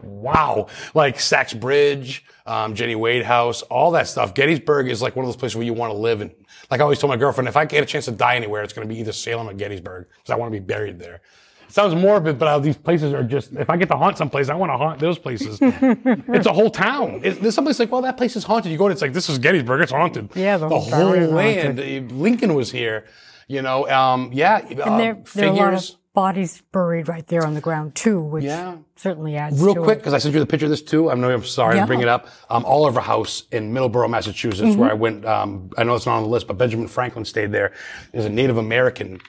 wow. 0.02 0.66
Like 0.92 1.18
Sachs 1.18 1.54
Bridge, 1.54 2.26
um, 2.44 2.74
Jenny 2.74 2.96
Wade 2.96 3.24
House, 3.24 3.62
all 3.62 3.92
that 3.92 4.08
stuff. 4.08 4.34
Gettysburg 4.34 4.88
is 4.88 5.00
like 5.00 5.16
one 5.16 5.24
of 5.24 5.28
those 5.28 5.36
places 5.36 5.56
where 5.56 5.64
you 5.64 5.72
want 5.72 5.90
to 5.90 5.98
live. 5.98 6.20
And 6.20 6.30
like 6.70 6.80
I 6.80 6.82
always 6.82 6.98
told 6.98 7.10
my 7.10 7.16
girlfriend, 7.16 7.48
if 7.48 7.56
I 7.56 7.64
get 7.64 7.82
a 7.82 7.86
chance 7.86 8.04
to 8.04 8.10
die 8.10 8.36
anywhere, 8.36 8.62
it's 8.62 8.74
going 8.74 8.86
to 8.86 8.94
be 8.94 9.00
either 9.00 9.12
Salem 9.12 9.48
or 9.48 9.54
Gettysburg 9.54 10.06
because 10.08 10.30
I 10.30 10.36
want 10.36 10.52
to 10.52 10.60
be 10.60 10.64
buried 10.64 10.98
there. 10.98 11.22
Sounds 11.68 11.94
morbid, 11.94 12.38
but 12.38 12.48
uh, 12.48 12.58
these 12.58 12.76
places 12.76 13.12
are 13.12 13.22
just, 13.22 13.52
if 13.52 13.68
I 13.70 13.76
get 13.76 13.88
to 13.88 13.96
haunt 13.96 14.16
someplace, 14.18 14.48
I 14.48 14.54
want 14.54 14.70
to 14.72 14.76
haunt 14.76 15.00
those 15.00 15.18
places. 15.18 15.58
it's 15.62 16.46
a 16.46 16.52
whole 16.52 16.70
town. 16.70 17.20
It, 17.22 17.40
there's 17.42 17.54
someplace 17.54 17.78
like, 17.78 17.90
well, 17.92 18.02
that 18.02 18.16
place 18.16 18.36
is 18.36 18.44
haunted. 18.44 18.72
You 18.72 18.78
go 18.78 18.88
to, 18.88 18.92
it's 18.92 19.02
like, 19.02 19.12
this 19.12 19.28
is 19.28 19.38
Gettysburg, 19.38 19.80
it's 19.82 19.92
haunted. 19.92 20.30
Yeah, 20.34 20.56
the 20.56 20.68
the 20.68 20.78
whole 20.78 20.90
whole 20.90 21.28
land. 21.30 21.80
Uh, 21.80 22.14
Lincoln 22.14 22.54
was 22.54 22.70
here, 22.70 23.04
you 23.48 23.62
know, 23.62 23.88
um, 23.90 24.30
yeah, 24.32 24.56
uh, 24.56 24.82
and 24.90 25.00
there, 25.00 25.18
there 25.34 25.48
are 25.48 25.52
a 25.52 25.52
lot 25.52 25.74
of 25.74 25.90
bodies 26.14 26.62
buried 26.70 27.08
right 27.08 27.26
there 27.26 27.44
on 27.44 27.54
the 27.54 27.60
ground 27.60 27.94
too, 27.96 28.20
which 28.20 28.44
Yeah. 28.44 28.76
certainly 28.94 29.36
adds 29.36 29.56
to 29.58 29.62
it. 29.62 29.66
Real 29.74 29.82
quick, 29.84 29.98
because 29.98 30.14
I 30.14 30.18
sent 30.18 30.32
you 30.32 30.38
the 30.40 30.46
picture 30.46 30.66
of 30.66 30.70
this 30.70 30.80
too. 30.80 31.10
I'm, 31.10 31.22
I'm 31.24 31.42
sorry 31.44 31.74
Yeah. 31.74 31.80
to 31.82 31.86
bring 31.88 32.02
it 32.02 32.08
up. 32.08 32.28
Um, 32.50 32.64
Oliver 32.64 33.00
House 33.00 33.42
in 33.50 33.72
Middleborough, 33.74 34.08
Massachusetts, 34.08 34.76
where 34.76 34.90
I 34.90 34.94
went. 34.94 35.24
Um, 35.26 35.70
I 35.76 35.82
know 35.82 35.94
it's 35.96 36.06
not 36.06 36.16
on 36.18 36.22
the 36.22 36.28
list, 36.28 36.46
but 36.46 36.56
Benjamin 36.56 36.86
Franklin 36.86 37.24
stayed 37.24 37.50
there. 37.50 37.72
There's 38.12 38.26
a 38.26 38.30
Native 38.30 38.58
American 38.58 39.20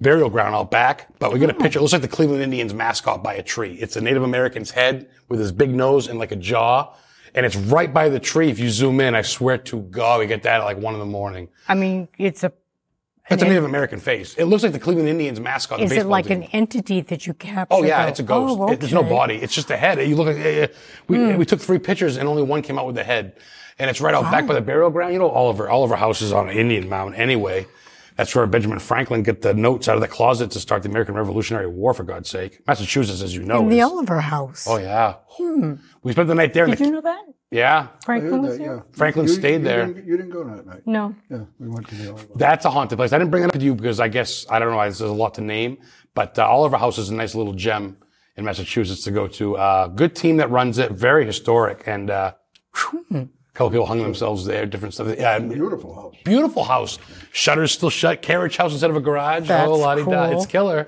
burial 0.00 0.28
ground 0.30 0.54
out 0.54 0.70
back, 0.70 1.08
but 1.18 1.32
we 1.32 1.38
get 1.38 1.50
a 1.50 1.54
picture. 1.54 1.78
It 1.78 1.82
looks 1.82 1.92
like 1.92 2.02
the 2.02 2.08
Cleveland 2.08 2.42
Indians 2.42 2.74
mascot 2.74 3.22
by 3.22 3.34
a 3.34 3.42
tree. 3.42 3.74
It's 3.74 3.96
a 3.96 4.00
Native 4.00 4.22
American's 4.22 4.70
head 4.70 5.08
with 5.28 5.40
his 5.40 5.52
big 5.52 5.70
nose 5.74 6.08
and 6.08 6.18
like 6.18 6.32
a 6.32 6.36
jaw. 6.36 6.92
And 7.34 7.44
it's 7.44 7.56
right 7.56 7.92
by 7.92 8.08
the 8.08 8.18
tree. 8.20 8.48
If 8.50 8.58
you 8.58 8.70
zoom 8.70 9.00
in, 9.00 9.14
I 9.14 9.22
swear 9.22 9.58
to 9.58 9.80
God, 9.82 10.20
we 10.20 10.26
get 10.26 10.42
that 10.44 10.60
at 10.60 10.64
like 10.64 10.78
one 10.78 10.94
in 10.94 11.00
the 11.00 11.06
morning. 11.06 11.48
I 11.68 11.74
mean, 11.74 12.08
it's 12.18 12.44
a. 12.44 12.52
It's 13.28 13.42
a 13.42 13.46
Native 13.46 13.64
American 13.64 13.98
face. 13.98 14.34
It 14.34 14.44
looks 14.44 14.62
like 14.62 14.70
the 14.70 14.78
Cleveland 14.78 15.08
Indians 15.08 15.40
mascot. 15.40 15.78
the 15.78 15.84
Is 15.86 15.90
it 15.90 15.94
baseball 15.96 16.10
like 16.12 16.26
team. 16.26 16.42
an 16.42 16.48
entity 16.52 17.00
that 17.00 17.26
you 17.26 17.34
capture? 17.34 17.74
Oh 17.74 17.82
yeah, 17.82 18.06
it's 18.06 18.20
a 18.20 18.22
ghost. 18.22 18.56
Oh, 18.56 18.70
It- 18.70 18.78
There's 18.78 18.92
no 18.92 19.00
okay. 19.00 19.08
Hmm. 19.08 19.14
body. 19.16 19.34
It's 19.34 19.52
just 19.52 19.68
a 19.72 19.76
head. 19.76 19.98
You 20.08 20.14
look 20.14 20.28
like 20.28 20.36
eh, 20.36 20.60
eh, 20.62 20.66
we 21.08 21.34
we 21.34 21.44
took 21.44 21.60
three 21.60 21.80
pictures 21.80 22.18
and 22.18 22.28
only 22.28 22.44
one 22.44 22.62
came 22.62 22.78
out 22.78 22.86
with 22.86 22.94
the 22.94 23.02
head, 23.02 23.32
and 23.80 23.90
it's 23.90 24.00
right 24.00 24.14
out 24.14 24.30
back 24.30 24.46
by 24.46 24.54
the 24.54 24.60
burial 24.60 24.90
ground. 24.90 25.12
You 25.12 25.18
know, 25.18 25.28
Oliver 25.28 25.68
Oliver 25.68 25.96
House 25.96 26.22
is 26.22 26.32
on 26.32 26.48
an 26.48 26.56
Indian 26.56 26.88
mound 26.88 27.16
anyway. 27.16 27.66
That's 28.16 28.34
where 28.34 28.46
Benjamin 28.46 28.78
Franklin 28.78 29.22
got 29.22 29.42
the 29.42 29.52
notes 29.54 29.88
out 29.88 29.94
of 29.96 30.00
the 30.00 30.08
closet 30.08 30.50
to 30.52 30.60
start 30.60 30.82
the 30.82 30.88
American 30.88 31.14
Revolutionary 31.14 31.66
War. 31.66 31.92
For 31.94 32.02
God's 32.02 32.28
sake, 32.30 32.60
Massachusetts, 32.66 33.22
as 33.22 33.34
you 33.34 33.42
know, 33.42 33.60
In 33.60 33.68
the 33.68 33.78
is- 33.80 33.84
Oliver 33.84 34.20
House. 34.20 34.66
oh 34.68 34.78
yeah. 34.78 35.16
Hmm. 35.28 35.74
We 36.02 36.12
spent 36.12 36.28
the 36.28 36.34
night 36.34 36.54
there. 36.54 36.64
In 36.64 36.70
Did 36.70 36.78
the, 36.78 36.84
you 36.86 36.90
know 36.92 37.00
that? 37.02 37.24
yeah, 37.50 37.88
Franklin 38.04 38.42
was 38.42 38.58
that, 38.58 38.64
there? 38.64 38.76
yeah. 38.76 38.82
Franklin 38.92 39.26
You- 39.26 39.32
stayed 39.32 39.58
you 39.60 39.68
there. 39.68 39.86
Didn't, 39.86 40.06
you 40.06 40.16
didn't 40.16 40.30
go 40.32 40.44
that 40.44 40.66
night. 40.66 40.82
No. 40.86 41.14
Yeah, 41.30 41.44
we 41.58 41.68
went 41.68 41.86
to 41.88 41.94
the 41.94 42.08
Oliver. 42.10 42.26
That's 42.36 42.64
a 42.64 42.70
haunted 42.70 42.96
place. 42.98 43.12
I 43.12 43.18
didn't 43.18 43.30
bring 43.30 43.44
it 43.44 43.48
up 43.48 43.52
to 43.52 43.58
you 43.64 43.74
because 43.74 44.00
I 44.00 44.08
guess 44.08 44.46
I 44.50 44.58
don't 44.58 44.70
know. 44.70 44.76
Why 44.76 44.86
there's 44.86 45.00
a 45.02 45.08
lot 45.08 45.34
to 45.34 45.40
name, 45.42 45.76
but 46.14 46.38
uh, 46.38 46.46
Oliver 46.46 46.78
House 46.78 46.96
is 46.98 47.10
a 47.10 47.14
nice 47.14 47.34
little 47.34 47.52
gem 47.52 47.98
in 48.36 48.44
Massachusetts 48.44 49.02
to 49.04 49.10
go 49.10 49.26
to. 49.28 49.56
Uh, 49.56 49.88
good 49.88 50.16
team 50.16 50.38
that 50.38 50.50
runs 50.50 50.78
it. 50.78 50.92
Very 50.92 51.26
historic, 51.26 51.82
and 51.86 52.08
uh, 52.10 52.32
whew, 52.74 53.04
a 53.14 53.28
couple 53.56 53.70
people 53.70 53.86
hung 53.86 54.02
themselves 54.02 54.44
there. 54.44 54.66
Different 54.66 54.94
stuff. 54.94 55.14
Yeah, 55.18 55.38
Beautiful 55.38 55.94
house. 55.94 56.14
beautiful 56.24 56.64
house. 56.64 56.98
Shutters 57.32 57.72
still 57.72 57.90
shut. 57.90 58.22
Carriage 58.22 58.56
house 58.56 58.72
instead 58.72 58.90
of 58.90 58.96
a 58.96 59.00
garage. 59.00 59.44
Oh, 59.44 59.46
That's 59.46 59.68
oh, 59.68 59.74
la-di-da. 59.76 60.04
cool. 60.28 60.36
It's 60.36 60.46
killer. 60.46 60.86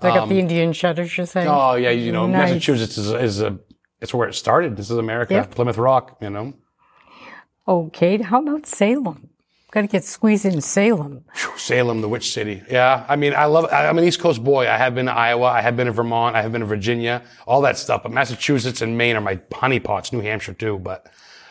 They 0.00 0.08
got 0.08 0.28
the 0.28 0.34
um, 0.34 0.40
Indian 0.40 0.72
shutters, 0.72 1.16
you're 1.16 1.26
saying? 1.26 1.46
Oh 1.48 1.74
yeah, 1.74 1.90
you 1.90 2.10
know 2.10 2.26
Nice. 2.26 2.50
Massachusetts 2.50 2.96
is, 2.96 3.10
is 3.12 3.40
a 3.42 3.58
it's 4.00 4.14
where 4.14 4.28
it 4.28 4.34
started. 4.34 4.76
This 4.76 4.90
is 4.90 4.96
America. 4.96 5.34
Yep. 5.34 5.50
Plymouth 5.54 5.76
Rock. 5.78 6.16
You 6.22 6.30
know. 6.30 6.54
Oh, 7.66 7.86
okay, 7.86 8.16
how 8.20 8.40
about 8.42 8.66
Salem? 8.66 9.28
Got 9.72 9.82
to 9.82 9.86
get 9.86 10.02
squeezed 10.02 10.46
in 10.46 10.60
Salem. 10.62 11.24
Salem, 11.56 12.00
the 12.00 12.08
witch 12.08 12.32
city. 12.32 12.60
Yeah, 12.68 13.04
I 13.08 13.14
mean, 13.16 13.34
I 13.34 13.44
love. 13.44 13.66
I- 13.70 13.86
I'm 13.86 13.98
an 13.98 14.04
East 14.04 14.18
Coast 14.20 14.42
boy. 14.42 14.68
I 14.68 14.76
have 14.76 14.94
been 14.96 15.06
to 15.06 15.12
Iowa. 15.12 15.46
I 15.46 15.60
have 15.60 15.76
been 15.76 15.86
to 15.86 15.92
Vermont. 15.92 16.34
I 16.34 16.42
have 16.42 16.50
been 16.50 16.62
to 16.62 16.66
Virginia. 16.66 17.22
All 17.46 17.60
that 17.60 17.78
stuff. 17.78 18.02
But 18.02 18.10
Massachusetts 18.10 18.80
and 18.82 18.96
Maine 18.98 19.16
are 19.16 19.20
my 19.20 19.36
honeypots. 19.52 20.12
New 20.12 20.20
Hampshire 20.20 20.54
too. 20.54 20.78
But 20.78 21.06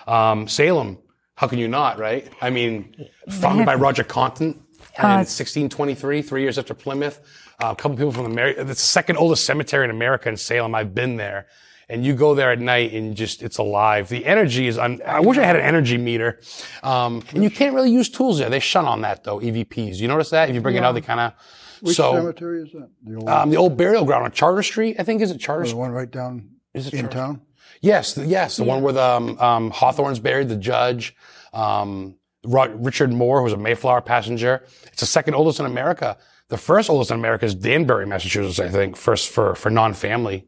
um, 0.09 0.47
Salem, 0.47 0.97
how 1.35 1.47
can 1.47 1.59
you 1.59 1.67
not? 1.67 1.99
Right? 1.99 2.29
I 2.41 2.49
mean, 2.49 2.95
founded 3.29 3.65
by 3.65 3.75
Roger 3.75 4.03
Conant 4.03 4.55
in 4.97 5.05
1623, 5.05 6.21
three 6.21 6.41
years 6.41 6.57
after 6.57 6.73
Plymouth. 6.73 7.21
Uh, 7.61 7.71
a 7.71 7.75
couple 7.75 7.97
people 7.97 8.11
from 8.11 8.25
America. 8.25 8.63
The 8.63 8.75
second 8.75 9.17
oldest 9.17 9.45
cemetery 9.45 9.83
in 9.85 9.91
America 9.91 10.29
in 10.29 10.37
Salem. 10.37 10.73
I've 10.75 10.93
been 10.95 11.17
there. 11.17 11.47
And 11.91 12.05
you 12.05 12.13
go 12.13 12.35
there 12.35 12.51
at 12.51 12.59
night 12.59 12.93
and 12.93 13.15
just, 13.17 13.41
it's 13.41 13.57
alive. 13.57 14.09
The 14.09 14.23
energy 14.25 14.67
is, 14.67 14.77
un- 14.77 15.01
I 15.05 15.19
wish 15.21 15.39
I 15.39 15.43
had 15.43 15.55
an 15.55 15.63
energy 15.63 15.97
meter. 15.97 16.39
Um, 16.83 17.23
and 17.33 17.43
you 17.43 17.49
can't 17.49 17.73
really 17.73 17.89
use 17.91 18.09
tools 18.09 18.37
there. 18.37 18.47
They 18.49 18.59
shun 18.59 18.85
on 18.85 19.01
that 19.01 19.23
though, 19.23 19.39
EVPs. 19.39 19.95
You 19.97 20.07
notice 20.07 20.29
that? 20.29 20.49
If 20.49 20.55
you 20.55 20.61
bring 20.61 20.75
it 20.75 20.83
out, 20.83 20.91
they 20.93 21.01
kind 21.01 21.19
of, 21.19 21.33
Which 21.81 21.95
so, 21.95 22.13
cemetery 22.13 22.61
is 22.61 22.71
that? 22.73 22.89
The 23.03 23.15
old 23.15 23.27
um, 23.29 23.49
the 23.49 23.57
old 23.57 23.75
burial 23.75 24.05
ground 24.05 24.23
on 24.25 24.31
Charter 24.31 24.61
Street, 24.61 24.97
I 24.99 25.03
think, 25.03 25.21
is 25.23 25.31
it 25.31 25.39
Charter 25.39 25.63
the 25.63 25.69
Street? 25.69 25.79
one 25.79 25.91
right 25.91 26.11
down 26.11 26.49
Is 26.75 26.85
it 26.87 26.93
in 26.93 27.01
Charter- 27.09 27.15
town? 27.15 27.41
Yes, 27.81 28.13
the- 28.13 28.25
yes, 28.25 28.57
the 28.57 28.63
one 28.63 28.81
where 28.81 28.93
the, 28.93 29.03
um, 29.03 29.39
um, 29.39 29.71
Hawthorne's 29.71 30.19
buried, 30.19 30.49
the 30.49 30.55
judge, 30.55 31.15
um, 31.53 32.15
Richard 32.45 33.11
More, 33.11 33.39
who 33.39 33.43
was 33.45 33.53
a 33.53 33.57
Mayflower 33.57 34.01
passenger. 34.01 34.63
It's 34.87 35.01
the 35.01 35.05
second 35.05 35.33
oldest 35.35 35.59
in 35.59 35.65
America. 35.65 36.17
The 36.47 36.57
first 36.57 36.89
oldest 36.89 37.11
in 37.11 37.17
America 37.17 37.45
is 37.45 37.53
Danbury, 37.53 38.05
Massachusetts, 38.07 38.59
I 38.59 38.69
think, 38.69 38.95
first 38.95 39.29
for, 39.29 39.55
for 39.55 39.69
non-family. 39.69 40.45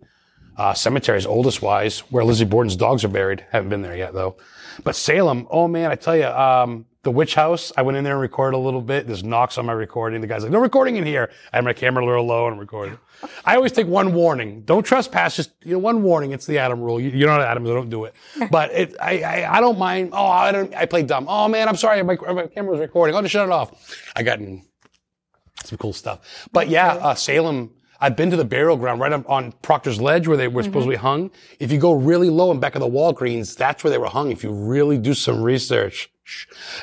Uh, 0.58 0.74
cemeteries, 0.74 1.26
oldest 1.26 1.62
wise, 1.62 2.00
where 2.12 2.24
Lizzie 2.26 2.46
Borden's 2.46 2.76
dogs 2.76 3.04
are 3.04 3.08
buried. 3.10 3.46
Haven't 3.52 3.70
been 3.70 3.82
there 3.82 3.96
yet 3.96 4.14
though. 4.14 4.36
But 4.84 4.96
Salem, 4.96 5.48
oh 5.50 5.68
man, 5.68 5.90
I 5.92 5.96
tell 5.96 6.16
you, 6.16 6.26
um, 6.26 6.86
the 7.04 7.12
witch 7.12 7.34
house, 7.34 7.72
I 7.76 7.82
went 7.82 7.98
in 7.98 8.04
there 8.04 8.14
and 8.14 8.22
recorded 8.22 8.56
a 8.56 8.60
little 8.60 8.82
bit. 8.82 9.08
There's 9.08 9.24
knocks 9.24 9.58
on 9.58 9.66
my 9.66 9.74
recording. 9.74 10.22
The 10.22 10.28
guy's 10.28 10.44
like, 10.44 10.52
no 10.52 10.60
recording 10.60 10.98
in 10.98 11.06
here. 11.06 11.32
I 11.52 11.58
have 11.58 11.66
my 11.66 11.74
camera 11.74 12.04
a 12.04 12.06
little 12.06 12.26
low 12.26 12.46
and 12.46 12.54
I'm 12.54 12.60
recording. 12.60 13.00
I 13.44 13.56
always 13.56 13.72
take 13.72 13.88
one 13.88 14.14
warning. 14.14 14.62
Don't 14.62 14.84
trespass. 14.84 15.36
Just, 15.36 15.52
you 15.64 15.74
know, 15.74 15.80
one 15.80 16.04
warning. 16.04 16.32
It's 16.32 16.46
the 16.46 16.60
Adam 16.60 16.80
rule. 16.80 17.00
You, 17.00 17.10
you're 17.10 17.28
not 17.28 17.42
Adam, 17.42 17.66
so 17.66 17.74
don't 17.74 17.90
do 17.90 18.06
it. 18.06 18.14
But 18.52 18.72
it, 18.72 18.96
I, 19.02 19.22
I, 19.22 19.58
I 19.58 19.62
don't 19.62 19.80
mind. 19.80 20.12
Oh, 20.14 20.26
I 20.26 20.52
don't, 20.52 20.74
I 20.76 20.86
play 20.86 21.04
dumb. 21.04 21.26
Oh 21.28 21.48
man, 21.48 21.68
I'm 21.68 21.76
sorry. 21.76 22.02
My, 22.04 22.18
my 22.34 22.48
camera 22.48 22.72
was 22.72 22.80
recording. 22.80 23.16
I'll 23.16 23.22
just 23.22 23.32
shut 23.32 23.46
it 23.46 23.52
off. 23.52 23.96
I 24.16 24.24
got 24.24 24.40
in 24.40 24.64
some 25.64 25.78
cool 25.78 25.94
stuff. 25.94 26.48
But 26.52 26.70
yeah, 26.70 26.94
uh, 26.94 27.16
Salem, 27.16 27.72
I've 28.02 28.16
been 28.16 28.32
to 28.32 28.36
the 28.36 28.46
burial 28.46 28.78
ground 28.78 29.00
right 29.00 29.14
up 29.14 29.30
on 29.30 29.52
Proctor's 29.62 30.02
Ledge 30.02 30.28
where 30.28 30.38
they 30.38 30.48
were 30.48 30.64
supposed 30.64 30.86
to 30.86 30.90
be 30.90 30.96
hung. 30.96 31.30
If 31.60 31.72
you 31.72 31.78
go 31.78 31.94
really 31.94 32.30
low 32.30 32.52
and 32.52 32.60
back 32.60 32.74
of 32.76 32.82
the 32.82 32.90
Walgreens, 32.90 33.56
that's 33.56 33.84
where 33.84 33.92
they 33.92 34.00
were 34.00 34.08
hung. 34.08 34.32
If 34.32 34.44
you 34.44 34.52
really 34.52 34.98
do 34.98 35.14
some 35.14 35.42
research. 35.42 36.10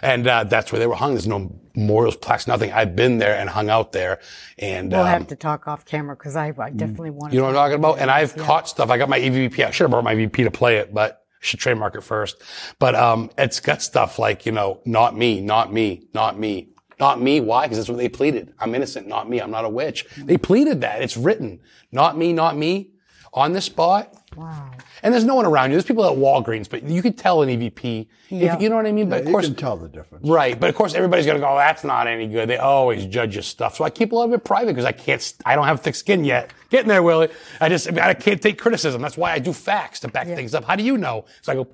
And 0.02 0.26
uh, 0.26 0.44
that's 0.44 0.72
where 0.72 0.78
they 0.78 0.86
were 0.86 0.94
hung. 0.94 1.14
There's 1.14 1.26
no 1.26 1.50
memorials, 1.74 2.16
plaques, 2.16 2.46
nothing. 2.46 2.70
I've 2.72 2.94
been 2.94 3.18
there 3.18 3.34
and 3.36 3.48
hung 3.48 3.70
out 3.70 3.92
there. 3.92 4.20
And 4.58 4.92
We'll 4.92 5.00
um, 5.00 5.06
have 5.06 5.26
to 5.28 5.36
talk 5.36 5.66
off 5.66 5.84
camera 5.84 6.14
because 6.14 6.36
I, 6.36 6.52
I 6.58 6.70
definitely 6.70 7.10
want 7.10 7.30
to. 7.30 7.34
you 7.34 7.40
know 7.40 7.46
what 7.46 7.56
I'm 7.56 7.70
talking 7.70 7.78
about? 7.78 7.98
And 7.98 8.10
I've 8.10 8.36
caught 8.36 8.68
stuff. 8.68 8.90
I 8.90 8.98
got 8.98 9.08
my 9.08 9.18
EVP. 9.18 9.64
I 9.64 9.70
should 9.70 9.84
have 9.84 9.90
brought 9.90 10.04
my 10.04 10.14
EVP 10.14 10.44
to 10.44 10.50
play 10.50 10.76
it, 10.76 10.92
but 10.92 11.24
I 11.40 11.44
should 11.44 11.60
trademark 11.60 11.94
it 11.94 12.02
first. 12.02 12.42
But 12.78 12.94
um, 12.94 13.30
it's 13.38 13.58
got 13.60 13.80
stuff 13.80 14.18
like, 14.18 14.44
you 14.44 14.52
know, 14.52 14.80
not 14.84 15.16
me, 15.16 15.40
not 15.40 15.72
me, 15.72 16.08
not 16.12 16.38
me, 16.38 16.68
not 16.98 17.20
me. 17.20 17.40
Why? 17.40 17.64
Because 17.64 17.78
that's 17.78 17.88
what 17.88 17.98
they 17.98 18.08
pleaded. 18.08 18.52
I'm 18.58 18.74
innocent, 18.74 19.06
not 19.06 19.28
me. 19.28 19.40
I'm 19.40 19.50
not 19.50 19.64
a 19.64 19.68
witch. 19.68 20.06
They 20.16 20.36
pleaded 20.36 20.80
that. 20.80 21.02
It's 21.02 21.16
written. 21.16 21.60
Not 21.92 22.16
me, 22.16 22.32
not 22.32 22.56
me. 22.56 22.90
On 23.32 23.52
the 23.52 23.60
spot. 23.60 24.14
Wow. 24.36 24.70
And 25.02 25.12
there's 25.14 25.24
no 25.24 25.34
one 25.34 25.46
around 25.46 25.70
you. 25.70 25.76
There's 25.76 25.84
people 25.84 26.04
at 26.04 26.16
Walgreens, 26.16 26.68
but 26.68 26.82
you 26.82 27.02
could 27.02 27.16
tell 27.16 27.42
an 27.42 27.48
EVP. 27.48 28.06
Yeah. 28.28 28.54
If, 28.56 28.62
you 28.62 28.68
know 28.68 28.76
what 28.76 28.86
I 28.86 28.92
mean? 28.92 29.08
But 29.08 29.20
of 29.20 29.26
You 29.26 29.32
course, 29.32 29.46
can 29.46 29.54
tell 29.54 29.76
the 29.76 29.88
difference. 29.88 30.28
Right, 30.28 30.58
but 30.58 30.68
of 30.68 30.76
course 30.76 30.94
everybody's 30.94 31.24
gonna 31.26 31.38
go. 31.38 31.48
"Oh, 31.48 31.56
That's 31.56 31.84
not 31.84 32.06
any 32.06 32.26
good. 32.26 32.48
They 32.48 32.56
always 32.58 33.06
judge 33.06 33.34
your 33.34 33.42
stuff, 33.42 33.76
so 33.76 33.84
I 33.84 33.90
keep 33.90 34.12
a 34.12 34.14
lot 34.14 34.24
of 34.24 34.32
it 34.32 34.44
private 34.44 34.68
because 34.72 34.84
I 34.84 34.92
can't. 34.92 35.32
I 35.46 35.54
don't 35.56 35.66
have 35.66 35.80
thick 35.80 35.94
skin 35.94 36.24
yet. 36.24 36.52
Getting 36.70 36.88
there, 36.88 37.02
Willie. 37.02 37.28
I 37.60 37.68
just 37.68 37.90
I 37.98 38.12
can't 38.14 38.42
take 38.42 38.58
criticism. 38.58 39.00
That's 39.00 39.16
why 39.16 39.32
I 39.32 39.38
do 39.38 39.52
facts 39.52 40.00
to 40.00 40.08
back 40.08 40.26
things 40.26 40.54
up. 40.54 40.64
How 40.64 40.76
do 40.76 40.82
you 40.82 40.98
know? 40.98 41.24
So 41.42 41.52
I 41.52 41.54
go 41.54 41.66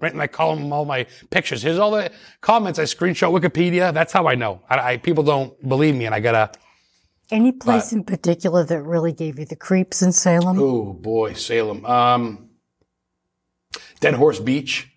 right, 0.00 0.12
and 0.12 0.20
I 0.20 0.26
call 0.26 0.54
them 0.56 0.72
all 0.72 0.84
my 0.84 1.06
pictures. 1.30 1.62
Here's 1.62 1.78
all 1.78 1.90
the 1.92 2.10
comments 2.42 2.78
I 2.78 2.82
screenshot 2.84 3.32
Wikipedia. 3.38 3.94
That's 3.94 4.12
how 4.12 4.26
I 4.26 4.34
know. 4.34 4.60
I, 4.68 4.92
I 4.92 4.96
people 4.98 5.24
don't 5.24 5.52
believe 5.68 5.94
me, 5.94 6.04
and 6.06 6.14
I 6.14 6.20
gotta. 6.20 6.50
Any 7.30 7.52
place 7.52 7.92
in 7.94 8.04
particular 8.04 8.62
that 8.64 8.82
really 8.82 9.12
gave 9.14 9.38
you 9.38 9.46
the 9.46 9.56
creeps 9.56 10.02
in 10.02 10.12
Salem? 10.12 10.58
Oh 10.60 10.92
boy, 10.92 11.32
Salem. 11.32 11.86
Um, 11.86 12.50
Dead 14.02 14.14
Horse 14.14 14.40
Beach. 14.40 14.91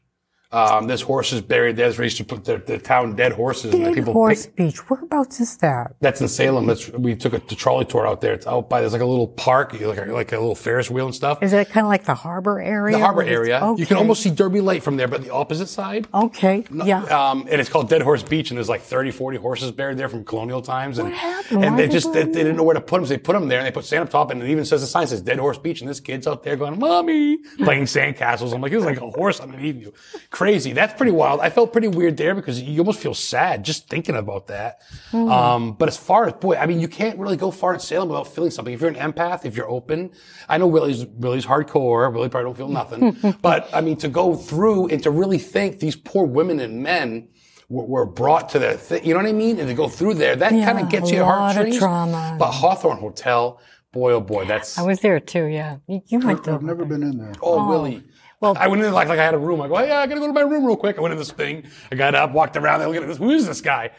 Um, 0.55 0.87
there's 0.87 1.01
horses 1.01 1.41
buried 1.41 1.75
there. 1.75 1.91
They 1.91 2.03
used 2.05 2.17
to 2.17 2.23
put 2.23 2.45
the, 2.45 2.57
the 2.57 2.77
town 2.77 3.15
dead 3.15 3.33
horses. 3.33 3.73
and 3.73 3.83
Dead 3.83 3.93
people 3.93 4.13
Horse 4.13 4.45
pick- 4.45 4.55
Beach. 4.55 4.89
Whereabouts 4.89 5.39
is 5.39 5.57
that? 5.57 5.95
That's 6.01 6.21
in 6.21 6.27
Salem. 6.27 6.65
That's 6.65 6.89
we 6.89 7.15
took 7.15 7.33
a 7.33 7.39
trolley 7.39 7.85
tour 7.85 8.07
out 8.07 8.21
there. 8.21 8.33
It's 8.33 8.47
out 8.47 8.69
by 8.69 8.81
there's 8.81 8.93
like 8.93 9.01
a 9.01 9.05
little 9.05 9.27
park, 9.27 9.73
like 9.73 9.97
a, 9.97 10.05
like 10.11 10.31
a 10.31 10.39
little 10.39 10.55
Ferris 10.55 10.89
wheel 10.89 11.05
and 11.05 11.15
stuff. 11.15 11.43
Is 11.43 11.53
it 11.53 11.69
kind 11.69 11.85
of 11.85 11.89
like 11.89 12.05
the 12.05 12.15
harbor 12.15 12.59
area? 12.59 12.97
the 12.97 13.03
harbor 13.03 13.23
area. 13.23 13.73
You 13.77 13.85
can 13.85 13.97
almost 13.97 14.21
see 14.23 14.29
Derby 14.31 14.61
Lake 14.61 14.81
from 14.83 14.95
there, 14.97 15.07
but 15.07 15.23
the 15.23 15.31
opposite 15.33 15.67
side. 15.67 16.07
Okay. 16.13 16.65
Yeah. 16.71 17.03
Um, 17.03 17.47
and 17.51 17.59
it's 17.59 17.69
called 17.69 17.89
Dead 17.89 18.01
Horse 18.01 18.23
Beach, 18.23 18.51
and 18.51 18.57
there's 18.57 18.69
like 18.69 18.81
30, 18.81 19.11
40 19.11 19.37
horses 19.37 19.71
buried 19.71 19.97
there 19.97 20.09
from 20.09 20.23
colonial 20.23 20.61
times. 20.61 20.97
And, 20.99 21.09
What 21.09 21.17
happened? 21.17 21.63
and 21.65 21.75
Why 21.75 21.81
they 21.81 21.87
just 21.89 22.13
they 22.13 22.23
they, 22.23 22.31
didn't 22.31 22.55
know 22.55 22.63
where 22.63 22.75
to 22.75 22.81
put 22.81 22.97
them, 22.97 23.05
so 23.05 23.09
they 23.09 23.17
put 23.17 23.33
them 23.33 23.47
there, 23.47 23.59
and 23.59 23.67
they 23.67 23.71
put 23.71 23.85
sand 23.85 24.03
up 24.03 24.09
top, 24.09 24.31
and 24.31 24.41
it 24.41 24.49
even 24.49 24.63
says 24.65 24.81
the 24.81 24.87
sign 24.87 25.07
says 25.07 25.21
Dead 25.21 25.39
Horse 25.39 25.57
Beach, 25.57 25.81
and 25.81 25.89
this 25.89 25.99
kid's 25.99 26.27
out 26.27 26.43
there 26.43 26.55
going, 26.55 26.79
"Mommy," 26.79 27.37
playing 27.57 27.83
sandcastles. 27.83 28.53
I'm 28.53 28.61
like, 28.61 28.71
there's 28.71 28.85
like 28.85 29.01
a 29.01 29.09
horse 29.09 29.39
underneath 29.39 29.75
you. 29.81 29.93
Crazy. 30.29 30.44
That's 30.73 30.93
pretty 30.93 31.11
wild. 31.11 31.39
I 31.41 31.49
felt 31.49 31.71
pretty 31.71 31.87
weird 31.87 32.17
there 32.17 32.35
because 32.35 32.61
you 32.61 32.79
almost 32.79 32.99
feel 32.99 33.13
sad 33.13 33.63
just 33.65 33.89
thinking 33.89 34.15
about 34.15 34.47
that. 34.47 34.81
Hmm. 35.11 35.29
Um, 35.29 35.73
but 35.73 35.87
as 35.89 35.97
far 35.97 36.27
as 36.27 36.33
boy, 36.33 36.55
I 36.55 36.65
mean, 36.65 36.79
you 36.79 36.87
can't 36.87 37.17
really 37.19 37.37
go 37.37 37.51
far 37.51 37.73
in 37.73 37.79
Salem 37.79 38.09
without 38.09 38.27
feeling 38.27 38.51
something. 38.51 38.73
If 38.73 38.81
you're 38.81 38.89
an 38.91 38.95
empath, 39.13 39.45
if 39.45 39.55
you're 39.57 39.69
open, 39.69 40.11
I 40.47 40.57
know 40.57 40.67
Willie's 40.67 41.05
Willie's 41.05 41.45
hardcore. 41.45 42.11
Willie 42.13 42.29
probably 42.29 42.47
don't 42.47 42.57
feel 42.57 42.67
nothing. 42.69 43.35
but 43.41 43.69
I 43.73 43.81
mean, 43.81 43.97
to 43.97 44.07
go 44.07 44.35
through 44.35 44.87
and 44.89 45.01
to 45.03 45.11
really 45.11 45.39
think 45.39 45.79
these 45.79 45.95
poor 45.95 46.25
women 46.25 46.59
and 46.59 46.83
men 46.83 47.29
were, 47.69 47.85
were 47.85 48.05
brought 48.05 48.49
to 48.49 48.59
their 48.59 48.73
thing. 48.75 49.03
You 49.05 49.13
know 49.13 49.21
what 49.21 49.29
I 49.29 49.33
mean? 49.33 49.59
And 49.59 49.67
to 49.67 49.73
go 49.73 49.87
through 49.87 50.15
there, 50.15 50.35
that 50.35 50.53
Yeah, 50.53 50.65
kind 50.65 50.79
of 50.79 50.89
gets 50.89 51.09
a 51.09 51.13
you 51.13 51.17
your 51.17 51.25
lot 51.25 51.49
of 51.51 51.55
heartstrings. 51.55 51.77
trauma. 51.79 52.35
But 52.37 52.51
Hawthorne 52.51 52.97
Hotel, 52.97 53.59
boy, 53.91 54.13
oh 54.13 54.21
boy, 54.21 54.45
that's 54.45 54.77
I 54.77 54.83
was 54.83 54.99
there 54.99 55.19
too. 55.19 55.45
Yeah. 55.45 55.77
You, 55.87 56.01
you 56.07 56.19
went 56.19 56.43
to. 56.43 56.53
I've 56.53 56.61
never 56.61 56.85
been 56.85 57.01
in 57.03 57.17
there. 57.17 57.33
Oh, 57.41 57.67
Willie. 57.67 58.03
Well- 58.41 58.55
I 58.59 58.67
went 58.67 58.83
in 58.83 58.91
like, 58.93 59.07
like 59.07 59.19
I 59.19 59.23
had 59.25 59.33
a 59.33 59.37
room. 59.39 59.61
I 59.61 59.67
go, 59.67 59.79
yeah, 59.79 59.99
I 59.99 60.07
gotta 60.07 60.19
go 60.19 60.27
to 60.27 60.33
my 60.33 60.41
room 60.41 60.65
real 60.65 60.75
quick. 60.75 60.97
I 60.97 61.01
went 61.01 61.13
in 61.13 61.17
this 61.17 61.31
thing. 61.31 61.63
I 61.91 61.95
got 61.95 62.15
up, 62.15 62.31
walked 62.31 62.57
around. 62.57 62.81
I 62.81 62.85
look 62.87 62.97
at 62.97 63.07
this. 63.07 63.17
Who 63.17 63.29
is 63.31 63.47
this 63.47 63.61
guy? 63.61 63.91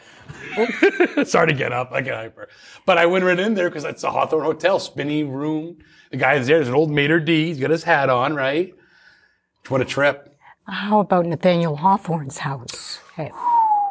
Sorry 1.25 1.47
to 1.47 1.53
get 1.53 1.71
up. 1.71 1.91
I 1.91 2.01
get 2.01 2.15
hyper. 2.15 2.47
But 2.85 2.97
I 2.97 3.05
went 3.05 3.25
right 3.25 3.39
in 3.39 3.53
there 3.55 3.69
because 3.69 3.83
it's 3.83 4.03
a 4.03 4.11
Hawthorne 4.11 4.43
Hotel, 4.43 4.79
spinny 4.79 5.23
room. 5.23 5.77
The 6.11 6.17
guy 6.17 6.35
is 6.35 6.47
there. 6.47 6.57
There's 6.57 6.67
an 6.69 6.75
old 6.75 6.91
maitre 6.91 7.19
d'. 7.19 7.29
He's 7.47 7.59
got 7.59 7.69
his 7.69 7.83
hat 7.83 8.09
on, 8.09 8.33
right? 8.35 8.73
What 9.69 9.81
a 9.81 9.85
trip. 9.85 10.33
How 10.67 10.99
about 10.99 11.25
Nathaniel 11.25 11.75
Hawthorne's 11.75 12.37
house? 12.39 12.99
Hey, 13.15 13.31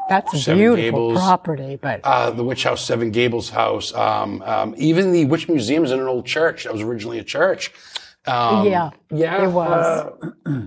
that's 0.09 0.33
a 0.35 0.39
Seven 0.39 0.59
beautiful 0.59 1.09
Gables. 1.11 1.19
property, 1.19 1.77
but 1.77 2.01
Uh, 2.05 2.31
the 2.31 2.45
Witch 2.45 2.65
House, 2.65 2.85
Seven 2.85 3.11
Gables 3.11 3.51
House. 3.51 3.93
Um, 3.95 4.43
um, 4.43 4.75
even 4.79 5.13
the 5.13 5.25
Witch 5.27 5.49
Museum 5.49 5.85
is 5.85 5.91
in 5.91 6.01
an 6.01 6.07
old 6.07 6.27
church. 6.27 6.65
That 6.65 6.73
was 6.73 6.83
originally 6.83 7.19
a 7.19 7.25
church. 7.25 7.73
Um, 8.27 8.67
yeah, 8.67 8.91
Yeah. 9.11 9.45
it 9.45 9.51
was. 9.53 10.07
uh, 10.47 10.61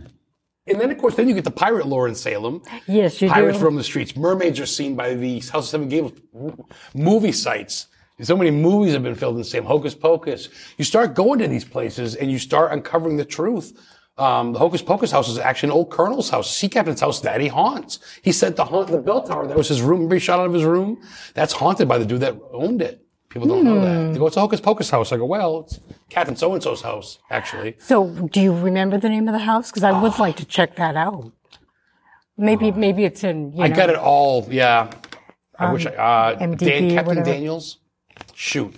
and 0.68 0.80
then, 0.80 0.92
of 0.92 0.98
course, 0.98 1.16
then 1.16 1.28
you 1.28 1.34
get 1.36 1.44
the 1.44 1.52
pirate 1.52 1.88
lore 1.88 2.08
in 2.08 2.16
Salem. 2.16 2.62
yes, 2.88 3.22
you 3.22 3.30
Pirates 3.30 3.58
do. 3.60 3.66
roam 3.66 3.76
the 3.76 3.84
streets. 3.84 4.16
Mermaids 4.16 4.60
are 4.60 4.66
seen 4.66 4.96
by 4.96 5.16
the 5.16 5.40
House 5.40 5.66
of 5.66 5.66
Seven 5.66 5.90
Gables 5.90 6.14
movie 6.94 7.32
sites. 7.32 7.88
So 8.22 8.36
many 8.36 8.52
movies 8.52 8.94
have 8.94 9.04
been 9.04 9.16
filmed 9.16 9.36
in 9.36 9.42
the 9.42 9.46
same 9.48 9.64
Hocus 9.64 9.96
Pocus. 9.96 10.50
You 10.78 10.84
start 10.84 11.14
going 11.16 11.40
to 11.40 11.48
these 11.48 11.64
places 11.64 12.16
and 12.16 12.30
you 12.30 12.38
start 12.38 12.72
uncovering 12.74 13.16
the 13.18 13.24
truth. 13.26 13.80
Um, 14.18 14.52
the 14.52 14.60
Hocus 14.60 14.82
Pocus 14.82 15.10
house 15.10 15.30
is 15.30 15.38
actually 15.40 15.70
an 15.70 15.74
old 15.76 15.90
colonel's 15.90 16.30
house, 16.30 16.54
sea 16.54 16.68
captain's 16.68 17.00
house 17.00 17.22
that 17.22 17.40
he 17.40 17.48
haunts. 17.48 18.00
He 18.22 18.34
said 18.34 18.58
to 18.58 18.66
haunt 18.66 18.90
the 18.90 18.98
bell 18.98 19.24
tower. 19.24 19.48
That 19.48 19.56
was 19.56 19.70
his 19.70 19.82
room. 19.82 20.00
Remember 20.00 20.16
he 20.16 20.20
shot 20.20 20.40
out 20.42 20.48
of 20.48 20.54
his 20.54 20.66
room? 20.66 21.02
That's 21.34 21.54
haunted 21.54 21.88
by 21.88 21.98
the 21.98 22.06
dude 22.06 22.20
that 22.20 22.36
owned 22.52 22.82
it. 22.82 23.06
People 23.30 23.48
don't 23.48 23.64
know 23.64 23.80
that. 23.82 24.14
They 24.14 24.18
go, 24.18 24.26
it's 24.26 24.38
a 24.38 24.40
Hocus 24.40 24.60
Pocus 24.60 24.90
house. 24.90 25.12
I 25.12 25.18
go, 25.18 25.26
well, 25.26 25.62
it's 25.62 25.80
Captain 26.10 26.36
So-and-so's 26.36 26.82
house, 26.82 27.20
actually. 27.30 27.76
So, 27.78 28.08
do 28.32 28.42
you 28.42 28.52
remember 28.54 28.98
the 28.98 29.10
name 29.10 29.28
of 29.28 29.34
the 29.34 29.40
house? 29.40 29.70
Because 29.70 29.84
I 29.84 30.02
would 30.02 30.18
like 30.18 30.38
to 30.38 30.46
check 30.46 30.76
that 30.78 30.96
out. 30.96 31.32
Maybe, 32.38 32.72
maybe 32.72 33.06
it's 33.06 33.24
in. 33.24 33.54
You 33.54 33.64
I 33.64 33.68
know, 33.68 33.76
got 33.76 33.90
it 33.92 33.98
all. 33.98 34.48
Yeah. 34.50 34.90
I 35.60 35.72
wish 35.74 35.86
I, 35.86 35.90
uh, 35.92 36.40
MDB 36.40 36.58
Dan, 36.58 36.90
Captain 36.90 37.06
whatever. 37.06 37.26
Daniels. 37.26 37.78
Shoot. 38.34 38.76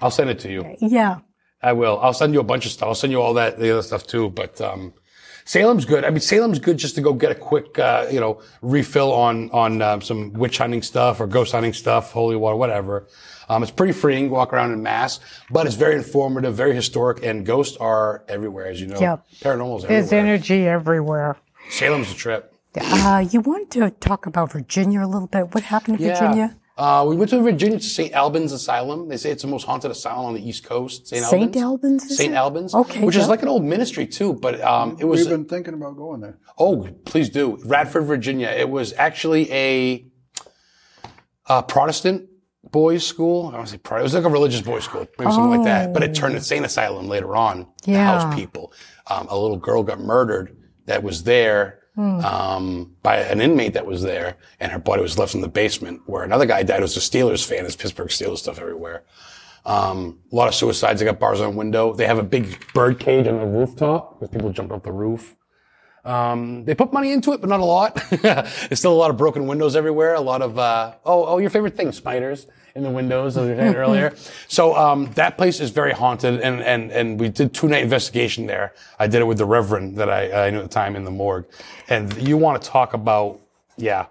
I'll 0.00 0.10
send 0.10 0.30
it 0.30 0.38
to 0.40 0.52
you. 0.52 0.76
Yeah. 0.80 1.20
I 1.62 1.72
will. 1.72 1.98
I'll 2.00 2.12
send 2.12 2.32
you 2.34 2.40
a 2.40 2.44
bunch 2.44 2.66
of 2.66 2.72
stuff. 2.72 2.88
I'll 2.88 2.94
send 2.94 3.10
you 3.10 3.20
all 3.22 3.34
that, 3.34 3.58
the 3.58 3.72
other 3.72 3.82
stuff 3.82 4.06
too. 4.06 4.28
But, 4.28 4.60
um, 4.60 4.92
Salem's 5.46 5.84
good. 5.84 6.04
I 6.04 6.10
mean, 6.10 6.20
Salem's 6.20 6.58
good 6.58 6.76
just 6.76 6.94
to 6.94 7.00
go 7.00 7.12
get 7.12 7.32
a 7.32 7.34
quick, 7.34 7.78
uh, 7.78 8.06
you 8.10 8.20
know, 8.20 8.40
refill 8.62 9.12
on, 9.12 9.50
on, 9.50 9.82
um, 9.82 10.00
some 10.00 10.32
witch 10.34 10.58
hunting 10.58 10.82
stuff 10.82 11.20
or 11.20 11.26
ghost 11.26 11.52
hunting 11.52 11.72
stuff, 11.72 12.12
holy 12.12 12.36
water, 12.36 12.56
whatever. 12.56 13.08
Um, 13.48 13.62
it's 13.62 13.72
pretty 13.72 13.92
freeing, 13.92 14.30
walk 14.30 14.52
around 14.52 14.72
in 14.72 14.82
mass, 14.82 15.20
but 15.50 15.66
it's 15.66 15.74
very 15.76 15.94
informative, 15.96 16.54
very 16.54 16.74
historic, 16.74 17.24
and 17.24 17.44
ghosts 17.44 17.76
are 17.78 18.24
everywhere, 18.28 18.66
as 18.66 18.80
you 18.80 18.86
know. 18.86 18.98
Yep. 19.00 19.26
Paranormal's 19.40 19.84
There's 19.84 20.06
everywhere. 20.12 20.26
energy 20.34 20.66
everywhere. 20.68 21.36
Salem's 21.70 22.10
a 22.10 22.14
trip. 22.14 22.54
Uh, 22.80 23.24
you 23.30 23.40
want 23.40 23.70
to 23.70 23.90
talk 23.90 24.26
about 24.26 24.50
Virginia 24.52 25.00
a 25.04 25.06
little 25.06 25.28
bit? 25.28 25.54
What 25.54 25.62
happened 25.64 25.98
to 25.98 26.04
Virginia? 26.04 26.56
Uh, 26.76 27.04
we 27.08 27.14
went 27.14 27.30
to 27.30 27.40
Virginia 27.40 27.78
to 27.78 27.84
St. 27.84 28.12
Albans 28.14 28.50
Asylum. 28.50 29.08
They 29.08 29.16
say 29.16 29.30
it's 29.30 29.42
the 29.42 29.48
most 29.48 29.64
haunted 29.64 29.92
asylum 29.92 30.26
on 30.26 30.34
the 30.34 30.46
East 30.46 30.64
Coast. 30.64 31.06
St. 31.06 31.24
St. 31.24 31.56
Albans, 31.56 32.02
is 32.04 32.16
St. 32.16 32.32
it? 32.32 32.36
Albans. 32.36 32.74
Okay, 32.74 33.04
Which 33.04 33.14
is 33.14 33.28
like 33.28 33.42
an 33.42 33.48
old 33.48 33.62
ministry 33.62 34.08
too, 34.08 34.32
but 34.32 34.60
um, 34.60 34.96
it 34.98 35.04
was. 35.04 35.20
We've 35.20 35.28
been 35.28 35.44
thinking 35.44 35.74
about 35.74 35.96
going 35.96 36.20
there. 36.20 36.36
Oh, 36.58 36.88
please 37.04 37.28
do. 37.28 37.60
Radford, 37.64 38.06
Virginia. 38.06 38.48
It 38.48 38.68
was 38.68 38.92
actually 38.94 39.52
a, 39.52 40.06
uh 41.46 41.62
Protestant 41.62 42.28
boys' 42.70 43.06
school. 43.06 43.42
I 43.42 43.50
don't 43.50 43.58
want 43.58 43.66
to 43.68 43.72
say 43.72 43.78
Protestant. 43.78 44.00
It 44.00 44.04
was 44.04 44.14
like 44.14 44.24
a 44.24 44.32
religious 44.32 44.60
boys' 44.62 44.84
school, 44.84 45.06
maybe 45.18 45.30
something 45.30 45.50
like 45.50 45.64
that. 45.64 45.92
But 45.92 46.02
it 46.02 46.14
turned 46.14 46.34
insane 46.34 46.64
asylum 46.64 47.08
later 47.08 47.36
on 47.36 47.66
to 47.82 47.90
Yeah. 47.90 48.04
house 48.18 48.34
people. 48.34 48.72
Um, 49.08 49.26
a 49.30 49.36
little 49.38 49.56
girl 49.56 49.82
got 49.82 50.00
murdered 50.00 50.56
that 50.86 51.02
was 51.02 51.22
there 51.24 51.80
um, 51.96 52.96
by 53.04 53.18
an 53.18 53.40
inmate 53.40 53.72
that 53.74 53.86
was 53.86 54.02
there, 54.02 54.36
and 54.58 54.72
her 54.72 54.80
body 54.80 55.00
was 55.00 55.16
left 55.16 55.34
in 55.36 55.40
the 55.40 55.48
basement. 55.48 56.00
Where 56.06 56.24
another 56.24 56.44
guy 56.46 56.62
died 56.64 56.78
who 56.78 56.82
was 56.82 56.96
a 56.96 57.00
Steelers 57.00 57.46
fan. 57.46 57.58
There's 57.60 57.76
Pittsburgh 57.76 58.08
Steelers 58.08 58.38
stuff 58.38 58.58
everywhere. 58.58 59.04
Um, 59.64 60.18
a 60.32 60.36
lot 60.36 60.48
of 60.48 60.54
suicides. 60.54 60.98
They 61.00 61.06
got 61.06 61.18
bars 61.20 61.40
on 61.40 61.52
the 61.52 61.56
window. 61.56 61.94
They 61.94 62.06
have 62.06 62.18
a 62.18 62.22
big 62.24 62.58
bird 62.74 62.98
cage 62.98 63.26
on 63.28 63.38
the 63.38 63.46
rooftop 63.46 64.18
because 64.18 64.34
people 64.34 64.50
jumped 64.50 64.72
off 64.72 64.82
the 64.82 64.92
roof. 64.92 65.36
Um, 66.04 66.64
they 66.64 66.74
put 66.74 66.92
money 66.92 67.12
into 67.12 67.32
it, 67.32 67.40
but 67.40 67.48
not 67.48 67.60
a 67.60 67.64
lot. 67.64 67.94
There's 68.10 68.78
still 68.78 68.92
a 68.92 68.94
lot 68.94 69.10
of 69.10 69.16
broken 69.16 69.46
windows 69.46 69.74
everywhere. 69.74 70.14
A 70.14 70.20
lot 70.20 70.42
of 70.42 70.58
uh, 70.58 70.94
oh, 71.04 71.24
oh, 71.26 71.38
your 71.38 71.50
favorite 71.50 71.76
thing, 71.76 71.92
spiders 71.92 72.46
in 72.74 72.82
the 72.82 72.90
windows, 72.90 73.36
as 73.36 73.48
we 73.48 73.54
said 73.54 73.76
earlier. 73.76 74.14
So 74.48 74.76
um, 74.76 75.10
that 75.14 75.38
place 75.38 75.60
is 75.60 75.70
very 75.70 75.92
haunted, 75.92 76.40
and 76.40 76.60
and 76.62 76.90
and 76.92 77.18
we 77.18 77.28
did 77.28 77.54
two 77.54 77.68
night 77.68 77.82
investigation 77.82 78.46
there. 78.46 78.74
I 78.98 79.06
did 79.06 79.20
it 79.22 79.24
with 79.24 79.38
the 79.38 79.46
Reverend 79.46 79.96
that 79.96 80.10
I, 80.10 80.46
I 80.46 80.50
knew 80.50 80.58
at 80.58 80.62
the 80.64 80.68
time 80.68 80.94
in 80.94 81.04
the 81.04 81.10
morgue, 81.10 81.46
and 81.88 82.14
you 82.16 82.36
want 82.36 82.60
to 82.60 82.68
talk 82.68 82.92
about 82.92 83.40
yeah, 83.76 84.06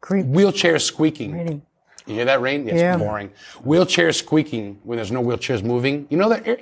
Creep. 0.00 0.26
wheelchairs 0.26 0.82
squeaking. 0.82 1.62
You 2.06 2.14
hear 2.16 2.24
that 2.26 2.40
rain? 2.40 2.66
Yeah, 2.66 2.74
Yeah. 2.74 2.94
It's 2.94 3.02
boring. 3.02 3.30
Wheelchairs 3.64 4.16
squeaking 4.16 4.78
when 4.82 4.96
there's 4.96 5.12
no 5.12 5.22
wheelchairs 5.22 5.62
moving. 5.62 6.06
You 6.10 6.18
know 6.18 6.28
that. 6.28 6.60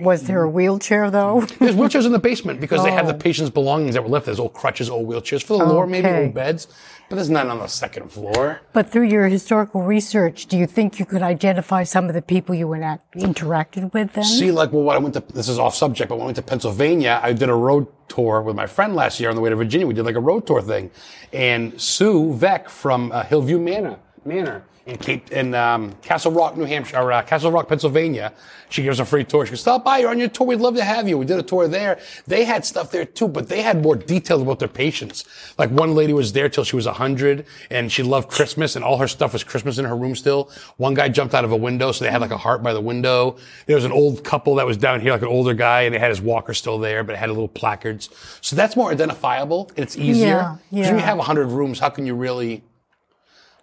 Was 0.00 0.24
there 0.24 0.42
a 0.42 0.48
wheelchair 0.50 1.10
though? 1.10 1.42
There's 1.60 1.74
wheelchairs 1.76 2.04
in 2.06 2.12
the 2.12 2.18
basement 2.18 2.60
because 2.60 2.82
they 2.82 2.90
have 2.90 3.06
the 3.06 3.14
Oh. 3.14 3.18
patient's 3.18 3.50
belongings 3.50 3.94
that 3.94 4.02
were 4.02 4.08
left. 4.08 4.26
There's 4.26 4.40
old 4.40 4.52
crutches, 4.52 4.90
old 4.90 5.06
wheelchairs 5.08 5.42
for 5.44 5.56
the 5.58 5.64
lower, 5.64 5.86
maybe 5.86 6.08
Okay. 6.08 6.24
old 6.24 6.34
beds, 6.34 6.66
but 7.08 7.16
there's 7.16 7.30
none 7.30 7.48
on 7.48 7.58
the 7.60 7.68
second 7.68 8.10
floor. 8.10 8.60
But 8.72 8.90
through 8.90 9.04
your 9.08 9.28
historical 9.28 9.82
research, 9.82 10.46
do 10.46 10.56
you 10.58 10.66
think 10.66 10.98
you 10.98 11.04
could 11.04 11.22
identify 11.22 11.84
some 11.84 12.08
of 12.08 12.14
the 12.14 12.22
people 12.22 12.54
you 12.56 12.72
interact, 12.72 13.14
interacted 13.16 13.92
with 13.94 14.14
then? 14.14 14.24
See, 14.24 14.50
like, 14.50 14.72
well, 14.72 14.82
when 14.82 14.96
I 14.96 14.98
went 14.98 15.14
to, 15.14 15.20
this 15.32 15.48
is 15.48 15.58
off 15.60 15.74
subject, 15.76 16.08
but 16.08 16.16
when 16.16 16.22
I 16.22 16.26
went 16.26 16.36
to 16.36 16.42
Pennsylvania, 16.42 17.20
I 17.22 17.32
did 17.32 17.48
a 17.48 17.54
road 17.54 17.86
tour 18.08 18.42
with 18.42 18.56
my 18.56 18.66
friend 18.66 18.94
last 18.96 19.20
year 19.20 19.30
on 19.30 19.36
the 19.36 19.42
way 19.42 19.50
to 19.50 19.56
Virginia. 19.56 19.86
We 19.86 19.94
did 19.94 20.04
like 20.04 20.16
a 20.16 20.20
road 20.20 20.46
tour 20.46 20.60
thing. 20.60 20.90
And 21.32 21.80
Sue 21.80 22.32
Vec 22.34 22.68
from 22.68 23.12
uh, 23.12 23.22
Hillview 23.24 23.58
Manor, 23.60 23.96
Manor 24.24 24.64
in 24.86 24.98
Cape, 24.98 25.32
in 25.32 25.54
um, 25.54 25.92
Castle 26.02 26.30
Rock, 26.30 26.56
New 26.56 26.64
Hampshire, 26.64 26.98
or 26.98 27.10
uh, 27.10 27.22
Castle 27.22 27.50
Rock, 27.50 27.68
Pennsylvania, 27.68 28.32
she 28.68 28.82
gives 28.82 29.00
a 29.00 29.04
free 29.04 29.24
tour. 29.24 29.46
She 29.46 29.50
goes, 29.50 29.60
stop 29.60 29.84
by, 29.84 29.98
you're 29.98 30.10
on 30.10 30.18
your 30.18 30.28
tour, 30.28 30.46
we'd 30.46 30.60
love 30.60 30.74
to 30.76 30.84
have 30.84 31.08
you. 31.08 31.16
We 31.16 31.24
did 31.24 31.38
a 31.38 31.42
tour 31.42 31.68
there. 31.68 31.98
They 32.26 32.44
had 32.44 32.66
stuff 32.66 32.90
there 32.90 33.04
too, 33.06 33.28
but 33.28 33.48
they 33.48 33.62
had 33.62 33.80
more 33.82 33.96
details 33.96 34.42
about 34.42 34.58
their 34.58 34.68
patients. 34.68 35.24
Like 35.56 35.70
one 35.70 35.94
lady 35.94 36.12
was 36.12 36.32
there 36.32 36.48
till 36.50 36.64
she 36.64 36.76
was 36.76 36.84
100 36.86 37.46
and 37.70 37.90
she 37.90 38.02
loved 38.02 38.28
Christmas 38.30 38.76
and 38.76 38.84
all 38.84 38.98
her 38.98 39.08
stuff 39.08 39.32
was 39.32 39.42
Christmas 39.44 39.78
in 39.78 39.84
her 39.86 39.96
room 39.96 40.14
still. 40.14 40.50
One 40.76 40.92
guy 40.92 41.08
jumped 41.08 41.34
out 41.34 41.44
of 41.44 41.52
a 41.52 41.56
window, 41.56 41.92
so 41.92 42.04
they 42.04 42.10
had 42.10 42.20
like 42.20 42.30
a 42.32 42.36
heart 42.36 42.62
by 42.62 42.74
the 42.74 42.80
window. 42.80 43.36
There 43.66 43.76
was 43.76 43.84
an 43.86 43.92
old 43.92 44.22
couple 44.24 44.56
that 44.56 44.66
was 44.66 44.76
down 44.76 45.00
here, 45.00 45.12
like 45.12 45.22
an 45.22 45.28
older 45.28 45.54
guy, 45.54 45.82
and 45.82 45.94
they 45.94 45.98
had 45.98 46.10
his 46.10 46.20
walker 46.20 46.52
still 46.52 46.78
there, 46.78 47.02
but 47.04 47.14
it 47.14 47.18
had 47.18 47.28
little 47.30 47.48
placards. 47.48 48.10
So 48.42 48.54
that's 48.54 48.76
more 48.76 48.90
identifiable. 48.90 49.70
It's 49.76 49.96
easier. 49.96 50.26
Yeah, 50.26 50.44
'Cause 50.48 50.58
when 50.70 50.82
you 50.82 50.96
yeah. 50.96 51.06
have 51.06 51.18
100 51.18 51.46
rooms, 51.46 51.78
how 51.78 51.88
can 51.90 52.04
you 52.06 52.14
really, 52.14 52.62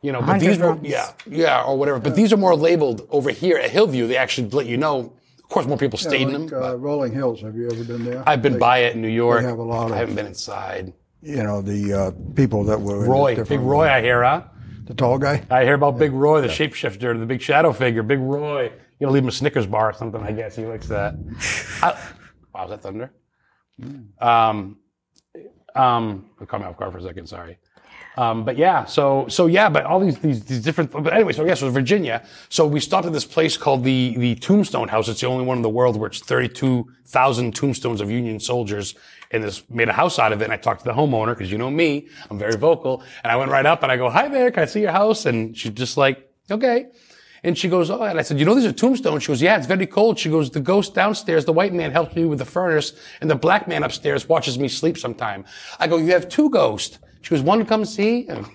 you 0.02 0.12
know, 0.12 0.22
but 0.22 0.40
these 0.40 0.58
were, 0.58 0.78
yeah, 0.82 1.12
yeah, 1.28 1.64
or 1.64 1.78
whatever. 1.78 2.00
But 2.00 2.16
these 2.16 2.34
are 2.34 2.38
more 2.38 2.56
labeled 2.56 3.08
over 3.12 3.30
here 3.30 3.58
at 3.58 3.70
Hillview. 3.70 4.08
They 4.08 4.18
actually 4.18 4.50
let 4.50 4.66
you 4.66 4.78
know. 4.78 5.14
Of 5.38 5.50
course, 5.50 5.66
more 5.66 5.78
people 5.78 6.00
stayed 6.00 6.22
in 6.28 6.32
them. 6.34 6.48
Like, 6.48 6.54
uh, 6.72 6.78
Rolling 6.78 7.12
Hills. 7.14 7.42
Have 7.42 7.56
you 7.56 7.70
ever 7.70 7.84
been 7.84 8.06
there? 8.06 8.24
I've 8.26 8.42
been 8.42 8.58
by 8.58 8.80
it 8.80 8.96
in 8.96 9.02
New 9.02 9.10
York. 9.10 9.42
they 9.42 9.48
have 9.50 9.60
a 9.60 9.64
lot 9.64 9.88
of- 9.88 9.92
I 9.92 9.98
haven't 9.98 10.16
been 10.16 10.26
inside. 10.28 10.94
You 11.22 11.44
know 11.44 11.62
the 11.62 11.94
uh, 11.94 12.12
people 12.36 12.64
that 12.64 12.80
were 12.82 13.00
in 13.00 13.04
the 13.04 13.10
Roy, 13.10 13.30
different- 13.36 13.50
Big 13.50 13.60
Roy, 13.60 13.88
I 13.90 14.02
hear, 14.02 14.24
huh? 14.24 14.44
the 14.86 14.94
tall 14.96 15.18
guy. 15.20 15.44
I 15.52 15.64
hear 15.64 15.76
about 15.76 16.00
Big 16.00 16.12
Roy, 16.14 16.42
the 16.42 16.48
shapeshifter, 16.48 17.18
the 17.20 17.26
big 17.26 17.42
shadow 17.42 17.72
figure, 17.72 18.02
Big 18.02 18.20
Roy. 18.20 18.64
You 18.64 18.72
gotta 19.08 19.12
leave 19.14 19.24
him 19.24 19.30
a 19.30 19.32
Snickers 19.32 19.68
bar 19.68 19.90
or 19.90 19.94
something, 19.94 20.22
I 20.22 20.32
guess. 20.32 20.56
He 20.56 20.66
likes 20.66 20.88
that. 20.88 21.14
I, 21.84 22.00
wow, 22.54 22.64
is 22.66 22.70
that 22.72 22.82
thunder? 22.82 23.12
Um, 24.20 24.78
um, 25.76 26.26
it 26.42 26.48
caught 26.48 26.62
me 26.62 26.68
off 26.68 26.78
guard 26.78 26.92
for 26.92 26.98
a 27.00 27.04
second, 27.04 27.28
sorry. 27.28 27.58
Um, 28.18 28.44
but 28.44 28.58
yeah, 28.58 28.84
so 28.86 29.26
so 29.30 29.48
yeah, 29.48 29.70
but 29.70 29.86
all 29.86 30.00
these 30.00 30.20
these, 30.20 30.44
these 30.44 30.62
different. 30.62 30.92
But 30.92 31.14
anyway, 31.14 31.32
so 31.32 31.44
I 31.44 31.48
guess 31.48 31.62
it 31.62 31.66
was 31.66 31.74
Virginia. 31.74 32.26
So 32.50 32.68
we 32.68 32.82
stopped 32.82 33.08
at 33.08 33.14
this 33.14 33.26
place 33.26 33.56
called 33.56 33.84
the 33.84 34.16
the 34.18 34.36
Tombstone 34.36 34.90
House. 34.90 35.08
It's 35.08 35.22
the 35.22 35.28
only 35.28 35.46
one 35.46 35.58
in 35.58 35.62
the 35.62 35.70
world 35.70 35.96
where 35.96 36.10
it's 36.10 36.20
thirty 36.20 36.50
two 36.50 36.92
thousand 37.06 37.56
tombstones 37.56 38.02
of 38.02 38.12
Union 38.12 38.40
soldiers, 38.40 38.96
and 39.32 39.44
this 39.44 39.64
made 39.70 39.88
a 39.88 39.94
house 39.94 40.20
out 40.20 40.34
of 40.34 40.42
it. 40.42 40.46
And 40.46 40.54
I 40.54 40.58
talked 40.58 40.84
to 40.84 40.90
the 40.90 40.94
homeowner 40.94 41.34
because 41.38 41.52
you 41.52 41.58
know 41.58 41.72
me, 41.72 42.10
I'm 42.30 42.38
very 42.38 42.58
vocal. 42.58 43.02
And 43.24 43.32
I 43.32 43.38
went 43.38 43.50
right 43.50 43.66
up 43.66 43.82
and 43.82 43.92
I 43.92 43.96
go, 43.96 44.10
"Hi 44.10 44.28
there, 44.28 44.52
can 44.52 44.64
I 44.64 44.66
see 44.66 44.82
your 44.82 44.92
house?" 44.92 45.26
And 45.26 45.58
she's 45.58 45.72
just 45.72 45.96
like, 45.96 46.30
"Okay." 46.50 46.88
And 47.44 47.58
she 47.58 47.70
goes, 47.70 47.90
oh, 47.90 48.04
and 48.04 48.20
I 48.20 48.22
said, 48.22 48.38
you 48.38 48.46
know, 48.46 48.54
these 48.54 48.66
are 48.66 48.72
tombstones. 48.72 49.24
She 49.24 49.30
goes, 49.30 49.42
yeah, 49.42 49.58
it's 49.58 49.66
very 49.66 49.88
cold. 49.88 50.20
She 50.20 50.30
goes, 50.30 50.52
the 50.52 50.60
ghost 50.60 50.94
downstairs, 50.94 51.44
the 51.44 51.54
white 51.54 51.74
man 51.74 51.90
helps 51.92 52.16
me 52.16 52.26
with 52.26 52.38
the 52.38 52.46
furnace, 52.46 52.94
and 53.20 53.32
the 53.32 53.36
black 53.36 53.68
man 53.68 53.82
upstairs 53.82 54.30
watches 54.30 54.60
me 54.60 54.68
sleep 54.68 54.96
sometime. 54.96 55.46
I 55.80 55.88
go, 55.88 55.98
you 55.98 56.12
have 56.12 56.30
two 56.30 56.52
ghosts. 56.52 57.00
She 57.22 57.30
goes, 57.30 57.42
one 57.42 57.60
to 57.60 57.66
come 57.66 57.86
see? 57.86 58.28
And, 58.28 58.46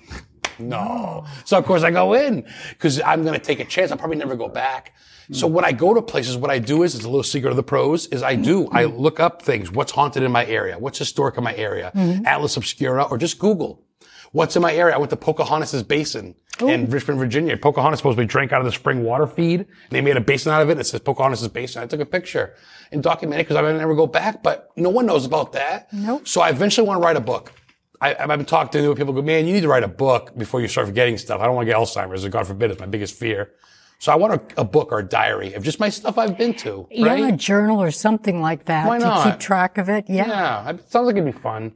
no. 0.59 1.27
So 1.45 1.59
of 1.59 1.64
course 1.64 1.83
I 1.83 1.91
go 1.91 2.14
in 2.14 2.45
because 2.71 3.01
I'm 3.01 3.23
going 3.23 3.39
to 3.39 3.45
take 3.45 3.61
a 3.61 3.64
chance. 3.64 3.91
I'll 3.91 3.99
probably 3.99 4.17
never 4.17 4.37
go 4.37 4.49
back. 4.49 4.95
So 5.33 5.49
when 5.49 5.64
I 5.64 5.73
go 5.73 5.93
to 5.93 6.01
places, 6.01 6.37
what 6.37 6.53
I 6.53 6.61
do 6.61 6.85
is, 6.85 6.95
it's 6.95 7.05
a 7.05 7.09
little 7.09 7.25
secret 7.25 7.51
of 7.51 7.57
the 7.57 7.62
pros, 7.64 8.07
is 8.07 8.23
I 8.23 8.37
do, 8.37 8.69
I 8.69 8.85
look 8.85 9.19
up 9.19 9.43
things. 9.43 9.73
What's 9.73 9.91
haunted 9.91 10.23
in 10.23 10.31
my 10.31 10.47
area? 10.47 10.79
What's 10.79 10.99
historic 10.99 11.37
in 11.37 11.43
my 11.43 11.55
area? 11.57 11.91
Mm-hmm. 11.97 12.27
Atlas 12.27 12.57
Obscura 12.57 13.03
or 13.03 13.19
just 13.19 13.41
Google. 13.41 13.83
What's 14.31 14.55
in 14.55 14.62
my 14.62 14.73
area? 14.73 14.95
I 14.95 14.99
went 14.99 15.11
to 15.11 15.17
Pocahontas 15.17 15.83
Basin 15.83 16.37
in 16.61 16.89
Richmond, 16.91 17.19
Virginia. 17.19 17.57
Pocahontas 17.57 17.99
supposedly 17.99 18.27
drank 18.27 18.53
out 18.53 18.61
of 18.61 18.67
the 18.67 18.73
spring 18.73 19.03
water 19.03 19.27
feed. 19.27 19.67
They 19.91 20.01
made 20.01 20.17
a 20.17 20.21
basin 20.21 20.53
out 20.53 20.62
of 20.62 20.71
it. 20.71 20.79
It 20.79 20.85
says 20.85 21.01
Pocahontas 21.01 21.47
Basin. 21.49 21.83
I 21.83 21.87
took 21.87 22.01
a 22.01 22.07
picture 22.07 22.55
and 22.93 23.03
documented 23.03 23.47
because 23.47 23.57
I 23.57 23.62
might 23.62 23.77
never 23.77 23.95
go 23.95 24.07
back, 24.07 24.45
but 24.45 24.71
no 24.77 24.91
one 24.91 25.07
knows 25.07 25.27
about 25.27 25.53
that. 25.53 25.93
Nope. 25.93 26.29
So 26.29 26.41
I 26.41 26.51
eventually 26.51 26.87
want 26.87 27.01
to 27.01 27.05
write 27.05 27.17
a 27.17 27.21
book. 27.21 27.53
I, 28.01 28.14
I've 28.14 28.28
been 28.28 28.44
talking 28.44 28.82
to 28.82 28.94
people 28.94 29.12
go, 29.12 29.22
man, 29.22 29.47
you 29.47 29.53
need 29.53 29.62
to 29.62 29.68
write 29.68 29.82
a 29.82 29.88
book 29.88 30.36
before 30.36 30.61
you 30.61 30.68
start 30.68 30.86
forgetting 30.86 31.16
stuff. 31.18 31.40
I 31.40 31.47
don't 31.47 31.55
want 31.55 31.66
to 31.66 31.72
get 31.72 31.80
Alzheimer's. 31.80 32.26
God 32.28 32.47
forbid, 32.47 32.70
it's 32.70 32.80
my 32.80 32.86
biggest 32.86 33.14
fear. 33.14 33.53
So 33.99 34.12
I 34.12 34.16
want 34.16 34.34
a, 34.34 34.61
a 34.61 34.64
book 34.64 34.92
or 34.92 34.99
a 34.99 35.05
diary 35.09 35.55
of 35.55 35.62
just 35.62 35.80
my 35.80 35.88
stuff 35.88 36.18
I've 36.18 36.36
been 36.36 36.55
to. 36.55 36.86
Right? 36.90 37.18
Yeah, 37.18 37.28
a 37.28 37.32
journal 37.32 37.82
or 37.82 37.90
something 37.90 38.42
like 38.42 38.66
that 38.66 38.86
Why 38.86 38.99
not? 38.99 39.24
to 39.24 39.30
keep 39.30 39.40
track 39.40 39.78
of 39.78 39.88
it. 39.88 40.05
Yeah. 40.09 40.26
Yeah, 40.28 40.70
it 40.70 40.90
sounds 40.90 41.07
like 41.07 41.16
it'd 41.16 41.24
be 41.24 41.38
fun. 41.40 41.72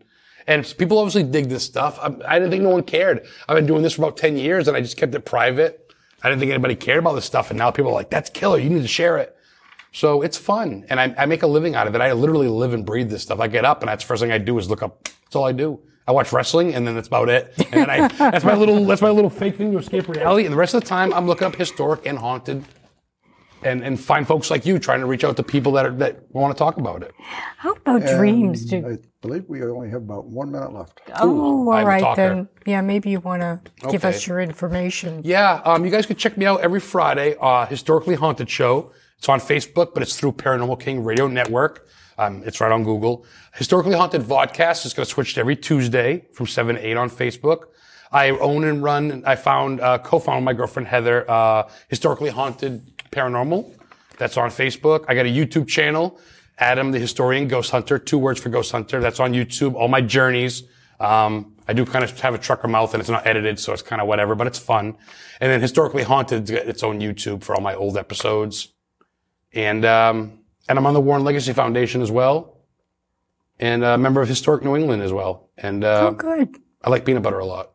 And 0.46 0.74
people 0.76 0.98
obviously 0.98 1.22
dig 1.22 1.48
this 1.48 1.64
stuff. 1.64 1.98
I, 1.98 2.14
I 2.26 2.38
didn't 2.38 2.50
think 2.50 2.62
no 2.62 2.70
one 2.70 2.82
cared. 2.82 3.26
I've 3.48 3.56
been 3.56 3.66
doing 3.66 3.82
this 3.82 3.94
for 3.94 4.02
about 4.02 4.16
10 4.16 4.36
years 4.36 4.68
and 4.68 4.76
I 4.76 4.80
just 4.80 4.96
kept 4.96 5.14
it 5.14 5.24
private. 5.24 5.94
I 6.22 6.28
didn't 6.28 6.40
think 6.40 6.50
anybody 6.50 6.74
cared 6.74 6.98
about 6.98 7.14
this 7.14 7.24
stuff. 7.24 7.50
And 7.50 7.58
now 7.58 7.70
people 7.70 7.90
are 7.90 7.94
like, 7.94 8.10
that's 8.10 8.28
killer. 8.28 8.58
You 8.58 8.68
need 8.68 8.82
to 8.82 8.88
share 8.88 9.16
it. 9.16 9.34
So 9.92 10.22
it's 10.22 10.36
fun. 10.36 10.84
And 10.90 11.00
I, 11.00 11.14
I 11.16 11.26
make 11.26 11.42
a 11.42 11.46
living 11.46 11.74
out 11.74 11.86
of 11.86 11.94
it. 11.94 12.00
I 12.02 12.12
literally 12.12 12.48
live 12.48 12.74
and 12.74 12.84
breathe 12.84 13.10
this 13.10 13.22
stuff. 13.22 13.40
I 13.40 13.48
get 13.48 13.64
up 13.64 13.80
and 13.80 13.88
that's 13.88 14.04
the 14.04 14.08
first 14.08 14.20
thing 14.20 14.30
I 14.30 14.38
do 14.38 14.58
is 14.58 14.68
look 14.68 14.82
up. 14.82 15.04
That's 15.04 15.36
all 15.36 15.44
I 15.44 15.52
do. 15.52 15.80
I 16.10 16.12
watch 16.12 16.32
wrestling 16.32 16.74
and 16.74 16.84
then 16.84 16.96
that's 16.96 17.06
about 17.06 17.28
it. 17.28 17.54
And 17.56 17.88
then 17.88 17.90
I, 17.90 18.08
that's 18.08 18.44
my 18.44 18.54
little, 18.54 18.84
that's 18.84 19.00
my 19.00 19.10
little 19.10 19.30
fake 19.30 19.54
thing 19.56 19.70
to 19.70 19.78
escape 19.78 20.08
reality. 20.08 20.44
And 20.44 20.52
the 20.52 20.58
rest 20.58 20.74
of 20.74 20.80
the 20.82 20.88
time 20.88 21.14
I'm 21.14 21.28
looking 21.28 21.46
up 21.46 21.54
historic 21.54 22.04
and 22.04 22.18
haunted 22.18 22.64
and, 23.62 23.84
and 23.84 24.00
find 24.00 24.26
folks 24.26 24.50
like 24.50 24.66
you 24.66 24.80
trying 24.80 24.98
to 25.00 25.06
reach 25.06 25.22
out 25.22 25.36
to 25.36 25.44
people 25.44 25.70
that 25.72 25.86
are, 25.86 25.92
that 25.92 26.24
want 26.34 26.52
to 26.52 26.58
talk 26.58 26.78
about 26.78 27.04
it. 27.04 27.12
How 27.58 27.74
about 27.74 28.00
dreams? 28.06 28.64
Do, 28.64 28.84
I 28.88 28.98
believe 29.22 29.44
we 29.46 29.62
only 29.62 29.88
have 29.90 30.02
about 30.02 30.26
one 30.26 30.50
minute 30.50 30.72
left. 30.72 31.00
oh, 31.20 31.68
all 31.68 31.72
I'm 31.72 31.86
right 31.86 32.16
then. 32.16 32.48
Yeah, 32.66 32.80
maybe 32.80 33.10
you 33.10 33.20
want 33.20 33.42
to 33.42 33.60
give 33.88 34.04
us 34.04 34.26
your 34.26 34.40
information. 34.40 35.22
Yeah, 35.24 35.62
um, 35.64 35.84
you 35.84 35.92
guys 35.92 36.06
can 36.06 36.16
check 36.16 36.36
me 36.36 36.44
out 36.44 36.60
every 36.62 36.80
Friday, 36.80 37.36
uh, 37.40 37.66
Historically 37.66 38.16
Haunted 38.16 38.50
Show. 38.50 38.92
It's 39.18 39.28
on 39.28 39.38
Facebook, 39.38 39.94
but 39.94 40.02
it's 40.02 40.18
through 40.18 40.32
Paranormal 40.32 40.80
King 40.80 41.04
Radio 41.04 41.28
Network. 41.28 41.86
Um, 42.20 42.42
it's 42.44 42.60
right 42.60 42.70
on 42.70 42.84
Google. 42.84 43.24
Historically 43.54 43.94
Haunted 43.94 44.20
Vodcast 44.20 44.84
is 44.84 44.92
going 44.92 45.06
to 45.06 45.10
switch 45.10 45.32
to 45.34 45.40
every 45.40 45.56
Tuesday 45.56 46.26
from 46.34 46.46
7 46.46 46.76
to 46.76 46.86
8 46.86 46.96
on 46.98 47.08
Facebook. 47.08 47.68
I 48.12 48.28
own 48.30 48.64
and 48.64 48.82
run, 48.82 49.22
I 49.24 49.36
found, 49.36 49.80
uh, 49.80 49.96
co-found 49.98 50.38
with 50.38 50.44
my 50.44 50.52
girlfriend 50.52 50.86
Heather, 50.86 51.28
uh, 51.30 51.70
Historically 51.88 52.28
Haunted 52.28 52.82
Paranormal. 53.10 53.72
That's 54.18 54.36
on 54.36 54.50
Facebook. 54.50 55.06
I 55.08 55.14
got 55.14 55.24
a 55.24 55.30
YouTube 55.30 55.66
channel, 55.66 56.20
Adam 56.58 56.90
the 56.90 56.98
Historian 56.98 57.48
Ghost 57.48 57.70
Hunter, 57.70 57.98
two 57.98 58.18
words 58.18 58.38
for 58.38 58.50
Ghost 58.50 58.70
Hunter. 58.70 59.00
That's 59.00 59.18
on 59.18 59.32
YouTube. 59.32 59.74
All 59.74 59.88
my 59.88 60.02
journeys. 60.02 60.64
Um, 60.98 61.56
I 61.66 61.72
do 61.72 61.86
kind 61.86 62.04
of 62.04 62.20
have 62.20 62.34
a 62.34 62.38
trucker 62.38 62.68
mouth 62.68 62.92
and 62.92 63.00
it's 63.00 63.08
not 63.08 63.26
edited, 63.26 63.58
so 63.58 63.72
it's 63.72 63.80
kind 63.80 64.02
of 64.02 64.08
whatever, 64.08 64.34
but 64.34 64.46
it's 64.46 64.58
fun. 64.58 64.98
And 65.40 65.50
then 65.50 65.62
Historically 65.62 66.02
Haunted, 66.02 66.50
its 66.50 66.82
own 66.82 67.00
YouTube 67.00 67.42
for 67.42 67.54
all 67.54 67.62
my 67.62 67.74
old 67.74 67.96
episodes. 67.96 68.68
And, 69.54 69.86
um, 69.86 70.39
and 70.70 70.78
I'm 70.78 70.86
on 70.86 70.94
the 70.94 71.00
Warren 71.00 71.24
Legacy 71.24 71.52
Foundation 71.52 72.00
as 72.00 72.10
well. 72.12 72.56
And 73.58 73.84
a 73.84 73.98
member 73.98 74.22
of 74.22 74.28
Historic 74.28 74.64
New 74.64 74.76
England 74.76 75.02
as 75.02 75.12
well. 75.12 75.50
And, 75.58 75.84
uh, 75.84 76.08
Oh, 76.08 76.12
good. 76.12 76.56
I 76.82 76.88
like 76.88 77.04
peanut 77.04 77.22
butter 77.22 77.40
a 77.40 77.44
lot. 77.44 77.72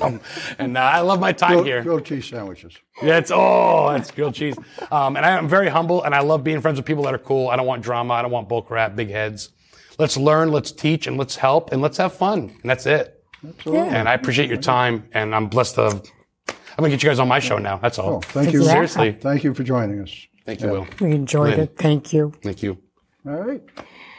Um, 0.00 0.20
and 0.58 0.76
uh, 0.76 0.80
I 0.80 1.00
love 1.00 1.20
my 1.20 1.32
time 1.32 1.50
Grilled, 1.50 1.66
here. 1.66 1.82
grilled 1.82 2.04
cheese 2.06 2.24
sandwiches. 2.24 2.74
Yeah, 3.02 3.18
it's 3.18 3.30
oh, 3.32 3.90
that's 3.92 4.10
grilled 4.10 4.34
cheese. 4.34 4.56
Um, 4.90 5.16
and 5.16 5.24
I 5.24 5.36
am 5.38 5.48
very 5.48 5.68
humble, 5.68 6.02
and 6.02 6.14
I 6.14 6.20
love 6.20 6.42
being 6.42 6.60
friends 6.62 6.78
with 6.78 6.86
people 6.86 7.04
that 7.04 7.14
are 7.14 7.18
cool. 7.18 7.48
I 7.48 7.56
don't 7.56 7.66
want 7.66 7.82
drama. 7.82 8.14
I 8.14 8.22
don't 8.22 8.30
want 8.30 8.48
bull 8.48 8.62
crap, 8.62 8.96
big 8.96 9.10
heads. 9.10 9.50
Let's 9.98 10.16
learn, 10.16 10.50
let's 10.50 10.72
teach, 10.72 11.06
and 11.06 11.16
let's 11.18 11.36
help, 11.36 11.72
and 11.72 11.80
let's 11.82 11.98
have 11.98 12.14
fun. 12.14 12.56
And 12.62 12.70
that's 12.70 12.86
it. 12.86 13.22
Absolutely. 13.46 13.88
And 13.88 14.08
I 14.08 14.14
appreciate 14.14 14.48
your 14.48 14.60
time, 14.60 15.08
and 15.12 15.34
I'm 15.34 15.46
blessed 15.48 15.74
to. 15.76 16.02
I'm 16.48 16.54
gonna 16.78 16.88
get 16.88 17.02
you 17.02 17.08
guys 17.10 17.18
on 17.18 17.28
my 17.28 17.38
show 17.38 17.58
now. 17.58 17.76
That's 17.76 17.98
all. 17.98 18.14
Oh, 18.16 18.20
thank 18.20 18.52
you. 18.52 18.64
Seriously, 18.64 19.12
Thank 19.12 19.44
you 19.44 19.54
for 19.54 19.62
joining 19.62 20.00
us. 20.00 20.26
Thank 20.46 20.60
you, 20.62 20.68
Will. 20.68 20.86
We 21.00 21.12
enjoyed 21.12 21.50
Lynn. 21.50 21.60
it. 21.60 21.76
Thank 21.76 22.12
you. 22.12 22.32
Thank 22.42 22.62
you. 22.62 22.78
All 23.26 23.34
right. 23.34 23.62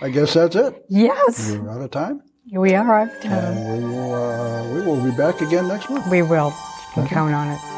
I 0.01 0.09
guess 0.09 0.33
that's 0.33 0.55
it. 0.55 0.85
Yes, 0.89 1.51
We're 1.51 1.69
out 1.71 1.81
of 1.81 1.91
time. 1.91 2.21
we 2.51 2.75
are 2.75 2.99
out 3.01 3.15
of 3.15 3.21
time. 3.23 3.31
And 3.57 3.83
we 3.83 3.89
will, 3.89 4.13
uh, 4.13 4.73
we 4.73 4.81
will 4.81 5.03
be 5.03 5.15
back 5.17 5.41
again 5.41 5.67
next 5.67 5.89
month. 5.89 6.05
We 6.11 6.21
will. 6.21 6.49
You 6.95 7.03
can 7.03 7.07
count 7.07 7.33
on 7.33 7.47
it. 7.47 7.76